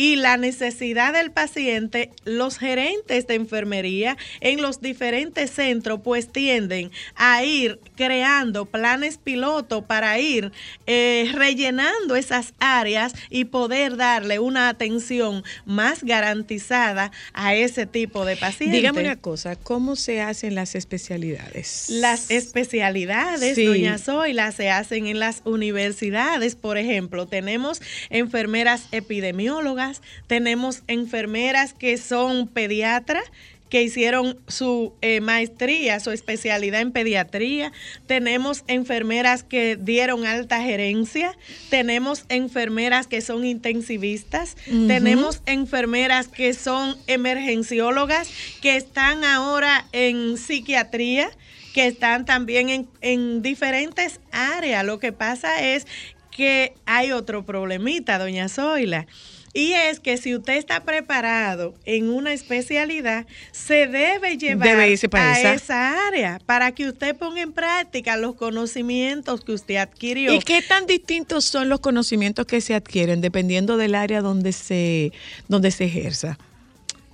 y 0.00 0.16
la 0.16 0.38
necesidad 0.38 1.12
del 1.12 1.30
paciente, 1.30 2.10
los 2.24 2.56
gerentes 2.56 3.26
de 3.26 3.34
enfermería 3.34 4.16
en 4.40 4.62
los 4.62 4.80
diferentes 4.80 5.50
centros 5.50 6.00
pues 6.02 6.32
tienden 6.32 6.90
a 7.16 7.44
ir 7.44 7.78
creando 7.96 8.64
planes 8.64 9.18
piloto 9.18 9.82
para 9.82 10.18
ir 10.18 10.52
eh, 10.86 11.30
rellenando 11.34 12.16
esas 12.16 12.54
áreas 12.60 13.12
y 13.28 13.44
poder 13.44 13.98
darle 13.98 14.38
una 14.38 14.70
atención 14.70 15.44
más 15.66 16.02
garantizada 16.02 17.12
a 17.34 17.54
ese 17.54 17.84
tipo 17.84 18.24
de 18.24 18.38
pacientes. 18.38 18.78
Dígame 18.80 19.00
una 19.02 19.16
cosa, 19.16 19.54
¿cómo 19.54 19.96
se 19.96 20.22
hacen 20.22 20.54
las 20.54 20.76
especialidades? 20.76 21.90
Las 21.90 22.30
especialidades, 22.30 23.54
Sí. 23.54 23.66
doña 23.66 23.98
Zoila, 23.98 24.50
se 24.52 24.70
hacen 24.70 25.06
en 25.06 25.18
las 25.18 25.42
universidades. 25.44 26.54
Por 26.56 26.78
ejemplo, 26.78 27.26
tenemos 27.26 27.82
enfermeras 28.08 28.84
epidemiólogas, 28.92 29.89
tenemos 30.26 30.82
enfermeras 30.86 31.72
que 31.72 31.96
son 31.98 32.48
pediatras 32.48 33.24
que 33.70 33.82
hicieron 33.82 34.36
su 34.48 34.92
eh, 35.00 35.20
maestría, 35.20 36.00
su 36.00 36.10
especialidad 36.10 36.80
en 36.80 36.90
pediatría. 36.90 37.72
Tenemos 38.06 38.64
enfermeras 38.66 39.44
que 39.44 39.76
dieron 39.76 40.26
alta 40.26 40.60
gerencia. 40.60 41.38
Tenemos 41.70 42.24
enfermeras 42.28 43.06
que 43.06 43.20
son 43.20 43.44
intensivistas. 43.44 44.56
Tenemos 44.64 45.40
enfermeras 45.46 46.26
que 46.26 46.52
son 46.52 46.96
emergenciólogas, 47.06 48.28
que 48.60 48.76
están 48.76 49.24
ahora 49.24 49.86
en 49.92 50.36
psiquiatría 50.36 51.30
que 51.72 51.86
están 51.86 52.24
también 52.24 52.68
en, 52.68 52.88
en 53.00 53.42
diferentes 53.42 54.18
áreas. 54.32 54.84
Lo 54.84 54.98
que 54.98 55.12
pasa 55.12 55.64
es 55.64 55.86
que 56.30 56.74
hay 56.84 57.12
otro 57.12 57.44
problemita, 57.44 58.18
doña 58.18 58.48
Zoila. 58.48 59.06
Y 59.52 59.72
es 59.72 59.98
que 59.98 60.16
si 60.16 60.34
usted 60.34 60.56
está 60.56 60.84
preparado 60.84 61.74
en 61.84 62.08
una 62.08 62.32
especialidad, 62.32 63.26
se 63.50 63.88
debe 63.88 64.36
llevar 64.36 64.68
Debe 64.68 64.90
irse 64.90 65.08
para 65.08 65.32
a 65.32 65.40
esa. 65.40 65.54
esa 65.54 66.06
área 66.06 66.40
para 66.46 66.72
que 66.72 66.88
usted 66.88 67.16
ponga 67.16 67.40
en 67.40 67.52
práctica 67.52 68.16
los 68.16 68.36
conocimientos 68.36 69.44
que 69.44 69.52
usted 69.52 69.76
adquirió. 69.76 70.32
¿Y 70.32 70.38
qué 70.40 70.62
tan 70.62 70.86
distintos 70.86 71.44
son 71.44 71.68
los 71.68 71.80
conocimientos 71.80 72.46
que 72.46 72.60
se 72.60 72.74
adquieren 72.74 73.20
dependiendo 73.20 73.76
del 73.76 73.96
área 73.96 74.20
donde 74.20 74.52
se, 74.52 75.12
donde 75.48 75.72
se 75.72 75.86
ejerza? 75.86 76.38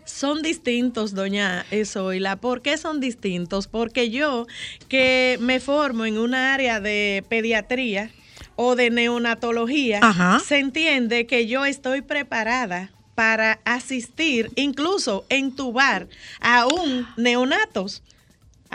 Son 0.04 0.42
distintos, 0.42 1.14
doña 1.14 1.64
Zoila. 1.84 2.36
¿Por 2.36 2.62
qué 2.62 2.76
son 2.76 3.00
distintos? 3.00 3.66
Porque 3.66 4.10
yo 4.10 4.46
que 4.88 5.36
me 5.40 5.58
formo 5.58 6.04
en 6.04 6.18
un 6.18 6.34
área 6.34 6.80
de 6.80 7.24
pediatría 7.28 8.10
o 8.56 8.74
de 8.74 8.90
neonatología, 8.90 10.00
Ajá. 10.02 10.40
se 10.40 10.58
entiende 10.58 11.26
que 11.26 11.46
yo 11.46 11.64
estoy 11.64 12.02
preparada 12.02 12.90
para 13.14 13.60
asistir, 13.64 14.50
incluso 14.56 15.24
entubar 15.28 16.08
a 16.40 16.66
un 16.66 17.06
neonatos. 17.16 18.02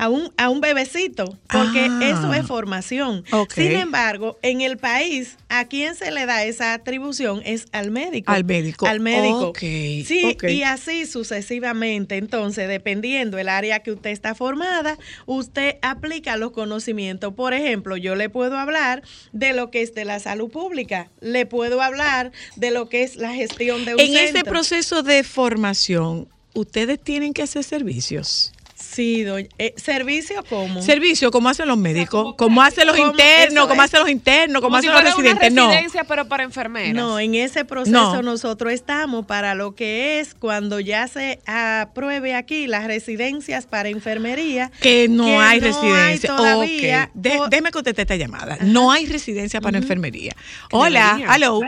A 0.03 0.09
un, 0.09 0.33
a 0.35 0.49
un 0.49 0.61
bebecito, 0.61 1.37
porque 1.47 1.81
Ah. 1.87 1.99
eso 2.01 2.33
es 2.33 2.47
formación. 2.47 3.23
Sin 3.53 3.73
embargo, 3.73 4.39
en 4.41 4.61
el 4.61 4.77
país, 4.77 5.37
¿a 5.47 5.65
quién 5.65 5.93
se 5.93 6.09
le 6.09 6.25
da 6.25 6.43
esa 6.43 6.73
atribución? 6.73 7.43
Es 7.45 7.67
al 7.71 7.91
médico. 7.91 8.31
Al 8.31 8.43
médico. 8.43 8.87
Al 8.87 8.99
médico. 8.99 9.53
Sí, 9.59 10.35
y 10.49 10.63
así 10.63 11.05
sucesivamente. 11.05 12.17
Entonces, 12.17 12.67
dependiendo 12.67 13.37
el 13.37 13.47
área 13.47 13.81
que 13.83 13.91
usted 13.91 14.09
está 14.09 14.33
formada, 14.33 14.97
usted 15.27 15.75
aplica 15.83 16.35
los 16.35 16.49
conocimientos. 16.49 17.35
Por 17.35 17.53
ejemplo, 17.53 17.95
yo 17.95 18.15
le 18.15 18.27
puedo 18.27 18.57
hablar 18.57 19.03
de 19.33 19.53
lo 19.53 19.69
que 19.69 19.83
es 19.83 19.93
de 19.93 20.05
la 20.05 20.19
salud 20.19 20.49
pública, 20.49 21.11
le 21.19 21.45
puedo 21.45 21.79
hablar 21.79 22.31
de 22.55 22.71
lo 22.71 22.89
que 22.89 23.03
es 23.03 23.17
la 23.17 23.33
gestión 23.35 23.85
de 23.85 23.93
un 23.93 23.99
En 24.01 24.15
ese 24.17 24.33
centro. 24.33 24.51
proceso 24.51 25.03
de 25.03 25.23
formación, 25.23 26.27
ustedes 26.55 26.99
tienen 26.99 27.33
que 27.33 27.43
hacer 27.43 27.63
servicios. 27.63 28.51
Sí, 28.91 29.23
doña. 29.23 29.47
eh, 29.57 29.73
¿Servicio 29.77 30.43
cómo? 30.49 30.81
Servicio, 30.81 31.31
como 31.31 31.47
hacen 31.47 31.67
los 31.67 31.77
médicos, 31.77 32.35
como 32.35 32.61
hacen 32.61 32.87
los 32.87 32.97
¿Cómo? 32.97 33.11
internos, 33.11 33.67
como 33.67 33.81
hacen 33.81 34.01
los 34.01 34.09
internos, 34.09 34.61
como, 34.61 34.71
Como 34.75 34.81
si 34.81 34.87
hacen 34.89 35.03
los 35.05 35.13
fuera 35.13 35.29
una 35.31 35.39
residentes. 35.39 35.53
No. 35.53 35.67
residencia, 35.69 36.03
pero 36.03 36.25
para 36.25 36.43
enfermeras. 36.43 36.93
No, 36.93 37.17
en 37.17 37.35
ese 37.35 37.63
proceso 37.63 38.15
No. 38.15 38.21
nosotros 38.21 38.73
estamos 38.73 39.25
para 39.25 39.55
lo 39.55 39.75
que 39.75 40.19
es 40.19 40.35
cuando 40.35 40.79
ya 40.81 41.07
se 41.07 41.39
apruebe 41.45 42.35
aquí 42.35 42.67
las 42.67 42.85
residencias 42.85 43.65
para 43.65 43.87
enfermería. 43.89 44.71
Que 44.81 45.07
no 45.07 45.23
que 45.25 45.35
hay 45.37 45.59
no 45.61 45.67
residencia. 45.67 46.35
todavía. 46.35 47.03
Ok. 47.05 47.11
De- 47.13 47.39
déjeme 47.49 47.71
contestar 47.71 48.01
esta 48.03 48.15
llamada. 48.17 48.57
No 48.61 48.91
hay 48.91 49.05
residencia 49.05 49.61
para 49.61 49.77
enfermería. 49.77 50.33
Hola, 50.73 51.17
hello. 51.33 51.61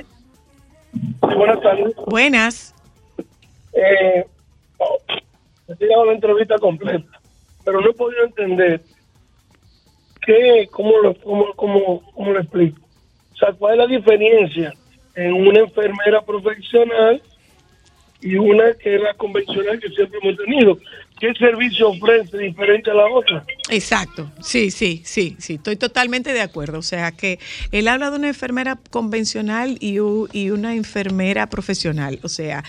buenas 1.22 1.62
tardes. 1.62 1.94
Buenas. 2.06 2.74
Eh, 3.74 4.26
oh, 4.78 4.98
he 5.68 5.76
tirado 5.78 6.06
la 6.06 6.14
entrevista 6.14 6.56
completa, 6.60 7.13
pero 7.64 7.82
no 7.82 7.90
he 7.90 7.94
podido 7.94 8.26
entender 8.26 8.82
qué, 10.26 10.68
cómo 10.72 10.98
lo, 11.00 11.14
cómo, 11.16 11.54
cómo, 11.56 12.12
cómo 12.14 12.32
lo 12.32 12.40
explico. 12.40 12.80
O 13.34 13.36
sea, 13.36 13.54
¿cuál 13.54 13.74
es 13.74 13.80
la 13.80 13.88
diferencia 13.88 14.74
en 15.16 15.34
una 15.34 15.60
enfermera 15.60 16.22
profesional 16.22 17.22
y 18.22 18.36
una 18.36 18.74
que 18.74 18.96
es 18.96 19.02
la 19.02 19.14
convencional 19.16 19.80
que 19.80 19.90
siempre 19.90 20.20
hemos 20.22 20.38
tenido? 20.38 20.78
¿Qué 21.20 21.34
servicio 21.36 21.90
ofrece 21.90 22.38
diferente 22.38 22.92
a 22.92 22.96
la 22.96 23.06
otra? 23.06 23.46
Exacto, 23.70 24.30
sí, 24.42 24.72
sí, 24.72 25.02
sí, 25.06 25.38
sí, 25.40 25.54
estoy 25.54 25.78
totalmente 25.78 26.34
de 26.34 26.42
acuerdo. 26.42 26.80
O 26.80 26.84
sea 26.84 27.12
que 27.12 27.40
él 27.72 27.88
habla 27.88 28.12
de 28.12 28.18
una 28.18 28.28
enfermera 28.28 28.78
convencional 28.90 29.78
y, 29.80 30.00
y 30.34 30.50
una 30.50 30.76
enfermera 30.76 31.48
profesional. 31.48 32.20
O 32.24 32.30
sea, 32.30 32.64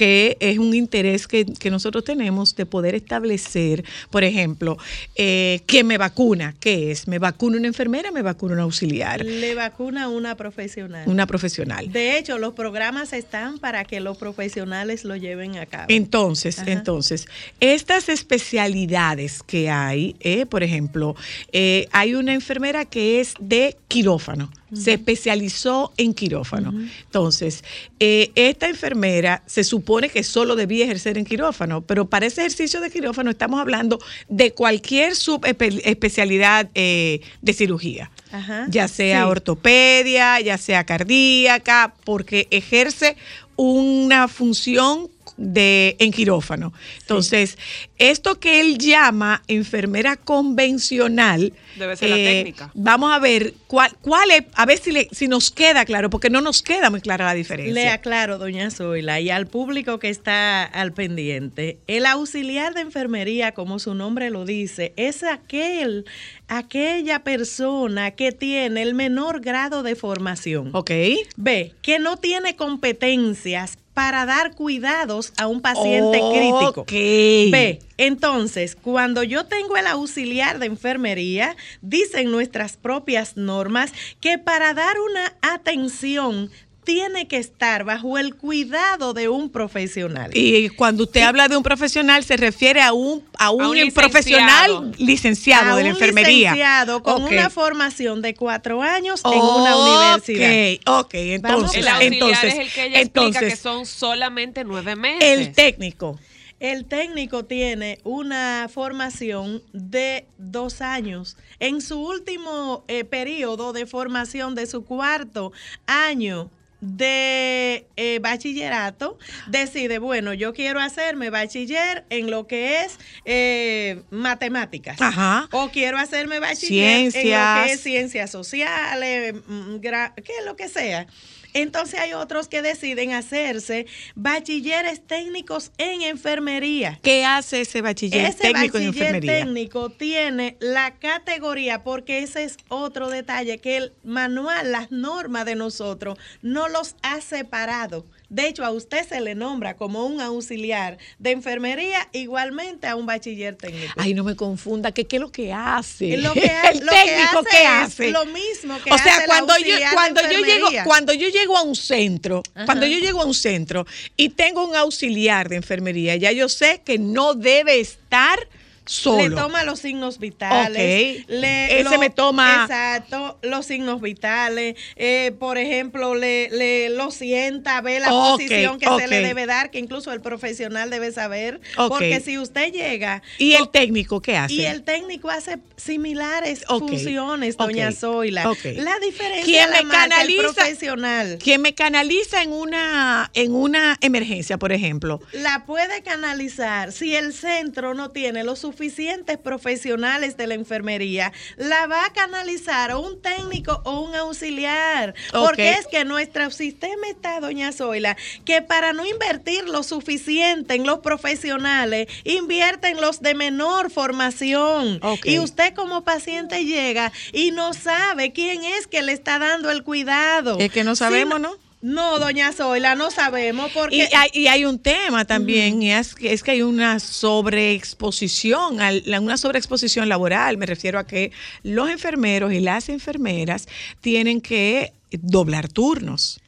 que 0.00 0.38
es 0.40 0.56
un 0.56 0.72
interés 0.72 1.28
que, 1.28 1.44
que 1.44 1.70
nosotros 1.70 2.04
tenemos 2.04 2.56
de 2.56 2.64
poder 2.64 2.94
establecer, 2.94 3.84
por 4.08 4.24
ejemplo, 4.24 4.78
eh, 5.14 5.60
¿quién 5.66 5.86
me 5.86 5.98
vacuna? 5.98 6.54
¿Qué 6.58 6.90
es? 6.90 7.06
¿Me 7.06 7.18
vacuna 7.18 7.58
una 7.58 7.66
enfermera? 7.66 8.10
¿Me 8.10 8.22
vacuna 8.22 8.54
un 8.54 8.60
auxiliar? 8.60 9.22
Le 9.22 9.54
vacuna 9.54 10.08
una 10.08 10.36
profesional. 10.36 11.06
Una 11.06 11.26
profesional. 11.26 11.92
De 11.92 12.16
hecho, 12.16 12.38
los 12.38 12.54
programas 12.54 13.12
están 13.12 13.58
para 13.58 13.84
que 13.84 14.00
los 14.00 14.16
profesionales 14.16 15.04
lo 15.04 15.16
lleven 15.16 15.58
a 15.58 15.66
cabo. 15.66 15.84
Entonces, 15.88 16.60
Ajá. 16.60 16.72
entonces, 16.72 17.26
estas 17.60 18.08
especialidades 18.08 19.42
que 19.42 19.68
hay, 19.68 20.16
eh, 20.20 20.46
por 20.46 20.62
ejemplo, 20.62 21.14
eh, 21.52 21.88
hay 21.92 22.14
una 22.14 22.32
enfermera 22.32 22.86
que 22.86 23.20
es 23.20 23.34
de 23.38 23.76
quirófano, 23.86 24.50
se 24.72 24.92
especializó 24.92 25.92
en 25.96 26.14
quirófano. 26.14 26.72
Entonces, 27.04 27.64
eh, 27.98 28.30
esta 28.36 28.68
enfermera 28.68 29.42
se 29.46 29.64
supone 29.64 29.89
que 30.12 30.22
solo 30.22 30.54
debía 30.56 30.84
ejercer 30.84 31.18
en 31.18 31.24
quirófano, 31.24 31.80
pero 31.82 32.08
para 32.08 32.26
ese 32.26 32.42
ejercicio 32.42 32.80
de 32.80 32.90
quirófano 32.90 33.30
estamos 33.30 33.60
hablando 33.60 33.98
de 34.28 34.52
cualquier 34.52 35.16
subespecialidad 35.16 36.68
eh, 36.74 37.20
de 37.42 37.52
cirugía 37.52 38.10
Ajá. 38.32 38.66
ya 38.68 38.86
sea 38.88 39.24
Sí. 39.24 39.30
ortopedia, 39.30 40.40
ya 40.40 40.58
sea 40.58 40.84
cardíaca, 40.84 41.94
porque 42.04 42.46
ejerce 42.50 43.16
una 43.56 44.28
función 44.28 45.08
de 45.36 45.96
en 45.98 46.12
quirófano. 46.12 46.72
Entonces, 47.00 47.58
esto 47.98 48.38
que 48.40 48.60
él 48.60 48.78
llama 48.78 49.42
enfermera 49.48 50.16
convencional, 50.16 51.52
Debe 51.76 51.96
ser 51.96 52.10
la 52.10 52.16
eh, 52.18 52.24
técnica. 52.24 52.70
Vamos 52.74 53.12
a 53.12 53.18
ver 53.18 53.54
cuál, 53.66 53.92
cuál 54.00 54.30
es, 54.30 54.42
a 54.54 54.66
ver 54.66 54.78
si, 54.78 54.92
le- 54.92 55.08
si 55.12 55.28
nos 55.28 55.50
queda 55.50 55.84
claro, 55.84 56.10
porque 56.10 56.30
no 56.30 56.40
nos 56.40 56.62
queda 56.62 56.90
muy 56.90 57.00
clara 57.00 57.26
la 57.26 57.34
diferencia. 57.34 57.72
Le 57.74 57.88
aclaro, 57.88 58.38
doña 58.38 58.70
Zoila, 58.70 59.20
y 59.20 59.30
al 59.30 59.46
público 59.46 59.98
que 59.98 60.08
está 60.10 60.64
al 60.64 60.92
pendiente, 60.92 61.78
el 61.86 62.06
auxiliar 62.06 62.74
de 62.74 62.80
enfermería, 62.82 63.52
como 63.52 63.78
su 63.78 63.94
nombre 63.94 64.30
lo 64.30 64.44
dice, 64.44 64.92
es 64.96 65.22
aquel, 65.22 66.04
aquella 66.48 67.22
persona 67.24 68.10
que 68.12 68.32
tiene 68.32 68.82
el 68.82 68.94
menor 68.94 69.40
grado 69.40 69.82
de 69.82 69.94
formación. 69.96 70.70
Ok. 70.74 70.90
B, 71.36 71.72
que 71.82 71.98
no 71.98 72.16
tiene 72.16 72.56
competencias 72.56 73.78
para 73.94 74.24
dar 74.26 74.54
cuidados 74.54 75.32
a 75.36 75.46
un 75.46 75.60
paciente 75.60 76.20
crítico. 76.32 76.84
B, 76.86 77.80
entonces, 77.96 78.76
cuando 78.76 79.22
yo 79.22 79.46
tengo 79.46 79.76
el 79.76 79.86
auxiliar 79.86 80.58
de 80.58 80.66
enfermería, 80.66 81.56
dicen 81.82 82.30
nuestras 82.30 82.76
propias 82.76 83.36
normas 83.36 83.92
que 84.20 84.38
para 84.38 84.74
dar 84.74 84.96
una 85.00 85.34
atención 85.42 86.50
tiene 86.92 87.28
que 87.28 87.36
estar 87.36 87.84
bajo 87.84 88.18
el 88.18 88.34
cuidado 88.34 89.14
de 89.14 89.28
un 89.28 89.48
profesional. 89.50 90.30
Y 90.34 90.68
cuando 90.70 91.04
usted 91.04 91.20
habla 91.22 91.46
de 91.46 91.56
un 91.56 91.62
profesional, 91.62 92.24
se 92.24 92.36
refiere 92.36 92.82
a 92.82 92.92
un, 92.92 93.22
a 93.38 93.50
un, 93.52 93.64
un 93.66 93.76
licenciado. 93.76 94.10
profesional 94.10 94.94
licenciado 94.98 95.72
a 95.72 95.76
de 95.76 95.82
la 95.84 95.88
un 95.90 95.94
enfermería. 95.94 96.50
licenciado 96.52 97.02
con 97.02 97.22
Ok. 97.22 97.30
una 97.30 97.48
formación 97.50 98.22
de 98.22 98.34
cuatro 98.34 98.82
años 98.82 99.22
en 99.24 99.38
una 99.40 99.76
universidad. 99.76 100.98
Ok, 100.98 101.04
ok, 101.06 101.14
Vamos 101.42 101.74
entonces, 101.74 101.76
El 101.76 101.88
auxiliar 101.88 102.02
entonces, 102.02 102.54
es 102.54 102.58
el 102.58 102.72
que 102.72 102.84
ella 102.86 103.00
explica 103.00 103.30
que 103.30 103.46
entonces, 103.46 103.58
son 103.60 103.86
solamente 103.86 104.64
nueve 104.64 104.96
meses. 104.96 105.22
el 105.22 105.52
técnico. 105.52 106.18
El 106.58 106.84
técnico 106.86 107.44
tiene 107.44 108.00
una 108.04 108.68
formación 108.70 109.62
de 109.72 110.26
dos 110.38 110.82
años. 110.82 111.36
En 111.58 111.80
su 111.80 111.98
último 112.00 112.84
eh, 112.88 113.04
periodo 113.04 113.72
de 113.72 113.86
formación 113.86 114.54
de 114.54 114.66
su 114.66 114.84
cuarto 114.84 115.52
año 115.86 116.50
de 116.80 117.86
eh, 117.96 118.18
bachillerato, 118.20 119.18
decide, 119.46 119.98
bueno, 119.98 120.32
yo 120.34 120.52
quiero 120.54 120.80
hacerme 120.80 121.30
bachiller 121.30 122.04
en 122.10 122.30
lo 122.30 122.46
que 122.46 122.82
es 122.82 122.98
eh, 123.24 124.02
matemáticas. 124.10 125.00
Ajá. 125.00 125.48
O 125.52 125.70
quiero 125.70 125.98
hacerme 125.98 126.40
bachiller 126.40 126.88
en 127.00 127.04
lo 127.06 127.10
Ciencias. 127.10 127.66
que 127.66 127.72
es 127.72 127.80
ciencias 127.82 128.30
sociales, 128.30 129.34
mm, 129.46 129.76
gra- 129.76 130.14
que 130.14 130.32
lo 130.44 130.56
que 130.56 130.68
sea. 130.68 131.06
Entonces 131.54 132.00
hay 132.00 132.12
otros 132.12 132.48
que 132.48 132.62
deciden 132.62 133.12
hacerse 133.12 133.86
bachilleres 134.14 135.06
técnicos 135.06 135.72
en 135.78 136.02
enfermería. 136.02 136.98
¿Qué 137.02 137.24
hace 137.24 137.62
ese 137.62 137.82
bachiller 137.82 138.26
Ese 138.26 138.38
técnico 138.38 138.78
en 138.78 138.86
bachiller 138.86 139.06
enfermería? 139.06 139.44
técnico 139.44 139.90
tiene 139.90 140.56
la 140.60 140.94
categoría, 140.98 141.82
porque 141.82 142.20
ese 142.20 142.44
es 142.44 142.56
otro 142.68 143.08
detalle, 143.08 143.58
que 143.58 143.76
el 143.76 143.92
manual, 144.04 144.72
las 144.72 144.90
normas 144.90 145.44
de 145.44 145.54
nosotros, 145.56 146.18
no 146.42 146.68
los 146.68 146.96
ha 147.02 147.20
separado. 147.20 148.06
De 148.30 148.46
hecho, 148.46 148.64
a 148.64 148.70
usted 148.70 149.06
se 149.06 149.20
le 149.20 149.34
nombra 149.34 149.76
como 149.76 150.06
un 150.06 150.20
auxiliar 150.20 150.98
de 151.18 151.32
enfermería 151.32 152.08
igualmente 152.12 152.86
a 152.86 152.94
un 152.96 153.04
bachiller 153.04 153.56
técnico. 153.56 153.92
Ay, 153.96 154.14
no 154.14 154.22
me 154.24 154.36
confunda, 154.36 154.92
¿qué, 154.92 155.04
qué 155.06 155.16
es 155.16 155.20
lo 155.20 155.30
que 155.32 155.52
hace? 155.52 156.16
Lo 156.16 156.32
que 156.34 156.48
ha- 156.48 156.70
el 156.70 156.78
lo 156.86 156.92
que 156.92 156.98
técnico, 156.98 157.38
hace 157.40 157.48
¿qué 157.50 157.62
es 157.64 157.68
hace? 157.68 158.10
lo 158.12 158.24
mismo 158.26 158.78
que 158.82 158.92
o 158.92 158.96
sea, 158.98 159.14
hace 159.14 159.22
el 159.24 159.26
cuando 159.26 159.54
yo, 159.58 159.74
cuando 159.92 160.22
yo 160.22 160.38
llego, 160.44 160.68
cuando 160.84 161.12
yo 161.12 161.28
llego 161.28 161.58
a 161.58 161.62
un 161.62 161.74
centro, 161.74 162.42
Ajá. 162.54 162.66
cuando 162.66 162.86
yo 162.86 162.98
llego 162.98 163.20
a 163.20 163.24
un 163.26 163.34
centro 163.34 163.84
y 164.16 164.28
tengo 164.30 164.64
un 164.66 164.76
auxiliar 164.76 165.48
de 165.48 165.56
enfermería, 165.56 166.14
ya 166.16 166.30
yo 166.32 166.48
sé 166.48 166.82
que 166.84 166.98
no 166.98 167.34
debe 167.34 167.80
estar 167.80 168.38
solo. 168.86 169.28
Le 169.28 169.36
toma 169.36 169.64
los 169.64 169.78
signos 169.80 170.18
vitales. 170.18 171.20
Ok. 171.22 171.28
Le, 171.28 171.80
Ese 171.80 171.98
me 171.98 172.10
toma- 172.10 172.62
Exacto, 172.64 173.38
los 173.42 173.66
signos 173.66 174.00
vitales. 174.00 174.76
Eh, 174.96 175.32
por 175.38 175.58
ejemplo, 175.58 176.14
le, 176.14 176.50
le 176.50 176.88
lo 176.90 177.10
sienta, 177.10 177.80
ve 177.80 178.00
la 178.00 178.12
Ok, 178.12 178.32
posición 178.32 178.78
que 178.78 178.88
ok. 178.88 179.00
se 179.00 179.08
le 179.08 179.20
debe 179.20 179.46
dar, 179.46 179.70
que 179.70 179.78
incluso 179.78 180.12
el 180.12 180.20
profesional 180.20 180.90
debe 180.90 181.12
saber. 181.12 181.60
Porque 181.76 182.20
si 182.20 182.38
usted 182.38 182.72
llega. 182.72 183.22
¿Y 183.38 183.52
el 183.52 183.68
técnico 183.68 184.20
qué 184.20 184.36
hace? 184.36 184.54
Y 184.54 184.64
el 184.66 184.82
técnico 184.82 185.30
hace 185.30 185.58
similares 185.76 186.64
funciones, 186.66 187.56
doña 187.56 187.92
Zoila. 187.92 188.44
La 188.76 188.98
diferencia 188.98 189.44
¿Quién 189.44 189.70
la 189.70 189.76
me 189.78 189.82
marca 189.84 190.04
el 190.04 190.10
canaliza? 190.10 190.42
profesional. 190.42 191.38
Quien 191.42 191.62
me 191.62 191.74
canaliza 191.74 192.42
en 192.42 192.52
una, 192.52 193.30
en 193.34 193.54
una 193.54 193.96
emergencia, 194.00 194.58
por 194.58 194.72
ejemplo. 194.72 195.20
la 195.32 195.64
puede 195.66 196.02
canalizar 196.02 196.92
si 196.92 197.14
el 197.14 197.32
centro 197.32 197.94
no 197.94 198.10
tiene 198.10 198.44
los 198.44 198.64
suficientes 198.80 199.36
profesionales 199.36 200.38
de 200.38 200.46
la 200.46 200.54
enfermería, 200.54 201.34
la 201.58 201.86
va 201.86 202.06
a 202.06 202.12
canalizar 202.14 202.92
o 202.92 203.00
un 203.00 203.20
técnico 203.20 203.82
o 203.84 204.00
un 204.00 204.14
auxiliar. 204.14 205.14
Porque 205.32 205.72
es 205.72 205.86
que 205.86 206.06
nuestro 206.06 206.50
sistema 206.50 207.08
está, 207.08 207.40
doña 207.40 207.72
Zoila, 207.72 208.16
que 208.46 208.62
para 208.62 208.94
no 208.94 209.04
invertir 209.04 209.68
lo 209.68 209.82
suficiente 209.82 210.76
en 210.76 210.86
los 210.86 211.00
profesionales, 211.00 212.06
invierte 212.24 212.88
en 212.88 213.02
los 213.02 213.20
de 213.20 213.34
menor 213.34 213.90
formación. 213.90 214.98
Y 215.24 215.38
usted 215.40 215.74
como 215.74 216.02
paciente 216.02 216.64
llega 216.64 217.12
y 217.34 217.50
no 217.50 217.74
sabe 217.74 218.32
quién 218.32 218.64
es 218.64 218.86
que 218.86 219.02
le 219.02 219.12
está 219.12 219.38
dando 219.38 219.70
el 219.70 219.82
cuidado. 219.82 220.56
Es 220.58 220.72
que 220.72 220.84
no 220.84 220.94
Si 220.94 221.00
sabemos, 221.00 221.38
¿no? 221.38 221.54
No, 221.82 222.18
doña 222.18 222.52
Zoila, 222.52 222.94
no 222.94 223.10
sabemos 223.10 223.70
porque... 223.72 223.96
Y 223.96 224.00
hay, 224.14 224.30
y 224.34 224.46
hay 224.48 224.64
un 224.66 224.78
tema 224.78 225.24
también, 225.24 225.82
y 225.82 225.90
es, 225.92 226.14
que- 226.14 226.32
es 226.32 226.42
que 226.42 226.50
hay 226.50 226.62
una 226.62 227.00
sobreexposición, 227.00 228.78
una 229.22 229.36
sobreexposición 229.38 230.08
laboral. 230.08 230.58
Me 230.58 230.66
refiero 230.66 230.98
a 230.98 231.06
que 231.06 231.32
los 231.62 231.88
enfermeros 231.88 232.52
y 232.52 232.60
las 232.60 232.90
enfermeras 232.90 233.66
tienen 234.02 234.42
que 234.42 234.92
doblar 235.10 235.68
turnos. 235.68 236.40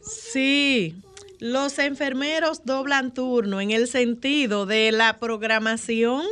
Sí, 0.00 0.94
los 1.40 1.78
enfermeros 1.78 2.64
doblan 2.64 3.12
turno 3.12 3.60
en 3.60 3.70
el 3.72 3.88
sentido 3.88 4.66
de 4.66 4.92
la 4.92 5.18
programación 5.18 6.22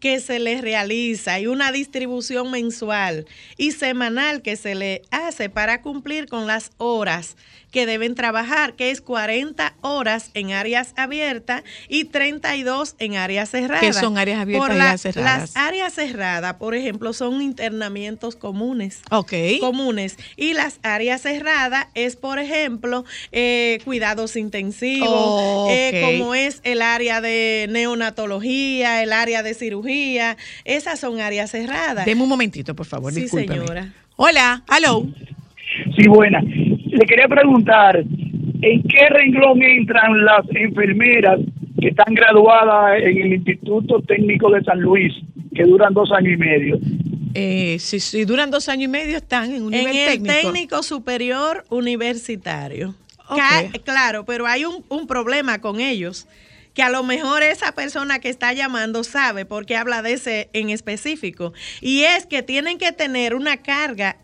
que 0.00 0.18
se 0.20 0.38
les 0.38 0.62
realiza 0.62 1.38
y 1.40 1.46
una 1.46 1.72
distribución 1.72 2.50
mensual 2.50 3.26
y 3.56 3.72
semanal 3.72 4.42
que 4.42 4.56
se 4.56 4.74
le 4.74 5.02
hace 5.10 5.50
para 5.50 5.82
cumplir 5.82 6.26
con 6.26 6.46
las 6.46 6.70
horas 6.78 7.36
que 7.76 7.84
deben 7.84 8.14
trabajar, 8.14 8.72
que 8.72 8.90
es 8.90 9.02
40 9.02 9.74
horas 9.82 10.30
en 10.32 10.52
áreas 10.52 10.94
abiertas 10.96 11.62
y 11.90 12.04
32 12.04 12.96
en 12.98 13.16
áreas 13.16 13.50
cerradas. 13.50 13.82
¿Qué 13.82 13.92
son 13.92 14.16
áreas 14.16 14.40
abiertas 14.40 14.66
Por 14.66 14.74
y 14.78 14.80
áreas 14.80 15.00
cerradas? 15.02 15.40
Las 15.54 15.56
áreas 15.58 15.92
cerradas, 15.92 16.54
por 16.54 16.74
ejemplo, 16.74 17.12
son 17.12 17.42
internamientos 17.42 18.34
comunes 18.34 19.02
Ok. 19.10 19.34
comunes. 19.60 20.16
Y 20.38 20.54
las 20.54 20.80
áreas 20.82 21.20
cerradas 21.20 21.88
es, 21.94 22.16
por 22.16 22.38
ejemplo, 22.38 23.04
eh, 23.30 23.80
cuidados 23.84 24.36
intensivos, 24.36 25.34
Oh, 25.36 25.66
eh, 25.68 25.90
ok. 26.02 26.10
como 26.18 26.34
es 26.34 26.62
el 26.64 26.80
área 26.80 27.20
de 27.20 27.66
neonatología, 27.68 29.02
el 29.02 29.12
área 29.12 29.42
de 29.42 29.52
cirugía. 29.52 30.38
Esas 30.64 30.98
son 30.98 31.20
áreas 31.20 31.50
cerradas. 31.50 32.06
Deme 32.06 32.22
un 32.22 32.28
momentito, 32.30 32.74
por 32.74 32.86
favor, 32.86 33.12
Sí, 33.12 33.20
discúlpeme. 33.24 33.58
señora. 33.58 33.92
Hola, 34.16 34.64
hello. 34.74 35.04
Sí, 35.94 36.08
buena. 36.08 36.40
Le 36.96 37.04
quería 37.06 37.28
preguntar, 37.28 37.98
¿en 37.98 38.82
qué 38.84 39.08
renglón 39.10 39.62
entran 39.62 40.24
las 40.24 40.44
enfermeras 40.54 41.40
que 41.80 41.88
están 41.88 42.14
graduadas 42.14 43.02
en 43.02 43.18
el 43.18 43.32
Instituto 43.34 44.00
Técnico 44.02 44.50
de 44.50 44.62
San 44.64 44.80
Luis, 44.80 45.12
que 45.54 45.64
duran 45.64 45.92
dos 45.92 46.10
años 46.12 46.32
y 46.34 46.36
medio? 46.36 46.78
Eh, 47.34 47.76
si, 47.78 48.00
si 48.00 48.24
duran 48.24 48.50
dos 48.50 48.68
años 48.70 48.84
y 48.84 48.88
medio, 48.88 49.18
están 49.18 49.52
en 49.52 49.62
un 49.62 49.74
En 49.74 49.80
nivel 49.80 49.96
el 49.96 50.06
técnico. 50.22 50.34
técnico 50.34 50.82
superior 50.82 51.64
universitario. 51.68 52.94
Claro, 53.84 54.24
pero 54.24 54.46
hay 54.46 54.64
un, 54.64 54.84
un 54.88 55.06
problema 55.06 55.60
con 55.60 55.80
ellos 55.80 56.26
que 56.76 56.82
a 56.82 56.90
lo 56.90 57.02
mejor 57.02 57.42
esa 57.42 57.72
persona 57.72 58.18
que 58.20 58.28
está 58.28 58.52
llamando 58.52 59.02
sabe 59.02 59.46
porque 59.46 59.76
habla 59.76 60.02
de 60.02 60.12
ese 60.12 60.50
en 60.52 60.70
específico. 60.70 61.54
Y 61.80 62.02
es 62.04 62.26
que 62.26 62.42
tienen 62.42 62.76
que 62.78 62.92
tener 62.92 63.34
una 63.34 63.56
carga 63.56 64.18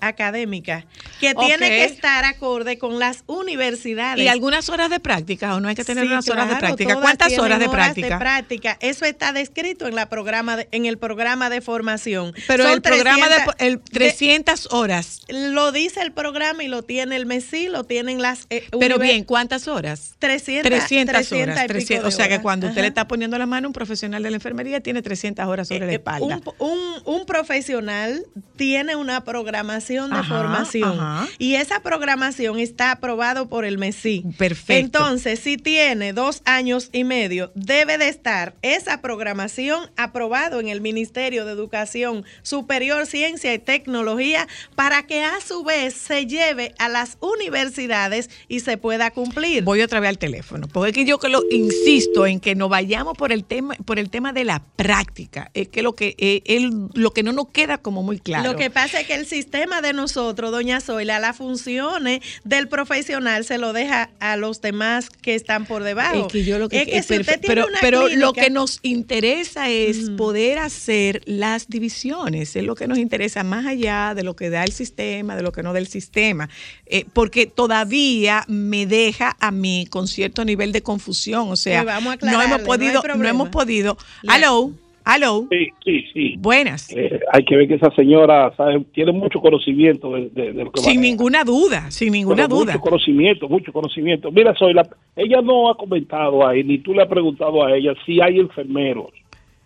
académica 0.00 0.86
que 1.20 1.34
tiene 1.34 1.68
que 1.68 1.84
estar 1.84 2.24
acorde 2.24 2.78
con 2.78 2.98
las 2.98 3.24
universidades. 3.26 4.24
¿Y 4.24 4.28
algunas 4.28 4.68
horas 4.68 4.90
de 4.90 5.00
práctica 5.00 5.54
o 5.54 5.60
no 5.60 5.68
hay 5.68 5.74
que 5.74 5.84
tener 5.84 6.04
Sí, 6.04 6.10
unas 6.10 6.28
horas 6.28 6.48
de 6.48 6.56
práctica? 6.56 6.94
¿Cuántas 6.96 7.38
horas 7.38 7.58
de 7.60 7.68
práctica? 7.68 8.18
práctica? 8.18 8.76
Eso 8.80 9.04
está 9.04 9.32
descrito 9.32 9.86
en, 9.86 9.94
la 9.94 10.08
programa 10.08 10.56
de- 10.56 10.68
en 10.72 10.86
el 10.86 10.98
programa 10.98 11.50
de 11.50 11.60
formación. 11.60 12.32
Pero 12.46 12.64
Son 12.64 12.72
el 12.72 12.82
programa 12.82 13.28
de 13.28 13.34
300 13.36 13.54
el 13.58 13.80
300 13.80 14.72
horas. 14.72 15.20
lo 15.28 15.72
dice 15.72 16.00
el 16.00 16.12
programa 16.12 16.62
y 16.64 16.68
lo 16.68 16.82
tiene 16.82 17.16
el 17.16 17.26
MESI, 17.26 17.68
lo 17.68 17.84
tienen 17.84 18.22
las... 18.22 18.46
eh, 18.50 18.66
Pero 18.80 18.98
bien, 18.98 19.24
¿cuántas 19.24 19.68
horas? 19.68 20.14
300, 20.18 20.62
300 20.68 21.14
300 21.16 21.32
horas. 21.32 21.58
y 21.58 21.60
pico 21.60 21.72
300, 21.72 21.97
o 22.04 22.10
sea 22.10 22.28
que 22.28 22.40
cuando 22.40 22.66
usted 22.68 22.82
le 22.82 22.88
está 22.88 23.06
poniendo 23.08 23.36
la 23.38 23.46
mano, 23.46 23.68
un 23.68 23.72
profesional 23.72 24.22
de 24.22 24.30
la 24.30 24.36
enfermería 24.36 24.80
tiene 24.80 25.02
300 25.02 25.46
horas 25.46 25.68
sobre 25.68 25.86
la 25.86 25.92
Eh, 25.92 25.96
espalda. 25.96 26.40
Un, 26.58 26.70
un- 26.70 26.88
un 27.04 27.26
profesional 27.26 28.24
tiene 28.56 28.96
una 28.96 29.24
programación 29.24 30.10
de 30.10 30.16
Ajá, 30.18 30.36
formación 30.36 30.98
ajá. 31.00 31.28
y 31.38 31.54
esa 31.54 31.80
programación 31.80 32.58
está 32.58 32.92
aprobado 32.92 33.48
por 33.48 33.64
el 33.64 33.78
MESI. 33.78 34.24
Perfecto. 34.36 34.98
Entonces, 34.98 35.38
si 35.40 35.56
tiene 35.56 36.12
dos 36.12 36.42
años 36.44 36.90
y 36.92 37.04
medio, 37.04 37.50
debe 37.54 37.98
de 37.98 38.08
estar 38.08 38.54
esa 38.62 39.00
programación 39.00 39.90
aprobado 39.96 40.60
en 40.60 40.68
el 40.68 40.80
Ministerio 40.80 41.44
de 41.44 41.52
Educación 41.52 42.24
Superior, 42.42 43.06
Ciencia 43.06 43.54
y 43.54 43.58
Tecnología 43.58 44.46
para 44.74 45.06
que 45.06 45.22
a 45.24 45.40
su 45.46 45.62
vez 45.64 45.94
se 45.94 46.26
lleve 46.26 46.74
a 46.78 46.88
las 46.88 47.16
universidades 47.20 48.28
y 48.48 48.60
se 48.60 48.76
pueda 48.76 49.10
cumplir. 49.10 49.64
Voy 49.64 49.80
otra 49.82 50.00
vez 50.00 50.08
al 50.10 50.18
teléfono, 50.18 50.68
porque 50.68 51.04
yo 51.04 51.18
que 51.18 51.28
lo 51.28 51.42
insisto 51.50 51.87
en 52.26 52.40
que 52.40 52.54
no 52.54 52.68
vayamos 52.68 53.14
por 53.16 53.32
el 53.32 53.44
tema 53.44 53.74
por 53.84 53.98
el 53.98 54.10
tema 54.10 54.32
de 54.32 54.44
la 54.44 54.62
práctica, 54.76 55.50
es 55.54 55.68
que 55.68 55.82
lo 55.82 55.94
que 55.94 56.14
eh, 56.18 56.42
el- 56.44 56.88
lo 56.94 57.12
que 57.12 57.22
no 57.22 57.32
nos 57.32 57.48
queda 57.48 57.78
como 57.78 58.02
muy 58.02 58.18
claro. 58.20 58.52
Lo 58.52 58.56
que 58.58 58.70
pasa 58.70 59.00
es 59.00 59.06
que 59.06 59.14
el 59.14 59.26
sistema 59.26 59.80
de 59.80 59.92
nosotros, 59.92 60.50
doña 60.50 60.80
Zoila, 60.80 61.18
las 61.18 61.36
funciones 61.36 62.20
del 62.44 62.68
profesional 62.68 63.44
se 63.44 63.58
lo 63.58 63.72
deja 63.72 64.10
a 64.20 64.36
los 64.36 64.60
demás 64.60 65.08
que 65.10 65.34
están 65.34 65.64
por 65.66 65.82
debajo. 65.82 66.26
Es 66.26 66.32
que 66.32 66.44
yo 66.44 66.58
lo 66.58 66.68
que, 66.68 66.82
Es 66.82 66.86
que 66.88 66.98
eh, 66.98 67.02
si 67.02 67.18
usted 67.20 67.40
tiene 67.40 67.54
pero, 67.54 67.66
una 67.68 67.78
pero 67.80 68.08
lo 68.08 68.32
que 68.32 68.50
nos 68.50 68.80
interesa 68.82 69.68
es 69.70 70.10
poder 70.10 70.58
hacer 70.58 71.22
las 71.26 71.68
divisiones, 71.68 72.54
es 72.56 72.64
lo 72.64 72.74
que 72.74 72.86
nos 72.86 72.98
interesa 72.98 73.44
más 73.44 73.66
allá 73.66 74.14
de 74.14 74.22
lo 74.24 74.34
que 74.36 74.50
da 74.50 74.64
el 74.64 74.72
sistema, 74.72 75.36
de 75.36 75.42
lo 75.42 75.52
que 75.52 75.62
no 75.62 75.72
da 75.72 75.78
el 75.78 75.88
sistema, 75.88 76.48
Eh, 76.90 77.04
porque 77.12 77.46
todavía 77.46 78.44
me 78.48 78.86
deja 78.86 79.36
a 79.40 79.50
mí 79.50 79.86
con 79.90 80.08
cierto 80.08 80.44
nivel 80.44 80.72
de 80.72 80.82
confusión, 80.82 81.50
o 81.50 81.56
sea, 81.56 81.77
Pues 81.84 81.94
vamos 81.94 82.16
a 82.22 82.26
no 82.30 82.42
hemos 82.42 82.60
no 82.60 82.64
podido, 82.66 82.94
no, 82.94 83.00
problema. 83.02 83.30
hemos 83.30 83.48
podido. 83.50 83.96
Hello, 84.22 84.70
hello. 85.06 85.46
Sí, 85.50 85.68
sí, 85.84 86.04
sí. 86.12 86.34
Buenas. 86.38 86.90
Eh, 86.94 87.20
hay 87.32 87.44
que 87.44 87.56
ver 87.56 87.66
que 87.68 87.74
esa 87.74 87.90
señora 87.94 88.52
sabe, 88.56 88.84
tiene 88.92 89.12
mucho 89.12 89.40
conocimiento 89.40 90.12
de, 90.14 90.28
de- 90.30 90.52
de 90.52 90.64
lo 90.64 90.70
que 90.72 90.80
Sin 90.80 90.96
maneja. 90.96 91.00
ninguna 91.10 91.44
duda, 91.44 91.90
sin 91.90 92.12
ninguna 92.12 92.36
Pero 92.46 92.48
duda. 92.48 92.72
Mucho 92.74 92.80
conocimiento, 92.82 93.48
mucho 93.48 93.72
conocimiento. 93.72 94.30
Mira, 94.30 94.54
soy 94.58 94.74
la, 94.74 94.88
ella 95.16 95.40
no 95.42 95.70
ha 95.70 95.76
comentado 95.76 96.46
ahí, 96.46 96.62
ni 96.64 96.78
tú 96.78 96.92
le 96.94 97.02
has 97.02 97.08
preguntado 97.08 97.64
a 97.64 97.74
ella 97.76 97.92
si 98.04 98.20
hay 98.20 98.38
enfermeros. 98.38 99.10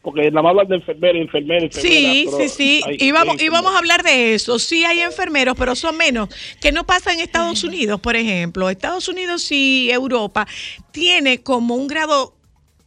Porque 0.02 0.30
nada 0.30 0.42
más 0.42 0.50
hablan 0.50 0.68
de 0.68 0.76
enfermera, 0.76 1.18
enfermera, 1.18 1.64
enfermera. 1.64 2.12
Sí, 2.12 2.26
sí, 2.36 2.48
sí. 2.48 2.80
hay- 2.84 2.96
Y 2.98 3.12
vamos, 3.12 3.36
hay 3.38 3.46
y 3.46 3.48
vamos 3.48 3.72
a 3.74 3.78
hablar 3.78 4.02
de 4.02 4.34
eso. 4.34 4.58
Sí 4.58 4.84
hay 4.84 5.00
enfermeros, 5.00 5.54
pero 5.56 5.76
son 5.76 5.96
menos. 5.96 6.28
Que 6.60 6.72
no 6.72 6.84
pasa 6.84 7.12
en 7.12 7.20
Estados 7.20 7.62
Unidos, 7.62 8.00
por 8.00 8.16
ejemplo. 8.16 8.68
Estados 8.68 9.08
Unidos 9.08 9.50
y 9.52 9.90
Europa 9.92 10.46
tiene 10.90 11.42
como 11.42 11.76
un 11.76 11.86
grado 11.86 12.34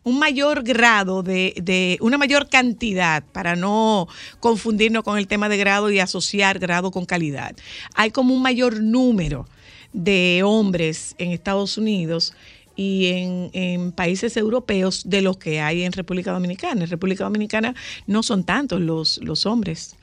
un 0.03 0.20
mayor 0.20 0.61
grado 0.61 1.24
de, 1.24 1.55
de 1.57 1.97
una 1.99 2.20
mayor 2.20 2.47
cantidad 2.47 3.24
para 3.32 3.55
no 3.55 4.07
confundirnos 4.39 5.03
con 5.03 5.18
el 5.18 5.26
tema 5.28 5.49
de 5.49 5.57
grado 5.57 5.89
y 5.89 5.97
asociar 5.97 6.59
grado 6.59 6.91
con 6.91 7.05
calidad. 7.05 7.55
Hay 7.95 8.11
como 8.11 8.36
un 8.36 8.41
mayor 8.43 8.82
número 8.84 9.47
de 9.93 10.41
hombres 10.45 11.16
en 11.18 11.32
Estados 11.32 11.80
Unidos 11.80 12.34
y 12.76 13.07
en, 13.07 13.49
en 13.53 13.91
países 13.91 14.38
europeos 14.38 15.09
de 15.09 15.21
los 15.21 15.38
que 15.38 15.61
hay 15.61 15.84
en 15.84 15.91
República 15.91 16.32
Dominicana. 16.32 16.84
En 16.84 16.89
República 16.89 17.23
Dominicana 17.23 17.76
no 18.07 18.23
son 18.23 18.43
tantos 18.43 18.82
los, 18.82 19.19
los 19.23 19.45
hombres. 19.45 19.95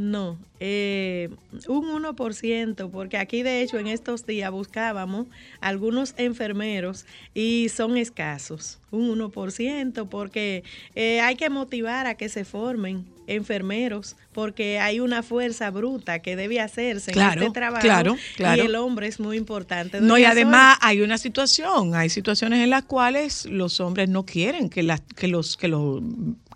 No, 0.00 0.38
eh, 0.60 1.28
un 1.68 2.02
1%, 2.02 2.90
porque 2.90 3.18
aquí 3.18 3.42
de 3.42 3.60
hecho 3.60 3.78
en 3.78 3.86
estos 3.86 4.24
días 4.24 4.50
buscábamos 4.50 5.26
algunos 5.60 6.14
enfermeros 6.16 7.04
y 7.34 7.68
son 7.68 7.98
escasos, 7.98 8.78
un 8.90 9.14
1%, 9.14 10.08
porque 10.08 10.64
eh, 10.94 11.20
hay 11.20 11.36
que 11.36 11.50
motivar 11.50 12.06
a 12.06 12.14
que 12.14 12.30
se 12.30 12.46
formen 12.46 13.04
enfermeros, 13.34 14.16
porque 14.32 14.78
hay 14.78 15.00
una 15.00 15.22
fuerza 15.22 15.70
bruta 15.70 16.20
que 16.20 16.36
debe 16.36 16.60
hacerse 16.60 17.12
Claro, 17.12 17.40
en 17.42 17.46
este 17.48 17.60
trabajo 17.60 17.82
claro, 17.82 18.16
claro. 18.36 18.62
y 18.62 18.66
el 18.66 18.74
hombre 18.76 19.06
es 19.06 19.20
muy 19.20 19.36
importante. 19.36 20.00
No, 20.00 20.18
y 20.18 20.24
además 20.24 20.78
hay 20.80 21.00
una 21.00 21.18
situación, 21.18 21.94
hay 21.94 22.08
situaciones 22.08 22.60
en 22.60 22.70
las 22.70 22.84
cuales 22.84 23.46
los 23.46 23.80
hombres 23.80 24.08
no 24.08 24.24
quieren 24.26 24.68
que, 24.68 24.82
las 24.82 25.00
que, 25.00 25.28
los, 25.28 25.56
que, 25.56 25.68
los, 25.68 26.02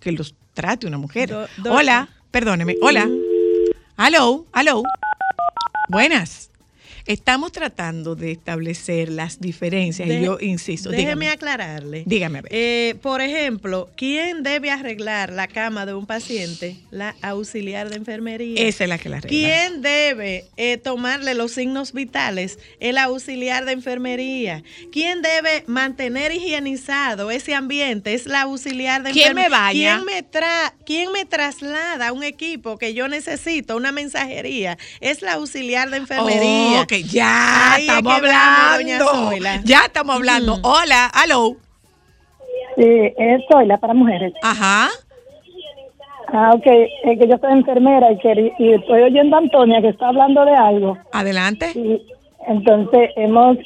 que 0.00 0.12
los 0.12 0.34
trate 0.54 0.86
una 0.86 0.98
mujer. 0.98 1.28
Do- 1.30 1.46
do- 1.58 1.72
hola, 1.72 2.08
perdóneme, 2.30 2.76
hola. 2.82 3.08
Aló, 3.96 4.46
aló. 4.52 4.82
Buenas. 5.88 6.50
Estamos 7.06 7.52
tratando 7.52 8.16
de 8.16 8.32
establecer 8.32 9.10
las 9.10 9.38
diferencias 9.38 10.08
y 10.08 10.24
yo 10.24 10.38
insisto, 10.40 10.88
Déjeme 10.88 11.04
dígame. 11.06 11.28
aclararle. 11.28 12.02
Dígame, 12.06 12.38
a 12.38 12.42
ver. 12.42 12.52
Eh, 12.54 12.94
por 13.02 13.20
ejemplo, 13.20 13.90
¿quién 13.94 14.42
debe 14.42 14.70
arreglar 14.70 15.30
la 15.30 15.46
cama 15.46 15.84
de 15.84 15.92
un 15.92 16.06
paciente? 16.06 16.76
La 16.90 17.14
auxiliar 17.20 17.90
de 17.90 17.96
enfermería. 17.96 18.66
Esa 18.66 18.84
es 18.84 18.88
la 18.88 18.96
que 18.96 19.10
la 19.10 19.18
arregla. 19.18 19.28
¿Quién 19.28 19.82
debe 19.82 20.46
eh, 20.56 20.78
tomarle 20.78 21.34
los 21.34 21.52
signos 21.52 21.92
vitales? 21.92 22.58
El 22.80 22.96
auxiliar 22.96 23.66
de 23.66 23.72
enfermería. 23.72 24.62
¿Quién 24.90 25.20
debe 25.20 25.64
mantener 25.66 26.32
higienizado 26.32 27.30
ese 27.30 27.54
ambiente? 27.54 28.14
Es 28.14 28.24
la 28.24 28.42
auxiliar 28.42 29.02
de 29.02 29.10
¿Quién 29.10 29.34
me 29.34 29.44
enfermería. 29.44 29.94
baña? 29.98 30.02
¿Quién 30.04 30.06
me, 30.06 30.22
tra 30.22 30.74
¿Quién 30.86 31.12
me 31.12 31.26
traslada 31.26 32.08
a 32.08 32.12
un 32.12 32.22
equipo 32.22 32.78
que 32.78 32.94
yo 32.94 33.08
necesito, 33.08 33.76
una 33.76 33.92
mensajería? 33.92 34.78
Es 35.00 35.20
la 35.20 35.34
auxiliar 35.34 35.90
de 35.90 35.98
enfermería. 35.98 36.80
Ok, 36.80 36.93
ya 37.02 37.76
estamos 37.78 38.12
que 38.12 38.18
hablando. 38.18 39.60
Ya 39.64 39.80
estamos 39.86 40.16
hablando. 40.16 40.56
Mm. 40.58 40.60
Hola, 40.64 41.06
aló. 41.06 41.56
Sí, 42.76 43.12
es 43.16 43.42
Zoila 43.50 43.76
para 43.78 43.94
mujeres. 43.94 44.32
Ajá. 44.42 44.88
Ah, 46.28 46.50
ok. 46.54 46.66
Es 46.66 47.18
que 47.18 47.28
yo 47.28 47.38
soy 47.38 47.52
enfermera 47.52 48.10
y, 48.10 48.16
querí- 48.18 48.52
y 48.58 48.72
estoy 48.72 49.02
oyendo 49.02 49.36
a 49.36 49.40
Antonia 49.40 49.80
que 49.80 49.88
está 49.88 50.08
hablando 50.08 50.44
de 50.44 50.54
algo. 50.54 50.98
Adelante. 51.12 51.70
Y 51.74 52.02
entonces 52.48 53.10
hemos, 53.16 53.56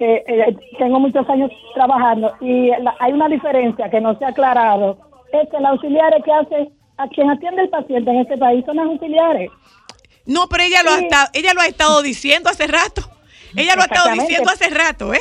eh, 0.00 0.24
eh, 0.26 0.56
tengo 0.78 0.98
muchos 0.98 1.28
años 1.28 1.50
trabajando 1.74 2.32
y 2.40 2.68
la- 2.80 2.96
hay 2.98 3.12
una 3.12 3.28
diferencia 3.28 3.88
que 3.90 4.00
no 4.00 4.18
se 4.18 4.24
ha 4.24 4.28
aclarado. 4.28 4.98
Es 5.32 5.48
que 5.50 5.58
los 5.60 5.70
auxiliares 5.70 6.24
que 6.24 6.32
hace, 6.32 6.70
a 6.98 7.06
quien 7.08 7.30
atiende 7.30 7.62
el 7.62 7.68
paciente 7.68 8.10
en 8.10 8.18
este 8.20 8.36
país 8.38 8.64
son 8.64 8.76
los 8.76 8.86
auxiliares. 8.86 9.50
No, 10.26 10.48
pero 10.48 10.64
ella 10.64 10.82
lo, 10.82 10.90
ha 10.90 10.98
estado, 10.98 11.28
ella 11.32 11.52
lo 11.54 11.60
ha 11.60 11.66
estado 11.66 12.02
diciendo 12.02 12.50
hace 12.50 12.66
rato. 12.66 13.02
Ella 13.56 13.74
lo 13.76 13.82
ha 13.82 13.86
estado 13.86 14.10
diciendo 14.12 14.50
hace 14.50 14.68
rato, 14.70 15.14
¿eh? 15.14 15.20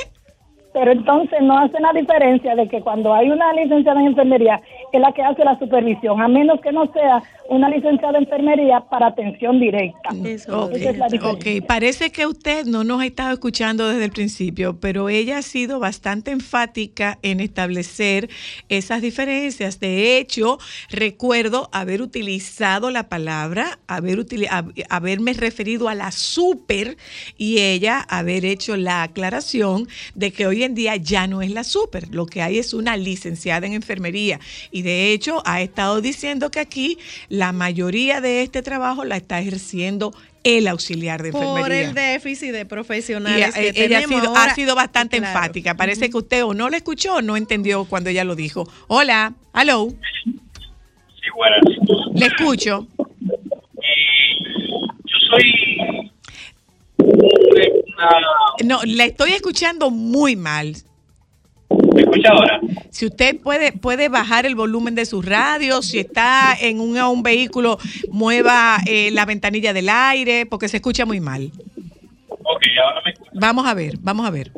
Pero 0.74 0.92
entonces 0.92 1.40
no 1.42 1.58
hace 1.58 1.80
la 1.80 1.94
diferencia 1.94 2.54
de 2.54 2.68
que 2.68 2.82
cuando 2.82 3.14
hay 3.14 3.30
una 3.30 3.54
licenciada 3.54 4.02
en 4.02 4.08
enfermería 4.08 4.62
es 4.92 5.00
la 5.02 5.12
que 5.14 5.22
hace 5.22 5.44
la 5.44 5.58
supervisión, 5.60 6.22
a 6.22 6.28
menos 6.28 6.60
que 6.62 6.72
no 6.72 6.92
sea 6.94 7.24
una 7.50 7.70
licenciada 7.70 8.18
en 8.18 8.24
enfermería 8.24 8.82
para 8.90 9.08
atención 9.08 9.60
directa. 9.60 10.10
Ok, 10.10 10.26
Esa 10.26 10.90
es 10.90 10.98
la 10.98 11.08
diferencia. 11.08 11.60
ok. 11.62 11.68
parece 11.68 12.12
que 12.12 12.26
usted 12.26 12.66
no 12.66 12.84
nos 12.84 13.02
ha 13.02 13.06
estado 13.06 13.34
escuchando 13.34 13.88
desde 13.88 14.06
el 14.06 14.12
principio, 14.12 14.80
pero 14.80 15.10
ella 15.10 15.38
ha 15.38 15.42
sido 15.42 15.80
bastante 15.80 16.32
enfática 16.32 17.20
en 17.22 17.40
establecer 17.40 18.30
esas 18.70 19.02
diferencias. 19.02 19.80
De 19.80 20.18
hecho, 20.18 20.58
recuerdo 20.90 21.70
haber 21.72 22.02
utilizado 22.02 22.90
la 22.90 23.10
palabra, 23.10 23.80
haber 23.88 24.26
haberme 24.90 25.34
referido 25.34 25.90
a 25.90 25.96
la 25.96 26.12
super 26.12 26.98
y 27.38 27.60
ella 27.60 28.06
haber 28.10 28.46
hecho 28.46 28.76
la 28.78 29.04
aclaración 29.04 29.88
de 30.16 30.32
que 30.32 30.48
hoy 30.48 30.64
en 30.64 30.76
día 30.76 30.96
ya 30.96 31.28
no 31.28 31.42
es 31.42 31.52
la 31.52 31.64
super, 31.64 32.14
lo 32.14 32.26
que 32.26 32.42
hay 32.42 32.58
es 32.58 32.74
una 32.74 32.98
licenciada 32.98 33.68
en 33.68 33.74
enfermería 33.74 34.40
y 34.72 34.82
de 34.86 35.12
hecho 35.14 35.42
ha 35.46 35.62
estado 35.62 36.02
diciendo 36.02 36.52
que 36.52 36.60
aquí 36.60 36.98
la 37.30 37.52
mayoría 37.52 38.22
de 38.22 38.42
este 38.42 38.62
trabajo 38.62 39.04
la 39.06 39.18
está 39.18 39.40
ejerciendo 39.40 40.14
el 40.44 40.68
auxiliar 40.68 41.24
de 41.24 41.32
Por 41.32 41.44
enfermería. 41.44 41.88
el 41.90 41.94
déficit 41.96 42.52
de 42.52 42.66
profesionales 42.68 43.54
que 43.56 43.74
ella 43.76 43.98
ha 44.00 44.02
sido, 44.04 44.28
ahora. 44.30 44.44
ha 44.44 44.56
sido 44.56 44.76
bastante 44.76 45.18
Claro. 45.18 45.36
enfática. 45.38 45.74
Parece 45.76 46.10
que 46.12 46.18
usted 46.18 46.44
o 46.46 46.54
no 46.54 46.70
la 46.70 46.78
escuchó 46.78 47.16
o 47.16 47.22
no 47.24 47.36
entendió 47.36 47.86
cuando 47.86 48.12
ella 48.12 48.24
lo 48.24 48.36
dijo. 48.36 48.70
Hola, 48.88 49.34
hello. 49.56 49.88
Sí, 50.24 51.30
buenas. 51.36 51.62
Le 52.14 52.26
escucho. 52.28 52.88
Yo 55.06 55.18
soy 55.30 55.52
No, 58.64 58.82
le 58.84 59.06
estoy 59.06 59.32
escuchando 59.34 59.90
muy 59.90 60.36
mal. 60.36 60.76
¿Me 61.96 62.02
escucha 62.02 62.30
ahora? 62.30 62.60
Si 62.90 63.06
usted 63.06 63.40
puede, 63.40 63.72
puede 63.72 64.10
bajar 64.10 64.46
el 64.46 64.54
volumen 64.54 64.96
de 64.96 65.06
su 65.06 65.22
radio, 65.22 65.82
si 65.82 66.00
está 66.00 66.54
en 66.60 66.82
un, 66.82 66.98
un 67.00 67.24
vehículo, 67.24 67.78
mueva 68.12 68.80
eh, 68.86 69.12
la 69.12 69.26
ventanilla 69.26 69.72
del 69.72 69.88
aire, 69.88 70.46
porque 70.46 70.68
se 70.68 70.78
escucha 70.78 71.06
muy 71.06 71.22
mal. 71.22 71.52
Ok, 72.28 72.64
ahora 72.84 73.02
me 73.06 73.12
escucha. 73.12 73.32
Vamos 73.34 73.66
a 73.66 73.74
ver, 73.74 73.94
vamos 74.02 74.28
a 74.28 74.30
ver. 74.30 74.52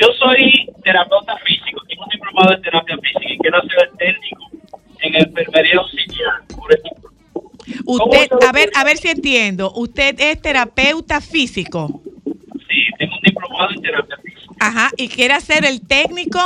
Yo 0.00 0.08
soy 0.18 0.66
terapeuta 0.82 1.36
físico, 1.44 1.82
tengo 1.88 2.04
un 2.04 2.08
diplomado 2.08 2.54
en 2.54 2.62
terapia 2.62 2.96
física 2.96 3.30
y 3.34 3.38
quiero 3.38 3.60
ser 3.60 3.90
técnico 3.98 4.50
en 5.00 5.14
enfermería 5.16 5.76
auxiliar. 5.76 6.32
Por 6.56 6.72
ejemplo, 6.72 7.10
Usted, 7.84 8.28
a 8.48 8.52
ver, 8.52 8.70
a 8.74 8.84
ver 8.84 8.96
si 8.96 9.08
entiendo. 9.08 9.72
Usted 9.74 10.16
es 10.18 10.40
terapeuta 10.40 11.20
físico. 11.20 12.00
sí, 12.24 12.86
tengo 12.98 13.14
un 13.14 13.20
diplomado 13.22 13.70
en 13.72 13.82
terapia 13.82 14.16
física 14.16 14.33
Ajá, 14.66 14.90
y 14.96 15.08
quiere 15.08 15.34
hacer 15.34 15.64
el 15.64 15.80
técnico 15.82 16.40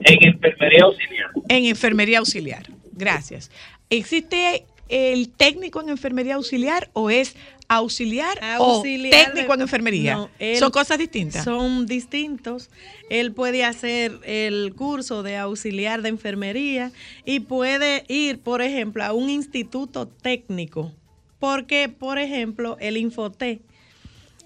en 0.00 0.24
enfermería 0.28 0.84
auxiliar. 0.84 1.30
en 1.48 1.64
enfermería 1.66 2.18
auxiliar. 2.18 2.66
Gracias. 2.92 3.50
¿Existe 3.90 4.64
el 4.88 5.28
técnico 5.30 5.80
en 5.80 5.88
enfermería 5.90 6.34
auxiliar 6.34 6.90
o 6.92 7.10
es 7.10 7.36
auxiliar, 7.68 8.38
Auxiliar 8.42 9.12
o 9.12 9.24
técnico 9.32 9.48
de- 9.52 9.54
en 9.54 9.60
enfermería? 9.62 10.14
No, 10.16 10.30
él- 10.38 10.58
Son 10.58 10.70
cosas 10.70 10.98
distintas. 10.98 11.44
Son 11.44 11.86
distintos. 11.86 12.70
Él 13.08 13.32
puede 13.32 13.64
hacer 13.64 14.18
el 14.24 14.74
curso 14.74 15.22
de 15.22 15.36
auxiliar 15.36 16.02
de 16.02 16.08
enfermería 16.10 16.90
y 17.24 17.40
puede 17.40 18.04
ir, 18.08 18.40
por 18.40 18.60
ejemplo, 18.62 19.04
a 19.04 19.12
un 19.12 19.30
instituto 19.30 20.06
técnico. 20.08 20.92
Porque, 21.38 21.88
por 21.88 22.18
ejemplo, 22.18 22.76
el 22.80 22.96
Infoté 22.96 23.60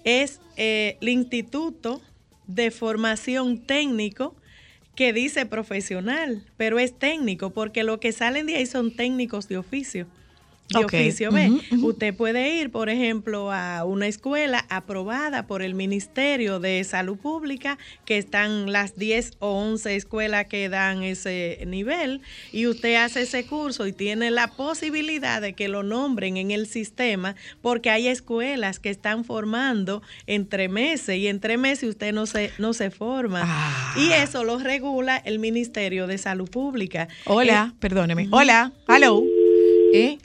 es 0.03 0.39
eh, 0.55 0.97
el 1.01 1.09
instituto 1.09 2.01
de 2.47 2.71
formación 2.71 3.59
técnico 3.59 4.35
que 4.95 5.13
dice 5.13 5.45
profesional, 5.45 6.43
pero 6.57 6.79
es 6.79 6.97
técnico, 6.97 7.51
porque 7.51 7.83
lo 7.83 7.99
que 7.99 8.11
salen 8.11 8.47
de 8.47 8.55
ahí 8.55 8.65
son 8.65 8.95
técnicos 8.95 9.47
de 9.47 9.57
oficio. 9.57 10.07
De 10.69 10.83
oficio, 10.83 11.29
ujú, 11.29 11.87
Usted 11.87 12.13
puede 12.13 12.55
ir, 12.55 12.71
por 12.71 12.89
ejemplo, 12.89 13.51
a 13.53 13.85
una 13.85 14.07
escuela 14.07 14.65
aprobada 14.69 15.47
por 15.47 15.61
el 15.61 15.75
Ministerio 15.75 16.59
de 16.59 16.83
Salud 16.83 17.17
Pública, 17.17 17.77
que 18.03 18.17
están 18.17 18.71
las 18.73 18.97
10 18.97 19.37
o 19.39 19.51
11 19.51 19.95
escuelas 19.95 20.47
que 20.47 20.67
dan 20.67 21.03
ese 21.03 21.63
nivel, 21.65 22.21
y 22.51 22.67
usted 22.67 22.95
hace 22.95 23.21
ese 23.21 23.45
curso 23.45 23.87
y 23.87 23.93
tiene 23.93 24.29
la 24.29 24.47
posibilidad 24.47 25.41
de 25.41 25.53
que 25.53 25.69
lo 25.69 25.83
nombren 25.83 26.35
en 26.35 26.51
el 26.51 26.67
sistema, 26.67 27.35
porque 27.61 27.89
hay 27.89 28.07
escuelas 28.09 28.79
que 28.79 28.89
están 28.89 29.23
formando 29.23 30.01
entre 30.25 30.67
meses, 30.67 31.17
y 31.17 31.27
entre 31.27 31.57
meses 31.57 31.89
usted 31.89 32.13
no 32.13 32.25
se, 32.25 32.51
no 32.57 32.73
se 32.73 32.91
forma. 32.91 33.41
Ah. 33.45 33.95
Y 33.97 34.11
eso 34.11 34.43
lo 34.43 34.59
regula 34.59 35.15
el 35.15 35.39
Ministerio 35.39 36.07
de 36.07 36.17
Salud 36.17 36.49
Pública. 36.49 37.07
Hola, 37.25 37.71
Eh, 37.71 37.77
perdóneme. 37.79 38.27
Hola, 38.31 38.73
hello. 38.89 39.23
¿Eh? 39.93 40.17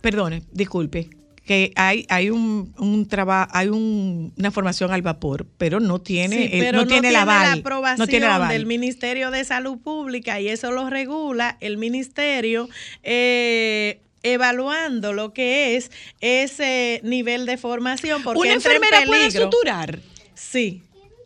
Perdone, 0.00 0.42
disculpe. 0.52 1.08
Que 1.44 1.72
hay, 1.74 2.06
hay 2.10 2.30
un, 2.30 2.72
un 2.78 3.08
trabajo, 3.08 3.50
hay 3.54 3.68
un- 3.68 4.32
una 4.38 4.50
formación 4.52 4.92
al 4.92 5.02
vapor, 5.02 5.46
pero 5.58 5.80
no 5.80 5.98
tiene, 6.00 6.36
Sí, 6.36 6.48
pero 6.60 6.78
no, 6.82 6.86
tiene, 6.86 7.10
la 7.10 7.22
aval. 7.22 7.58
aprobación 7.60 7.98
no 7.98 8.06
tiene 8.06 8.26
el 8.26 8.32
aval. 8.32 8.50
del 8.50 8.66
Ministerio 8.66 9.30
de 9.32 9.42
Salud 9.44 9.78
Pública 9.78 10.38
y 10.40 10.48
eso 10.48 10.70
lo 10.70 10.88
regula 10.88 11.56
el 11.60 11.76
Ministerio 11.76 12.68
eh, 13.02 14.00
evaluando 14.22 15.12
lo 15.12 15.32
que 15.32 15.76
es 15.76 15.90
ese 16.20 17.00
nivel 17.04 17.46
de 17.46 17.56
formación. 17.56 18.22
Porque 18.22 18.40
¿Una 18.40 18.52
entra 18.52 18.70
en 18.72 18.76
enfermera 18.84 19.06
puede 19.06 19.30
suturar? 19.30 19.98
Sí. 20.34 20.82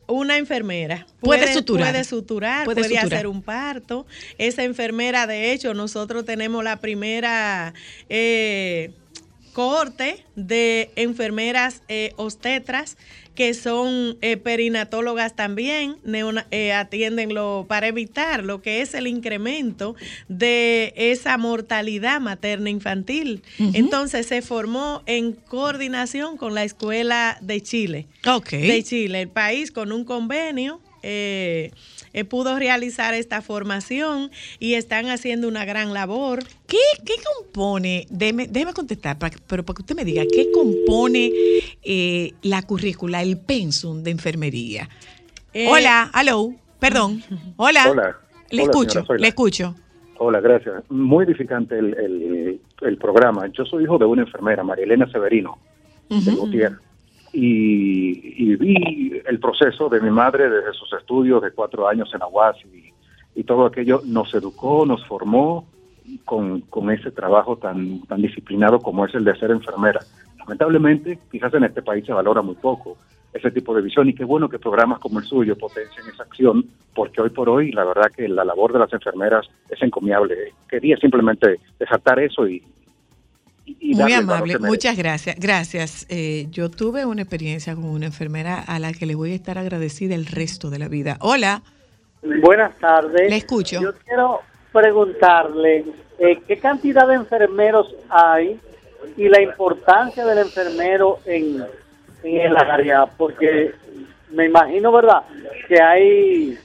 Una 0.06 0.36
enfermera 0.36 1.06
Puede 1.20 1.52
suturar. 1.52 1.90
puede 1.90 2.04
suturar, 2.04 2.64
Puede 2.64 2.82
puede, 2.82 2.88
suturar. 2.94 3.14
hacer 3.14 3.26
un 3.26 3.42
parto. 3.42 4.06
Esa 4.38 4.62
enfermera, 4.64 5.26
de 5.26 5.52
hecho, 5.52 5.72
nosotros 5.74 6.24
tenemos 6.24 6.62
la 6.62 6.80
primera 6.80 7.72
eh, 8.08 8.92
cohorte 9.54 10.24
de 10.36 10.90
enfermeras 10.96 11.82
eh, 11.88 12.12
obstetras 12.16 12.96
que 13.34 13.52
son 13.54 14.16
eh, 14.20 14.36
perinatólogas 14.36 15.34
también, 15.34 15.96
neona- 16.04 16.46
eh, 16.50 16.72
atienden 16.72 17.34
lo, 17.34 17.64
para 17.68 17.88
evitar 17.88 18.44
lo 18.44 18.62
que 18.62 18.80
es 18.80 18.94
el 18.94 19.06
incremento 19.06 19.96
de 20.28 20.92
esa 20.96 21.36
mortalidad 21.36 22.20
materna 22.20 22.70
infantil. 22.70 23.42
Entonces 23.58 24.26
se 24.26 24.40
formó 24.42 25.02
en 25.06 25.32
coordinación 25.32 26.36
con 26.36 26.54
la 26.54 26.64
Escuela 26.64 27.36
de 27.40 27.60
Chile. 27.60 28.06
De 28.68 28.82
Chile, 28.84 29.22
el 29.22 29.28
país 29.28 29.70
con 29.72 29.90
un 29.92 30.04
convenio. 30.04 30.80
eh, 31.06 31.70
eh, 32.14 32.24
pudo 32.24 32.58
realizar 32.58 33.12
esta 33.12 33.42
formación 33.42 34.30
y 34.58 34.74
están 34.74 35.10
haciendo 35.10 35.46
una 35.48 35.64
gran 35.66 35.92
labor. 35.92 36.42
¿Qué, 36.66 36.78
qué 37.04 37.12
compone? 37.36 38.06
Déjeme, 38.08 38.46
déjeme 38.46 38.72
contestar, 38.72 39.18
para- 39.18 39.36
pero 39.46 39.64
para 39.64 39.76
que 39.76 39.82
usted 39.82 39.94
me 39.96 40.04
diga, 40.04 40.22
¿qué 40.32 40.50
compone 40.52 41.30
eh, 41.82 42.32
la 42.42 42.62
currícula, 42.62 43.20
el 43.22 43.36
pensum 43.38 44.02
de 44.02 44.12
enfermería? 44.12 44.88
Eh, 45.52 45.68
Hola, 45.68 46.10
hello, 46.18 46.54
perdón. 46.78 47.22
Hola. 47.56 47.90
Hola. 47.90 48.16
Le 48.50 48.62
Hola, 48.62 48.70
escucho, 48.72 49.00
señora 49.00 49.18
le 49.18 49.28
escucho. 49.28 49.74
Hola, 50.18 50.40
gracias. 50.40 50.84
Muy 50.90 51.24
edificante 51.24 51.76
el, 51.78 51.94
el- 51.98 52.60
el 52.82 52.98
programa. 52.98 53.48
Yo 53.52 53.64
soy 53.64 53.84
hijo 53.84 53.98
de 53.98 54.04
una 54.04 54.22
enfermera, 54.22 54.62
María 54.62 54.84
Elena 54.84 55.10
Severino, 55.10 55.58
de 56.08 56.30
Gutiérrez. 56.32 56.78
Y, 57.34 58.56
vi 58.56 59.20
el 59.26 59.40
proceso 59.40 59.88
de 59.88 60.00
mi 60.00 60.10
madre 60.10 60.48
desde 60.48 60.72
sus 60.72 60.92
estudios 60.92 61.42
de 61.42 61.50
cuatro 61.50 61.88
años 61.88 62.10
en 62.14 62.22
Aguas 62.22 62.56
y, 62.72 62.92
y 63.34 63.44
todo 63.44 63.66
aquello. 63.66 64.02
Nos 64.04 64.32
educó, 64.34 64.86
nos 64.86 65.04
formó 65.06 65.66
con, 66.24 66.60
con 66.62 66.90
ese 66.90 67.10
trabajo 67.10 67.56
tan, 67.56 68.02
tan 68.02 68.22
disciplinado 68.22 68.78
como 68.78 69.04
es 69.04 69.14
el 69.14 69.24
de 69.24 69.36
ser 69.36 69.50
enfermera. 69.50 70.00
Lamentablemente, 70.38 71.18
quizás 71.30 71.52
en 71.54 71.64
este 71.64 71.82
país 71.82 72.04
se 72.06 72.12
valora 72.12 72.42
muy 72.42 72.54
poco 72.54 72.96
ese 73.32 73.50
tipo 73.50 73.74
de 73.74 73.82
visión 73.82 74.08
y 74.08 74.14
qué 74.14 74.24
bueno 74.24 74.48
que 74.48 74.60
programas 74.60 75.00
como 75.00 75.18
el 75.18 75.24
suyo 75.24 75.58
potencien 75.58 76.06
esa 76.06 76.22
acción 76.22 76.64
porque 76.94 77.20
hoy 77.20 77.30
por 77.30 77.48
hoy 77.48 77.72
la 77.72 77.84
verdad 77.84 78.12
que 78.16 78.28
la 78.28 78.44
labor 78.44 78.72
de 78.72 78.78
las 78.78 78.92
enfermeras 78.92 79.46
es 79.68 79.82
encomiable. 79.82 80.52
Quería 80.68 80.96
simplemente 80.98 81.58
desatar 81.78 82.20
eso 82.20 82.46
y, 82.46 82.62
y 83.84 83.94
Muy 83.94 84.14
amable, 84.14 84.58
muchas 84.58 84.96
gracias. 84.96 85.36
Gracias. 85.38 86.06
Eh, 86.08 86.46
yo 86.50 86.70
tuve 86.70 87.04
una 87.04 87.20
experiencia 87.20 87.74
con 87.74 87.84
una 87.84 88.06
enfermera 88.06 88.58
a 88.58 88.78
la 88.78 88.94
que 88.94 89.04
le 89.04 89.14
voy 89.14 89.32
a 89.32 89.34
estar 89.34 89.58
agradecida 89.58 90.14
el 90.14 90.24
resto 90.24 90.70
de 90.70 90.78
la 90.78 90.88
vida. 90.88 91.18
Hola. 91.20 91.60
Buenas 92.22 92.74
tardes. 92.78 93.28
Le 93.28 93.36
escucho. 93.36 93.82
Yo 93.82 93.92
quiero 94.06 94.40
preguntarle 94.72 95.84
eh, 96.18 96.40
qué 96.48 96.56
cantidad 96.56 97.06
de 97.06 97.16
enfermeros 97.16 97.94
hay 98.08 98.58
y 99.18 99.28
la 99.28 99.42
importancia 99.42 100.24
del 100.24 100.38
enfermero 100.38 101.18
en, 101.26 101.62
en 102.22 102.40
el 102.40 102.56
área, 102.56 103.04
porque 103.04 103.74
me 104.30 104.46
imagino, 104.46 104.92
¿verdad?, 104.92 105.24
que 105.68 105.82
hay 105.82 106.58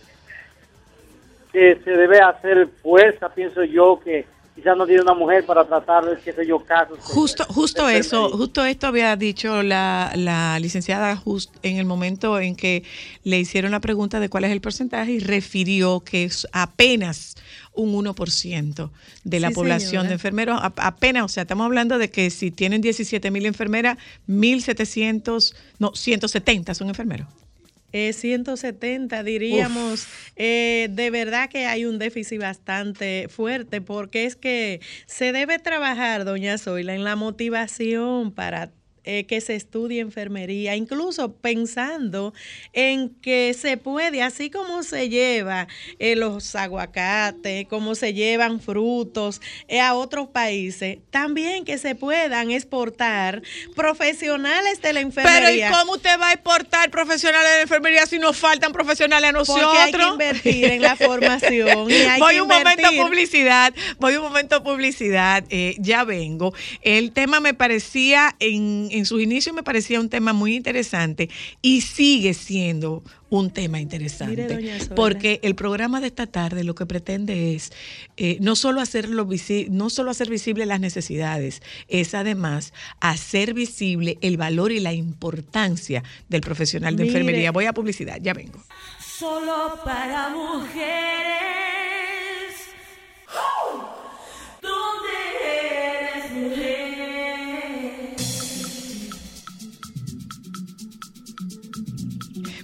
que 1.52 1.82
se 1.84 1.92
debe 1.92 2.20
hacer 2.22 2.70
fuerza, 2.82 3.28
pienso 3.28 3.66
yo, 3.66 4.00
que 4.02 4.26
quizás 4.60 4.78
no 4.78 4.86
tiene 4.86 5.02
una 5.02 5.14
mujer 5.14 5.46
para 5.46 5.66
tratar, 5.66 6.04
qué 6.24 6.34
sé 6.34 6.46
yo, 6.46 6.60
casos. 6.60 7.00
Justo, 7.00 7.46
justo 7.46 7.88
eso, 7.90 8.30
justo 8.30 8.64
esto 8.66 8.88
había 8.88 9.16
dicho 9.16 9.64
la, 9.64 10.12
la 10.16 10.60
licenciada 10.60 11.16
just 11.16 11.56
en 11.64 11.78
el 11.78 11.86
momento 11.86 12.40
en 12.40 12.56
que 12.56 12.84
le 13.24 13.40
hicieron 13.40 13.72
la 13.72 13.80
pregunta 13.80 14.20
de 14.20 14.30
cuál 14.30 14.44
es 14.44 14.52
el 14.52 14.62
porcentaje 14.62 15.12
y 15.14 15.20
refirió 15.20 16.02
que 16.02 16.26
es 16.26 16.48
apenas 16.52 17.36
un 17.74 17.94
1% 17.94 18.90
de 19.24 19.40
la 19.40 19.50
Sí, 19.50 19.54
población 19.56 19.90
señora. 19.90 20.08
de 20.10 20.14
enfermeros, 20.14 20.60
apenas, 20.62 21.24
o 21.24 21.28
sea, 21.30 21.44
estamos 21.44 21.66
hablando 21.66 21.98
de 21.98 22.10
que 22.10 22.30
si 22.30 22.52
tienen 22.52 22.82
17 22.82 23.32
mil 23.32 23.46
enfermeras, 23.46 23.98
1.700, 24.28 25.54
no, 25.80 25.92
170 25.96 26.74
son 26.74 26.90
enfermeros. 26.90 27.28
Eh, 27.92 28.14
170 28.14 29.24
diríamos, 29.24 30.08
eh, 30.36 30.88
de 30.92 31.10
verdad 31.10 31.50
que 31.50 31.66
hay 31.66 31.86
un 31.86 31.98
déficit 31.98 32.40
bastante 32.40 33.28
fuerte 33.30 33.82
porque 33.82 34.26
es 34.26 34.36
que 34.36 34.80
se 35.08 35.32
debe 35.32 35.58
trabajar, 35.60 36.24
doña 36.24 36.58
Zoila, 36.58 36.94
en 36.94 37.04
la 37.04 37.16
motivación 37.16 38.32
para 38.32 38.72
eh, 39.12 39.24
que 39.24 39.42
se 39.42 39.56
estudie 39.56 40.02
enfermería, 40.02 40.76
incluso 40.76 41.34
pensando 41.34 42.32
en 42.74 43.10
que 43.10 43.56
se 43.60 43.76
puede, 43.76 44.22
así 44.22 44.52
como 44.52 44.84
se 44.84 45.10
lleva 45.10 45.68
eh, 45.98 46.16
los 46.16 46.54
aguacates, 46.54 47.66
como 47.68 47.96
se 47.96 48.14
llevan 48.14 48.62
frutos 48.62 49.42
eh, 49.68 49.82
a 49.82 49.96
otros 49.96 50.28
países, 50.28 51.00
también 51.10 51.66
que 51.66 51.80
se 51.80 51.96
puedan 51.96 52.52
exportar 52.52 53.42
profesionales 53.76 54.80
de 54.80 54.94
la 54.94 55.00
Pero 55.00 55.02
¿y 55.02 55.06
enfermería. 55.08 55.72
cómo 55.72 55.94
usted 55.94 56.20
va 56.20 56.30
a 56.30 56.34
exportar 56.34 56.92
profesionales 56.92 57.50
de 57.50 57.56
la 57.56 57.62
enfermería 57.64 58.06
si 58.06 58.20
nos 58.20 58.38
faltan 58.38 58.72
profesionales 58.74 59.30
a 59.30 59.32
nosotros? 59.32 59.66
Porque 59.66 59.80
hay 59.80 59.92
que 59.92 60.08
invertir 60.08 60.66
en 60.66 60.82
la 60.84 60.96
formación 60.96 61.90
y 61.90 61.96
hay 61.96 62.20
voy 62.20 62.36
que 62.36 62.42
un 62.44 62.48
momento 62.48 62.70
a 62.70 62.74
invertir. 62.74 63.02
publicidad, 63.02 63.74
voy 63.98 64.18
un 64.18 64.24
momento 64.24 64.58
a 64.58 64.64
publicidad, 64.64 65.44
ya 65.80 66.04
vengo. 66.04 66.54
El 66.84 67.12
tema 67.12 67.40
me 67.40 67.56
parecía, 67.56 68.36
en, 68.40 68.90
en 68.92 68.99
sus 69.06 69.22
inicios 69.22 69.56
me 69.56 69.64
parecía 69.64 70.00
un 70.00 70.10
tema 70.10 70.34
muy 70.34 70.56
interesante 70.56 71.30
y 71.62 71.82
sigue 71.82 72.34
siendo 72.34 73.04
un 73.30 73.52
tema 73.52 73.80
interesante. 73.80 74.44
Mire, 74.44 74.56
doña 74.56 74.80
Zoila. 74.80 74.96
porque 74.96 75.40
el 75.44 75.54
programa 75.56 76.02
de 76.02 76.08
esta 76.08 76.26
tarde 76.26 76.64
lo 76.64 76.74
que 76.74 76.86
pretende 76.88 77.54
es 77.56 77.72
eh, 78.18 78.38
no 78.42 78.56
solo 78.56 78.82
hacerlo 78.82 79.28
visi- 79.28 79.68
no 79.70 79.90
solo 79.92 80.10
hacer 80.12 80.30
visible 80.30 80.66
las 80.66 80.80
necesidades, 80.80 81.62
es 81.88 82.14
además 82.16 82.74
hacer 83.00 83.54
visible 83.54 84.18
el 84.22 84.38
valor 84.38 84.72
y 84.72 84.80
la 84.80 84.94
importancia 84.94 86.04
del 86.28 86.42
profesional 86.42 86.96
de 86.96 87.04
Mire. 87.04 87.18
enfermería. 87.20 87.52
Voy 87.52 87.66
a 87.66 87.74
publicidad, 87.74 88.18
ya 88.22 88.34
vengo. 88.34 88.64
Solo 89.00 89.80
para 89.84 90.30
mujeres. 90.30 91.79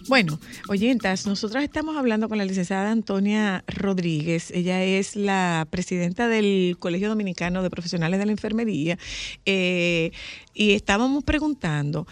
Bueno, 0.08 0.40
oyentas, 0.68 1.26
nosotros 1.26 1.64
estamos 1.64 1.98
hablando 1.98 2.30
con 2.30 2.38
la 2.38 2.46
licenciada 2.46 2.92
Antonia 2.92 3.64
Rodríguez. 3.68 4.52
Ella 4.52 4.84
es 4.84 5.16
la 5.16 5.68
presidenta 5.72 6.28
del 6.28 6.78
Colegio 6.78 7.10
Dominicano 7.10 7.64
de 7.64 7.72
Profesionales 7.72 8.20
de 8.20 8.26
la 8.28 8.32
Enfermería. 8.32 9.00
eh, 9.46 10.12
y 10.54 10.74
estábamos 10.74 11.24
preguntando, 11.24 12.08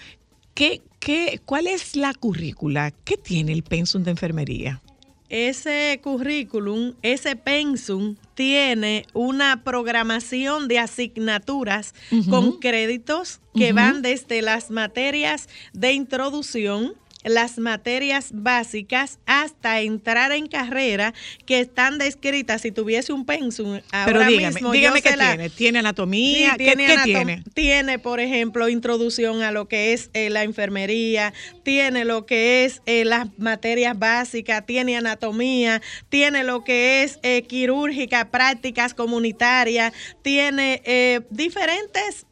¿qué, 0.55 0.81
qué, 0.99 1.39
¿cuál 1.45 1.67
es 1.67 1.95
la 1.95 2.13
currícula? 2.15 2.91
¿Qué 2.91 3.15
tiene 3.15 3.53
el 3.53 3.63
pensum 3.63 4.03
de 4.03 4.11
enfermería? 4.11 4.81
Ese 5.29 5.99
currículum, 6.03 6.93
ese 7.01 7.35
pensum, 7.35 8.15
tiene 8.35 9.05
una 9.13 9.63
programación 9.63 10.67
de 10.67 10.79
asignaturas 10.79 11.95
con 12.29 12.59
créditos 12.59 13.39
que 13.55 13.73
van 13.73 14.01
desde 14.01 14.41
las 14.41 14.69
materias 14.69 15.47
de 15.73 15.93
introducción 15.93 16.93
las 17.23 17.57
materias 17.57 18.29
básicas 18.33 19.19
hasta 19.25 19.81
entrar 19.81 20.31
en 20.31 20.47
carrera 20.47 21.13
que 21.45 21.59
están 21.59 21.97
descritas 21.97 22.61
si 22.61 22.71
tuviese 22.71 23.13
un 23.13 23.25
pensum 23.25 23.79
ahora 23.91 24.05
Pero 24.05 24.25
dígame, 24.25 24.53
mismo 24.53 24.71
dígame 24.71 25.01
qué 25.01 25.15
la- 25.15 25.29
tiene. 25.35 25.49
¿Tiene 25.49 25.79
anatomía? 25.79 26.51
Sí, 26.51 26.57
¿Qué, 26.57 26.63
tiene 26.65 26.85
qué 26.85 26.95
anatom- 26.95 27.03
tiene? 27.05 27.43
Tiene, 27.53 27.99
por 27.99 28.19
ejemplo, 28.19 28.69
introducción 28.69 29.41
a 29.41 29.51
lo 29.51 29.67
que 29.67 29.93
es 29.93 30.09
eh, 30.13 30.29
la 30.29 30.43
enfermería, 30.43 31.33
tiene 31.63 32.05
lo 32.05 32.25
que 32.25 32.65
es 32.65 32.81
eh, 32.85 33.05
las 33.05 33.27
materias 33.37 33.97
básicas, 33.97 34.65
tiene 34.65 34.97
anatomía, 34.97 35.81
tiene 36.09 36.43
lo 36.43 36.63
que 36.63 37.03
es 37.03 37.19
eh, 37.23 37.43
quirúrgica, 37.43 38.29
prácticas 38.31 38.93
comunitarias, 38.93 39.93
tiene 40.21 40.81
eh, 40.85 41.21
diferentes, 41.29 42.25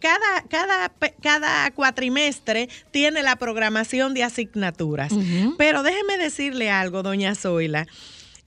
cada, 0.00 0.42
cada, 0.48 0.92
cada 1.22 1.70
cuatrimestre 1.72 2.68
tiene 2.90 3.22
la 3.22 3.36
programación 3.36 4.14
de 4.14 4.22
asignaturas. 4.32 5.12
Pero 5.58 5.82
déjeme 5.82 6.18
decirle 6.18 6.70
algo, 6.70 7.02
doña 7.02 7.34
Zoila. 7.34 7.86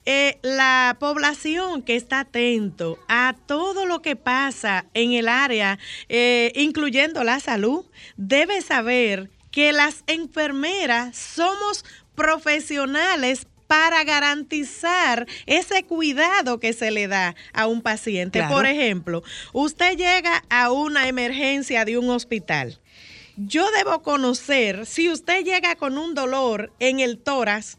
Eh, 0.08 0.38
la 0.42 0.96
población 1.00 1.82
que 1.82 1.96
está 1.96 2.20
atento 2.20 2.96
a 3.08 3.34
todo 3.46 3.86
lo 3.86 4.02
que 4.02 4.14
pasa 4.14 4.86
en 4.94 5.12
el 5.12 5.26
área, 5.26 5.80
eh, 6.08 6.52
incluyendo 6.54 7.24
la 7.24 7.40
salud, 7.40 7.84
debe 8.16 8.62
saber 8.62 9.30
que 9.50 9.72
las 9.72 10.04
enfermeras 10.06 11.16
somos 11.16 11.84
profesionales 12.14 13.48
para 13.66 14.04
garantizar 14.04 15.26
ese 15.46 15.84
cuidado 15.84 16.60
que 16.60 16.72
se 16.72 16.90
le 16.90 17.08
da 17.08 17.34
a 17.52 17.66
un 17.66 17.82
paciente. 17.82 18.38
Claro. 18.38 18.54
Por 18.54 18.66
ejemplo, 18.66 19.22
usted 19.52 19.96
llega 19.96 20.44
a 20.48 20.70
una 20.70 21.08
emergencia 21.08 21.84
de 21.84 21.98
un 21.98 22.10
hospital. 22.10 22.78
Yo 23.38 23.70
debo 23.72 24.02
conocer 24.02 24.86
si 24.86 25.10
usted 25.10 25.44
llega 25.44 25.76
con 25.76 25.98
un 25.98 26.14
dolor 26.14 26.72
en 26.78 27.00
el 27.00 27.18
tórax, 27.18 27.76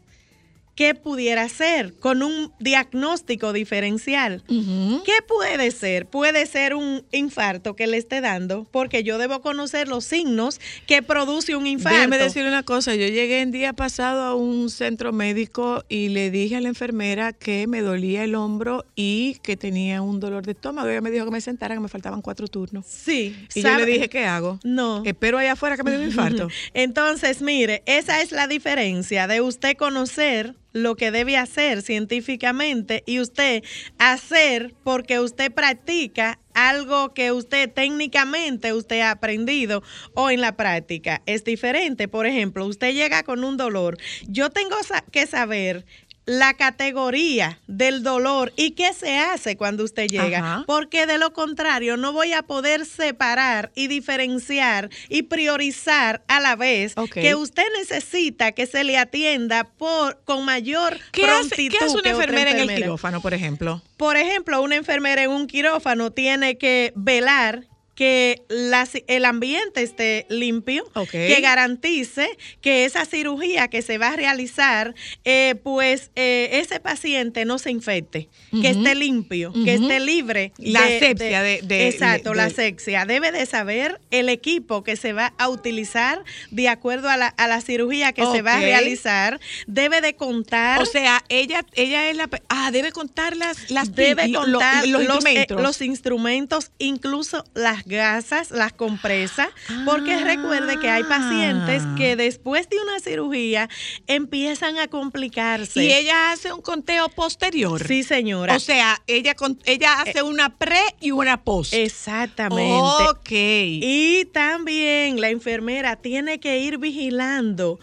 ¿qué 0.78 0.94
pudiera 0.94 1.48
ser? 1.48 1.94
Con 1.94 2.22
un 2.22 2.52
diagnóstico 2.60 3.52
diferencial. 3.52 4.44
¿Qué 4.46 5.22
puede 5.26 5.72
ser? 5.72 6.06
Puede 6.06 6.46
ser 6.46 6.76
un 6.76 7.04
infarto 7.10 7.74
que 7.74 7.88
le 7.88 7.96
esté 7.96 8.20
dando, 8.20 8.62
porque 8.70 9.02
yo 9.02 9.18
debo 9.18 9.40
conocer 9.40 9.88
los 9.88 10.04
signos 10.04 10.60
que 10.86 11.02
produce 11.02 11.56
un 11.56 11.66
infarto. 11.66 11.96
Déjeme 11.96 12.18
decirle 12.18 12.48
una 12.50 12.62
cosa, 12.62 12.94
yo 12.94 13.08
llegué 13.08 13.42
el 13.42 13.50
día 13.50 13.72
pasado 13.72 14.22
a 14.22 14.36
un 14.36 14.70
centro 14.70 15.12
médico 15.12 15.84
y 15.88 16.10
le 16.10 16.30
dije 16.30 16.54
a 16.54 16.60
la 16.60 16.68
enfermera 16.68 17.32
que 17.32 17.66
me 17.66 17.80
dolía 17.80 18.22
el 18.22 18.36
hombro 18.36 18.86
y 18.94 19.38
que 19.42 19.56
tenía 19.56 20.00
un 20.00 20.20
dolor 20.20 20.46
de 20.46 20.52
estómago. 20.52 20.88
Ella 20.88 21.00
me 21.00 21.10
dijo 21.10 21.24
que 21.24 21.32
me 21.32 21.40
sentara, 21.40 21.74
que 21.74 21.80
me 21.80 21.88
faltaban 21.88 22.22
cuatro 22.22 22.46
turnos. 22.46 22.86
Sí. 22.86 23.34
Y 23.52 23.62
yo 23.62 23.76
le 23.76 23.84
dije, 23.84 24.08
¿qué 24.08 24.26
hago? 24.26 24.60
No. 24.62 25.02
Espero 25.04 25.38
allá 25.38 25.54
afuera 25.54 25.76
que 25.76 25.82
me 25.82 25.90
dé 25.90 25.96
un 25.96 26.04
infarto. 26.04 26.46
Entonces, 26.72 27.42
mire, 27.42 27.82
esa 27.84 28.22
es 28.22 28.30
la 28.30 28.46
diferencia 28.46 29.26
de 29.26 29.40
usted 29.40 29.76
conocer 29.76 30.54
lo 30.72 30.96
que 30.96 31.10
debe 31.10 31.36
hacer 31.36 31.82
científicamente 31.82 33.02
y 33.06 33.20
usted 33.20 33.62
hacer 33.98 34.74
porque 34.84 35.20
usted 35.20 35.52
practica 35.52 36.38
algo 36.54 37.14
que 37.14 37.30
usted 37.30 37.70
técnicamente 37.72 38.72
usted 38.72 39.00
ha 39.00 39.12
aprendido 39.12 39.82
o 40.14 40.30
en 40.30 40.40
la 40.40 40.56
práctica. 40.56 41.22
Es 41.26 41.44
diferente. 41.44 42.08
Por 42.08 42.26
ejemplo, 42.26 42.66
usted 42.66 42.94
llega 42.94 43.22
con 43.22 43.44
un 43.44 43.56
dolor. 43.56 43.96
Yo 44.26 44.50
tengo 44.50 44.76
que 45.12 45.26
saber 45.26 45.86
la 46.28 46.52
categoría 46.52 47.58
del 47.68 48.02
dolor 48.02 48.52
y 48.54 48.72
qué 48.72 48.92
se 48.92 49.18
hace 49.18 49.56
cuando 49.56 49.82
usted 49.82 50.08
llega, 50.08 50.38
Ajá. 50.38 50.64
porque 50.66 51.06
de 51.06 51.16
lo 51.16 51.32
contrario 51.32 51.96
no 51.96 52.12
voy 52.12 52.34
a 52.34 52.42
poder 52.42 52.84
separar 52.84 53.72
y 53.74 53.86
diferenciar 53.86 54.90
y 55.08 55.22
priorizar 55.22 56.22
a 56.28 56.38
la 56.40 56.54
vez 56.54 56.94
que 57.14 57.34
usted 57.34 57.64
necesita 57.78 58.52
que 58.52 58.66
se 58.66 58.84
le 58.84 58.98
atienda 58.98 59.64
por 59.64 60.20
con 60.24 60.44
mayor 60.44 60.98
¿Qué 61.12 61.24
hace, 61.24 61.48
prontitud 61.48 61.78
qué 61.78 61.84
hace 61.86 61.96
una 61.96 62.10
enfermera 62.10 62.50
en 62.50 62.58
el 62.58 62.74
quirófano, 62.74 63.22
por 63.22 63.32
ejemplo? 63.32 63.80
Por 63.96 64.18
ejemplo, 64.18 64.60
una 64.60 64.76
enfermera 64.76 65.22
en 65.22 65.30
un 65.30 65.46
quirófano 65.46 66.12
tiene 66.12 66.58
que 66.58 66.92
velar 66.94 67.64
que 67.98 68.42
la 68.48 68.86
el 69.08 69.24
ambiente 69.24 69.82
esté 69.82 70.24
limpio, 70.28 70.84
que 71.10 71.40
garantice 71.40 72.28
que 72.60 72.84
esa 72.84 73.04
cirugía 73.04 73.66
que 73.66 73.82
se 73.82 73.98
va 73.98 74.10
a 74.10 74.16
realizar, 74.16 74.94
eh, 75.24 75.56
pues 75.64 76.12
eh, 76.14 76.60
ese 76.62 76.78
paciente 76.78 77.44
no 77.44 77.58
se 77.58 77.72
infecte, 77.72 78.28
que 78.62 78.68
esté 78.68 78.94
limpio, 78.94 79.52
que 79.64 79.74
esté 79.74 79.98
libre. 79.98 80.52
La 80.58 80.84
asepsia 80.84 81.42
de- 81.42 81.60
de- 81.62 81.88
Exacto, 81.88 82.30
de- 82.30 82.36
la 82.36 82.44
de- 82.44 82.52
asepsia. 82.52 83.04
Debe 83.04 83.32
de 83.32 83.44
saber 83.46 84.00
el 84.12 84.28
equipo 84.28 84.84
que 84.84 84.94
se 84.94 85.12
va 85.12 85.34
a 85.36 85.48
utilizar 85.48 86.22
de 86.52 86.68
acuerdo 86.68 87.08
a 87.10 87.16
la, 87.16 87.26
a 87.26 87.48
la 87.48 87.60
cirugía 87.60 88.12
que 88.12 88.24
se 88.26 88.42
va 88.42 88.58
a 88.58 88.60
realizar. 88.60 89.40
Debe 89.66 90.00
de 90.00 90.14
contar. 90.14 90.80
O 90.80 90.86
sea, 90.86 91.24
ella 91.28 91.64
ella 91.74 92.08
es 92.10 92.16
la... 92.16 92.30
Ah, 92.48 92.70
debe 92.70 92.92
contar 92.92 93.36
las... 93.36 93.72
las 93.72 93.92
debe 93.92 94.30
contar 94.32 94.86
los, 94.86 95.02
los, 95.02 95.24
eh, 95.24 95.30
instrumentos. 95.32 95.60
los 95.62 95.80
instrumentos, 95.82 96.70
incluso 96.78 97.44
las 97.54 97.87
gasas, 97.88 98.50
las 98.50 98.72
compresas, 98.72 99.48
porque 99.84 100.16
recuerde 100.22 100.78
que 100.78 100.88
hay 100.88 101.02
pacientes 101.04 101.82
Ah. 101.84 101.94
que 101.96 102.14
después 102.14 102.68
de 102.68 102.76
una 102.80 103.00
cirugía 103.00 103.68
empiezan 104.06 104.78
a 104.78 104.86
complicarse. 104.88 105.82
Y 105.82 105.92
ella 105.92 106.30
hace 106.32 106.52
un 106.52 106.60
conteo 106.60 107.08
posterior. 107.08 107.84
Sí, 107.86 108.02
señora. 108.02 108.54
O 108.56 108.60
sea, 108.60 109.02
ella 109.06 109.34
ella 109.64 110.00
hace 110.02 110.22
una 110.22 110.56
pre 110.56 110.80
y 111.00 111.10
una 111.10 111.42
post. 111.42 111.72
Exactamente. 111.74 112.72
Ok. 113.10 113.30
Y 113.30 114.24
también 114.32 115.20
la 115.20 115.30
enfermera 115.30 115.96
tiene 115.96 116.38
que 116.40 116.58
ir 116.58 116.78
vigilando 116.78 117.80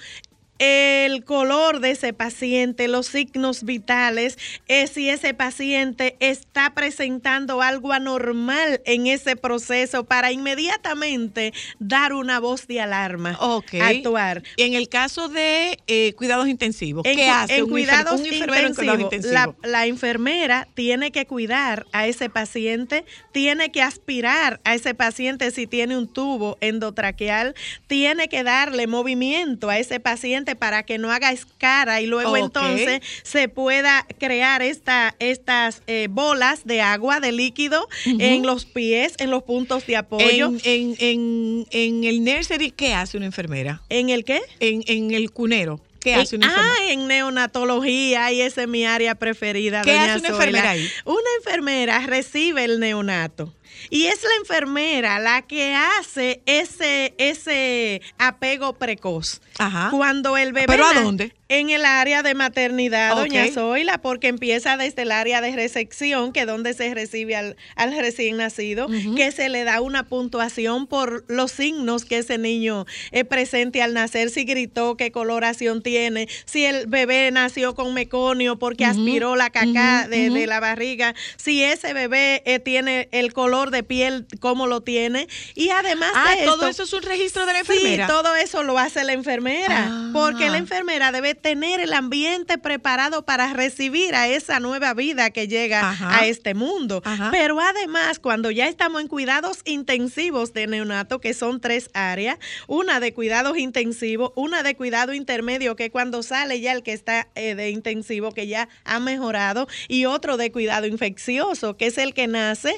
el 0.60 1.24
color 1.24 1.80
de 1.80 1.92
ese 1.92 2.14
paciente, 2.14 2.88
los 2.88 3.08
signos 3.08 3.64
vitales, 3.64 4.38
eh, 4.68 4.88
si 4.88 5.10
ese 5.10 5.34
paciente 5.34 6.16
está 6.20 6.74
presentando 6.74 7.62
algo 7.62 7.92
anormal 7.92 8.82
en 8.86 9.08
ese 9.08 9.36
proceso 9.36 10.06
para 10.06 10.32
inmediatamente 10.32 11.54
dar 11.80 12.14
una 12.14 12.40
voz 12.40 12.68
de 12.68 12.82
alarma, 12.82 13.38
actuar. 13.82 14.44
En 14.58 14.74
el 14.74 14.88
caso 14.88 15.28
de 15.28 15.80
eh, 15.88 16.14
cuidados 16.14 16.48
intensivos, 16.48 17.06
En 17.06 17.18
¿qué 17.18 17.30
hace 17.30 17.58
en 17.58 17.64
un, 17.66 17.70
cuidados 17.72 18.22
un 18.22 18.26
enfermero 18.26 18.68
en 18.68 18.76
cuidados 18.76 19.02
intensivos, 19.02 19.32
intensivos? 19.34 19.64
La, 19.64 19.70
la 19.70 19.86
enfermera 19.88 20.68
tiene 20.74 21.12
que 21.12 21.26
cuidar 21.26 21.86
a 21.92 22.08
ese 22.08 22.30
paciente, 22.30 23.04
tiene 23.32 23.72
que 23.72 23.82
aspirar 23.82 24.62
a 24.64 24.76
ese 24.76 24.94
paciente 24.94 25.52
si 25.52 25.68
tiene 25.68 25.98
un 25.98 26.08
tubo 26.08 26.58
endotraqueal, 26.62 27.56
tiene 27.88 28.30
que 28.30 28.44
darle 28.44 28.88
movimiento 28.88 29.70
a 29.70 29.80
ese 29.80 30.00
paciente 30.00 30.45
para 30.54 30.84
que 30.84 31.00
no 31.00 31.12
haga 31.12 31.32
escara 31.32 32.02
y 32.02 32.06
luego 32.06 32.38
entonces 32.38 33.02
se 33.24 33.50
pueda 33.50 34.06
crear 34.20 34.62
esta, 34.62 35.16
estas 35.18 35.82
eh, 35.88 36.08
bolas 36.12 36.66
de 36.66 36.82
agua, 36.82 37.20
de 37.20 37.32
líquido 37.32 37.88
en 38.06 38.46
los 38.46 38.66
pies, 38.66 39.16
en 39.18 39.32
los 39.32 39.42
puntos 39.42 39.88
de 39.88 39.96
apoyo. 39.96 40.48
En, 40.48 40.60
en, 40.66 40.96
en, 41.00 41.68
en 41.72 42.04
el 42.04 42.24
nursery, 42.24 42.72
¿qué 42.72 42.94
hace 42.94 43.18
una 43.18 43.26
enfermera? 43.26 43.82
¿En 43.90 44.10
el 44.10 44.24
qué? 44.26 44.42
En, 44.60 44.84
en 44.88 45.12
el 45.12 45.32
cunero. 45.32 45.80
¿Qué 46.02 46.14
En- 46.14 46.20
hace 46.20 46.36
una 46.36 46.46
enfermera? 46.48 46.76
ah, 46.82 46.92
en 46.92 47.08
neonatología, 47.08 48.32
y 48.32 48.42
esa 48.42 48.62
es 48.64 48.68
mi 48.68 48.86
área 48.86 49.16
preferida. 49.16 49.82
¿Qué 49.82 49.92
doña 49.92 50.04
hace 50.16 50.20
una 50.20 50.30
Zoila. 50.30 50.44
enfermera 50.46 50.70
ahí? 50.72 50.90
Una 51.06 51.30
enfermera 51.40 52.00
recibe 52.06 52.64
el 52.66 52.80
neonato. 52.80 53.54
Y 53.90 54.06
es 54.08 54.24
la 54.24 54.36
enfermera 54.40 55.20
la 55.20 55.42
que 55.42 55.76
hace 55.76 56.42
ese, 56.46 57.14
ese 57.18 58.02
apego 58.18 58.74
precoz. 58.74 59.42
Ajá. 59.58 59.90
Cuando 59.92 60.38
el 60.38 60.54
bebé. 60.54 60.68
¿Pero 60.68 60.86
a 60.86 60.94
dónde? 60.94 61.34
En 61.48 61.70
el 61.70 61.86
área 61.86 62.24
de 62.24 62.34
maternidad, 62.34 63.16
doña 63.16 63.46
Zoila, 63.52 64.00
porque 64.00 64.30
empieza 64.30 64.78
desde 64.78 65.04
el 65.04 65.12
área 65.12 65.42
de 65.42 65.56
recepción, 65.56 66.34
que 66.34 66.42
es 66.42 66.48
donde 66.48 66.74
se 66.74 66.92
recibe 66.96 67.36
al, 67.36 67.56
al 67.76 67.96
recién 67.96 68.38
nacido, 68.38 68.88
que 69.16 69.32
se 69.32 69.50
le 69.50 69.64
da 69.64 69.80
una 69.80 70.08
puntuación 70.08 70.88
por 70.88 71.24
los 71.28 71.52
signos 71.52 72.04
que 72.04 72.18
ese 72.18 72.40
niño 72.40 72.88
eh, 73.12 73.26
presente 73.26 73.84
al 73.84 73.94
nacer, 73.94 74.32
si 74.32 74.44
gritó, 74.44 74.98
qué 74.98 75.12
coloración 75.12 75.84
tiene, 75.84 76.28
si 76.46 76.66
el 76.66 76.88
bebé 76.88 77.30
nació 77.32 77.76
con 77.76 77.94
meconio 77.94 78.58
porque 78.58 78.86
aspiró 78.86 79.36
la 79.36 79.52
caca 79.52 80.08
de 80.08 80.48
la 80.48 80.60
barriga, 80.60 81.14
si 81.38 81.64
ese 81.64 81.94
bebé 81.94 82.42
eh, 82.46 82.58
tiene 82.58 83.08
el 83.12 83.34
color 83.34 83.65
de 83.72 83.84
piel, 83.84 84.28
cómo 84.40 84.68
lo 84.68 84.82
tiene. 84.82 85.28
Y 85.56 85.70
además 85.70 86.12
Ah, 86.16 86.36
de 86.36 86.46
todo 86.46 86.68
esto- 86.68 86.84
eso 86.84 86.84
es 86.84 86.94
un 86.94 87.10
registro 87.10 87.46
de 87.46 87.54
la 87.54 87.60
enfermera. 87.60 88.08
Sí, 88.08 88.12
todo 88.12 88.36
eso 88.36 88.64
lo 88.64 88.78
hace 88.80 89.04
la 89.04 89.14
enfermera, 89.14 89.88
Ah. 89.90 90.10
porque 90.14 90.50
la 90.50 90.58
enfermera 90.58 91.12
debe 91.12 91.36
tener 91.36 91.80
el 91.80 91.94
ambiente 91.94 92.58
preparado 92.58 93.26
para 93.26 93.54
recibir 93.54 94.16
a 94.16 94.28
esa 94.28 94.60
nueva 94.60 94.94
vida 94.94 95.30
que 95.32 95.48
llega 95.48 95.90
Ajá. 95.92 96.20
a 96.20 96.26
este 96.28 96.54
mundo. 96.54 97.02
Ajá. 97.06 97.30
Pero 97.32 97.60
además, 97.60 98.20
cuando 98.20 98.52
ya 98.52 98.68
estamos 98.68 99.02
en 99.02 99.08
cuidados 99.08 99.60
intensivos 99.66 100.54
de 100.54 100.68
neonato, 100.68 101.20
que 101.20 101.34
son 101.34 101.62
tres 101.62 101.90
áreas, 101.94 102.38
una 102.68 103.00
de 103.00 103.14
cuidados 103.14 103.58
intensivos, 103.58 104.32
una 104.36 104.64
de 104.64 104.76
cuidado 104.76 105.14
intermedio, 105.14 105.76
que 105.76 105.92
cuando 105.92 106.24
sale 106.24 106.60
ya 106.60 106.72
el 106.72 106.84
que 106.84 106.94
está 106.94 107.28
eh, 107.36 107.56
de 107.56 107.70
intensivo, 107.70 108.32
que 108.32 108.48
ya 108.48 108.68
ha 108.84 109.00
mejorado, 109.00 109.68
y 109.88 110.06
otro 110.06 110.38
de 110.38 110.52
cuidado 110.52 110.88
infeccioso, 110.88 111.78
que 111.78 111.88
es 111.88 111.98
el 111.98 112.14
que 112.14 112.28
nace 112.28 112.78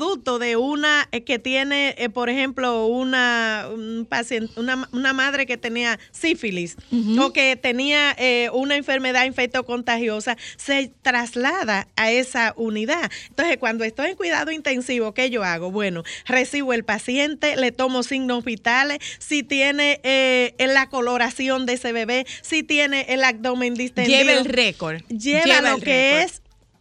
producto 0.00 0.38
de 0.38 0.56
una 0.56 1.08
eh, 1.12 1.24
que 1.24 1.38
tiene, 1.38 1.94
eh, 1.98 2.08
por 2.08 2.30
ejemplo, 2.30 2.86
una, 2.86 3.68
un 3.70 4.06
paciente, 4.08 4.58
una, 4.58 4.88
una 4.92 5.12
madre 5.12 5.44
que 5.44 5.58
tenía 5.58 5.98
sífilis 6.10 6.76
o 7.18 7.34
que 7.34 7.56
tenía 7.56 8.14
eh, 8.16 8.48
una 8.54 8.76
enfermedad 8.76 9.26
infectocontagiosa, 9.26 10.38
se 10.56 10.90
traslada 11.02 11.86
a 11.96 12.10
esa 12.10 12.54
unidad. 12.56 13.10
Entonces, 13.28 13.58
cuando 13.58 13.84
estoy 13.84 14.10
en 14.10 14.16
cuidado 14.16 14.50
intensivo, 14.50 15.12
¿qué 15.12 15.28
yo 15.28 15.44
hago? 15.44 15.70
Bueno, 15.70 16.02
recibo 16.24 16.72
el 16.72 16.82
paciente, 16.82 17.56
le 17.56 17.70
tomo 17.70 18.02
signos 18.02 18.42
vitales, 18.42 19.00
si 19.18 19.42
tiene 19.42 20.00
eh, 20.02 20.54
la 20.58 20.88
coloración 20.88 21.66
de 21.66 21.74
ese 21.74 21.92
bebé, 21.92 22.26
si 22.40 22.62
tiene 22.62 23.04
el 23.10 23.22
abdomen 23.22 23.74
distendido. 23.74 24.16
Lleva 24.18 24.32
el 24.32 24.46
récord. 24.46 25.02
Lleva, 25.08 25.44
Lleva 25.44 25.72
lo 25.72 25.78
que 25.78 26.14
récord. 26.14 26.24
es 26.24 26.39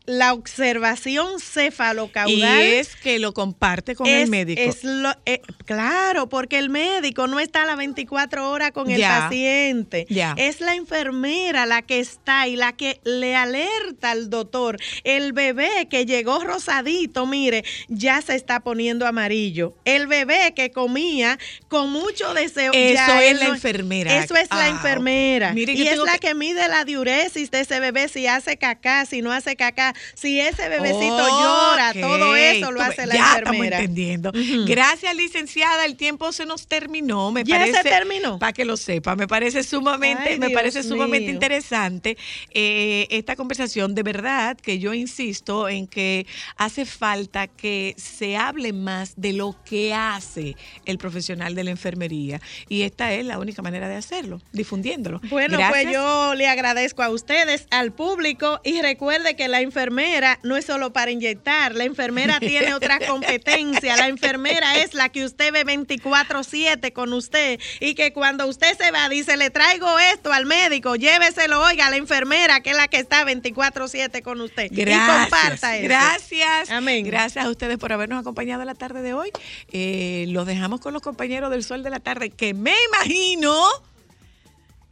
la 0.09 0.33
observación 0.33 1.27
Y 1.37 1.41
cefalocaudal. 1.41 2.61
es 2.61 2.95
que 2.95 3.19
lo 3.19 3.33
comparte 3.33 3.93
con 3.95 4.07
el 4.07 4.27
médico. 4.27 4.59
es 4.61 4.83
lo- 4.83 5.13
eh, 5.25 5.41
claro, 5.65 6.27
porque 6.29 6.57
el 6.57 6.69
médico 6.69 7.27
no 7.27 7.39
está 7.39 7.63
a 7.63 7.65
las 7.67 7.77
24 7.77 8.49
horas 8.49 8.71
con 8.71 8.89
el 8.89 8.99
paciente. 9.01 10.07
Ya. 10.09 10.33
Es 10.37 10.61
la 10.61 10.73
enfermera 10.75 11.65
la 11.65 11.81
que 11.83 11.99
está 11.99 12.47
y 12.47 12.55
la 12.55 12.73
que 12.73 12.99
le 13.03 13.35
alerta 13.35 14.11
al 14.11 14.29
doctor. 14.29 14.77
El 15.03 15.33
bebé 15.33 15.87
que 15.89 16.05
llegó 16.05 16.39
rosadito, 16.43 17.25
mire, 17.27 17.63
ya 17.87 18.21
se 18.21 18.35
está 18.35 18.61
poniendo 18.61 19.05
amarillo. 19.05 19.75
El 19.85 20.07
bebé 20.07 20.53
que 20.55 20.71
comía 20.71 21.37
con 21.67 21.91
mucho 21.91 22.33
deseo. 22.33 22.71
Eso 22.73 22.93
ya 22.95 23.23
es 23.23 23.39
la 23.39 23.47
no- 23.49 23.53
enfermera. 23.53 24.23
Eso 24.23 24.35
es 24.35 24.49
la 24.49 24.65
Ah, 24.65 24.69
enfermera. 24.69 25.53
Mire, 25.53 25.73
y 25.73 25.87
es 25.87 25.97
la 25.99 26.13
que- 26.13 26.29
que 26.29 26.35
mide 26.35 26.67
la 26.67 26.83
diuresis 26.83 27.51
de 27.51 27.59
ese 27.61 27.79
bebé, 27.79 28.07
si 28.07 28.25
hace 28.27 28.57
cacá, 28.57 29.05
si 29.05 29.21
no 29.21 29.31
hace 29.31 29.55
cacá, 29.55 29.93
Si 30.13 30.39
ese 30.39 30.69
bebecito 30.69 31.17
llora, 31.27 31.93
todo 31.93 32.35
eso 32.35 32.71
lo 32.71 32.81
hace 32.81 33.05
la 33.05 33.15
ya 33.15 33.37
enfermera. 33.39 33.79
estamos 33.79 33.89
entendiendo. 33.99 34.31
Gracias, 34.65 35.15
licenciada. 35.15 35.85
El 35.85 35.95
tiempo 35.95 36.31
se 36.31 36.45
nos 36.45 36.67
terminó. 36.67 37.31
Me 37.31 37.43
¿Ya 37.43 37.65
se 37.65 37.71
parece, 37.71 37.89
terminó? 37.89 38.39
Para 38.39 38.53
que 38.53 38.65
lo 38.65 38.77
sepa, 38.77 39.15
me 39.15 39.27
parece 39.27 39.63
sumamente, 39.63 40.29
Ay, 40.31 40.39
me 40.39 40.49
parece 40.49 40.83
sumamente 40.83 41.27
mío. 41.27 41.33
interesante 41.33 42.17
eh, 42.51 43.07
esta 43.09 43.35
conversación. 43.35 43.95
De 43.95 44.03
verdad 44.03 44.57
que 44.57 44.79
yo 44.79 44.93
insisto 44.93 45.69
en 45.69 45.87
que 45.87 46.25
hace 46.57 46.85
falta 46.85 47.47
que 47.47 47.95
se 47.97 48.37
hable 48.37 48.73
más 48.73 49.13
de 49.15 49.33
lo 49.33 49.55
que 49.63 49.93
hace 49.93 50.55
el 50.85 50.97
profesional 50.97 51.55
de 51.55 51.63
la 51.63 51.71
enfermería. 51.71 52.41
Y 52.67 52.83
esta 52.83 53.13
es 53.13 53.25
la 53.25 53.39
única 53.39 53.61
manera 53.61 53.87
de 53.89 53.95
hacerlo, 53.95 54.41
difundiéndolo. 54.51 55.19
Bueno, 55.29 55.57
Gracias. 55.57 55.83
pues 55.83 55.93
yo 55.93 56.33
le 56.35 56.47
agradezco 56.47 57.03
a 57.03 57.09
ustedes, 57.09 57.67
al 57.71 57.91
público, 57.91 58.59
y 58.63 58.81
recuerde 58.81 59.35
que 59.35 59.47
la 59.47 59.61
enfermera 59.79 60.39
no 60.43 60.57
es 60.57 60.65
solo 60.65 60.91
para 60.91 61.09
inyectar, 61.09 61.73
la 61.73 61.85
enfermera 61.85 62.39
tiene 62.39 62.73
otra 62.73 62.99
competencia, 62.99 63.95
la 63.95 64.07
enfermera 64.07 64.77
es 64.77 64.93
la 64.93 65.07
que 65.07 65.23
usted 65.23 65.53
ve 65.53 65.65
24/7 65.65 66.91
con 66.91 67.13
usted 67.13 67.59
y 67.79 67.95
que 67.95 68.11
cuando 68.11 68.45
usted 68.47 68.77
se 68.77 68.91
va 68.91 69.07
dice, 69.07 69.37
le 69.37 69.49
traigo 69.49 69.87
esto 70.13 70.33
al 70.33 70.45
médico, 70.45 70.95
lléveselo, 70.97 71.61
oiga, 71.61 71.87
a 71.87 71.89
la 71.91 71.95
enfermera 71.95 72.59
que 72.59 72.71
es 72.71 72.75
la 72.75 72.89
que 72.89 72.97
está 72.97 73.23
24/7 73.23 74.21
con 74.21 74.41
usted. 74.41 74.69
Y 74.69 74.83
comparta 74.83 75.77
eso. 75.77 75.87
Gracias. 75.87 76.69
Amén. 76.69 77.05
Gracias 77.05 77.45
a 77.45 77.49
ustedes 77.49 77.77
por 77.77 77.93
habernos 77.93 78.19
acompañado 78.19 78.65
la 78.65 78.75
tarde 78.75 79.01
de 79.01 79.13
hoy. 79.13 79.31
Eh, 79.71 80.25
los 80.27 80.45
dejamos 80.45 80.81
con 80.81 80.91
los 80.91 81.01
compañeros 81.01 81.51
del 81.51 81.63
Sol 81.63 81.83
de 81.83 81.89
la 81.89 81.99
Tarde, 81.99 82.31
que 82.31 82.53
me 82.53 82.73
imagino 82.89 83.55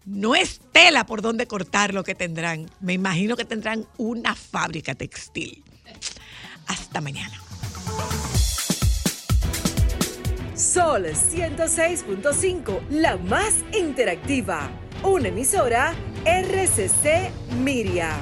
no 0.08 0.36
es 0.36 0.62
tela 0.72 1.06
por 1.06 1.22
donde 1.22 1.48
cortar 1.48 1.94
lo 1.94 2.04
que 2.04 2.16
tendrán. 2.16 2.70
Me 2.80 2.94
imagino 2.94 3.36
que 3.36 3.46
tendrán 3.46 3.86
una 3.98 4.36
fábrica 4.36 4.96
textil. 4.96 5.64
Hasta 6.68 7.02
mañana. 7.02 7.40
Sol 10.56 11.06
106.5, 11.06 12.88
la 12.90 13.18
más 13.18 13.54
interactiva. 13.78 14.72
Una 15.04 15.28
emisora 15.28 15.94
RCC 16.26 17.30
Miria. 17.60 18.18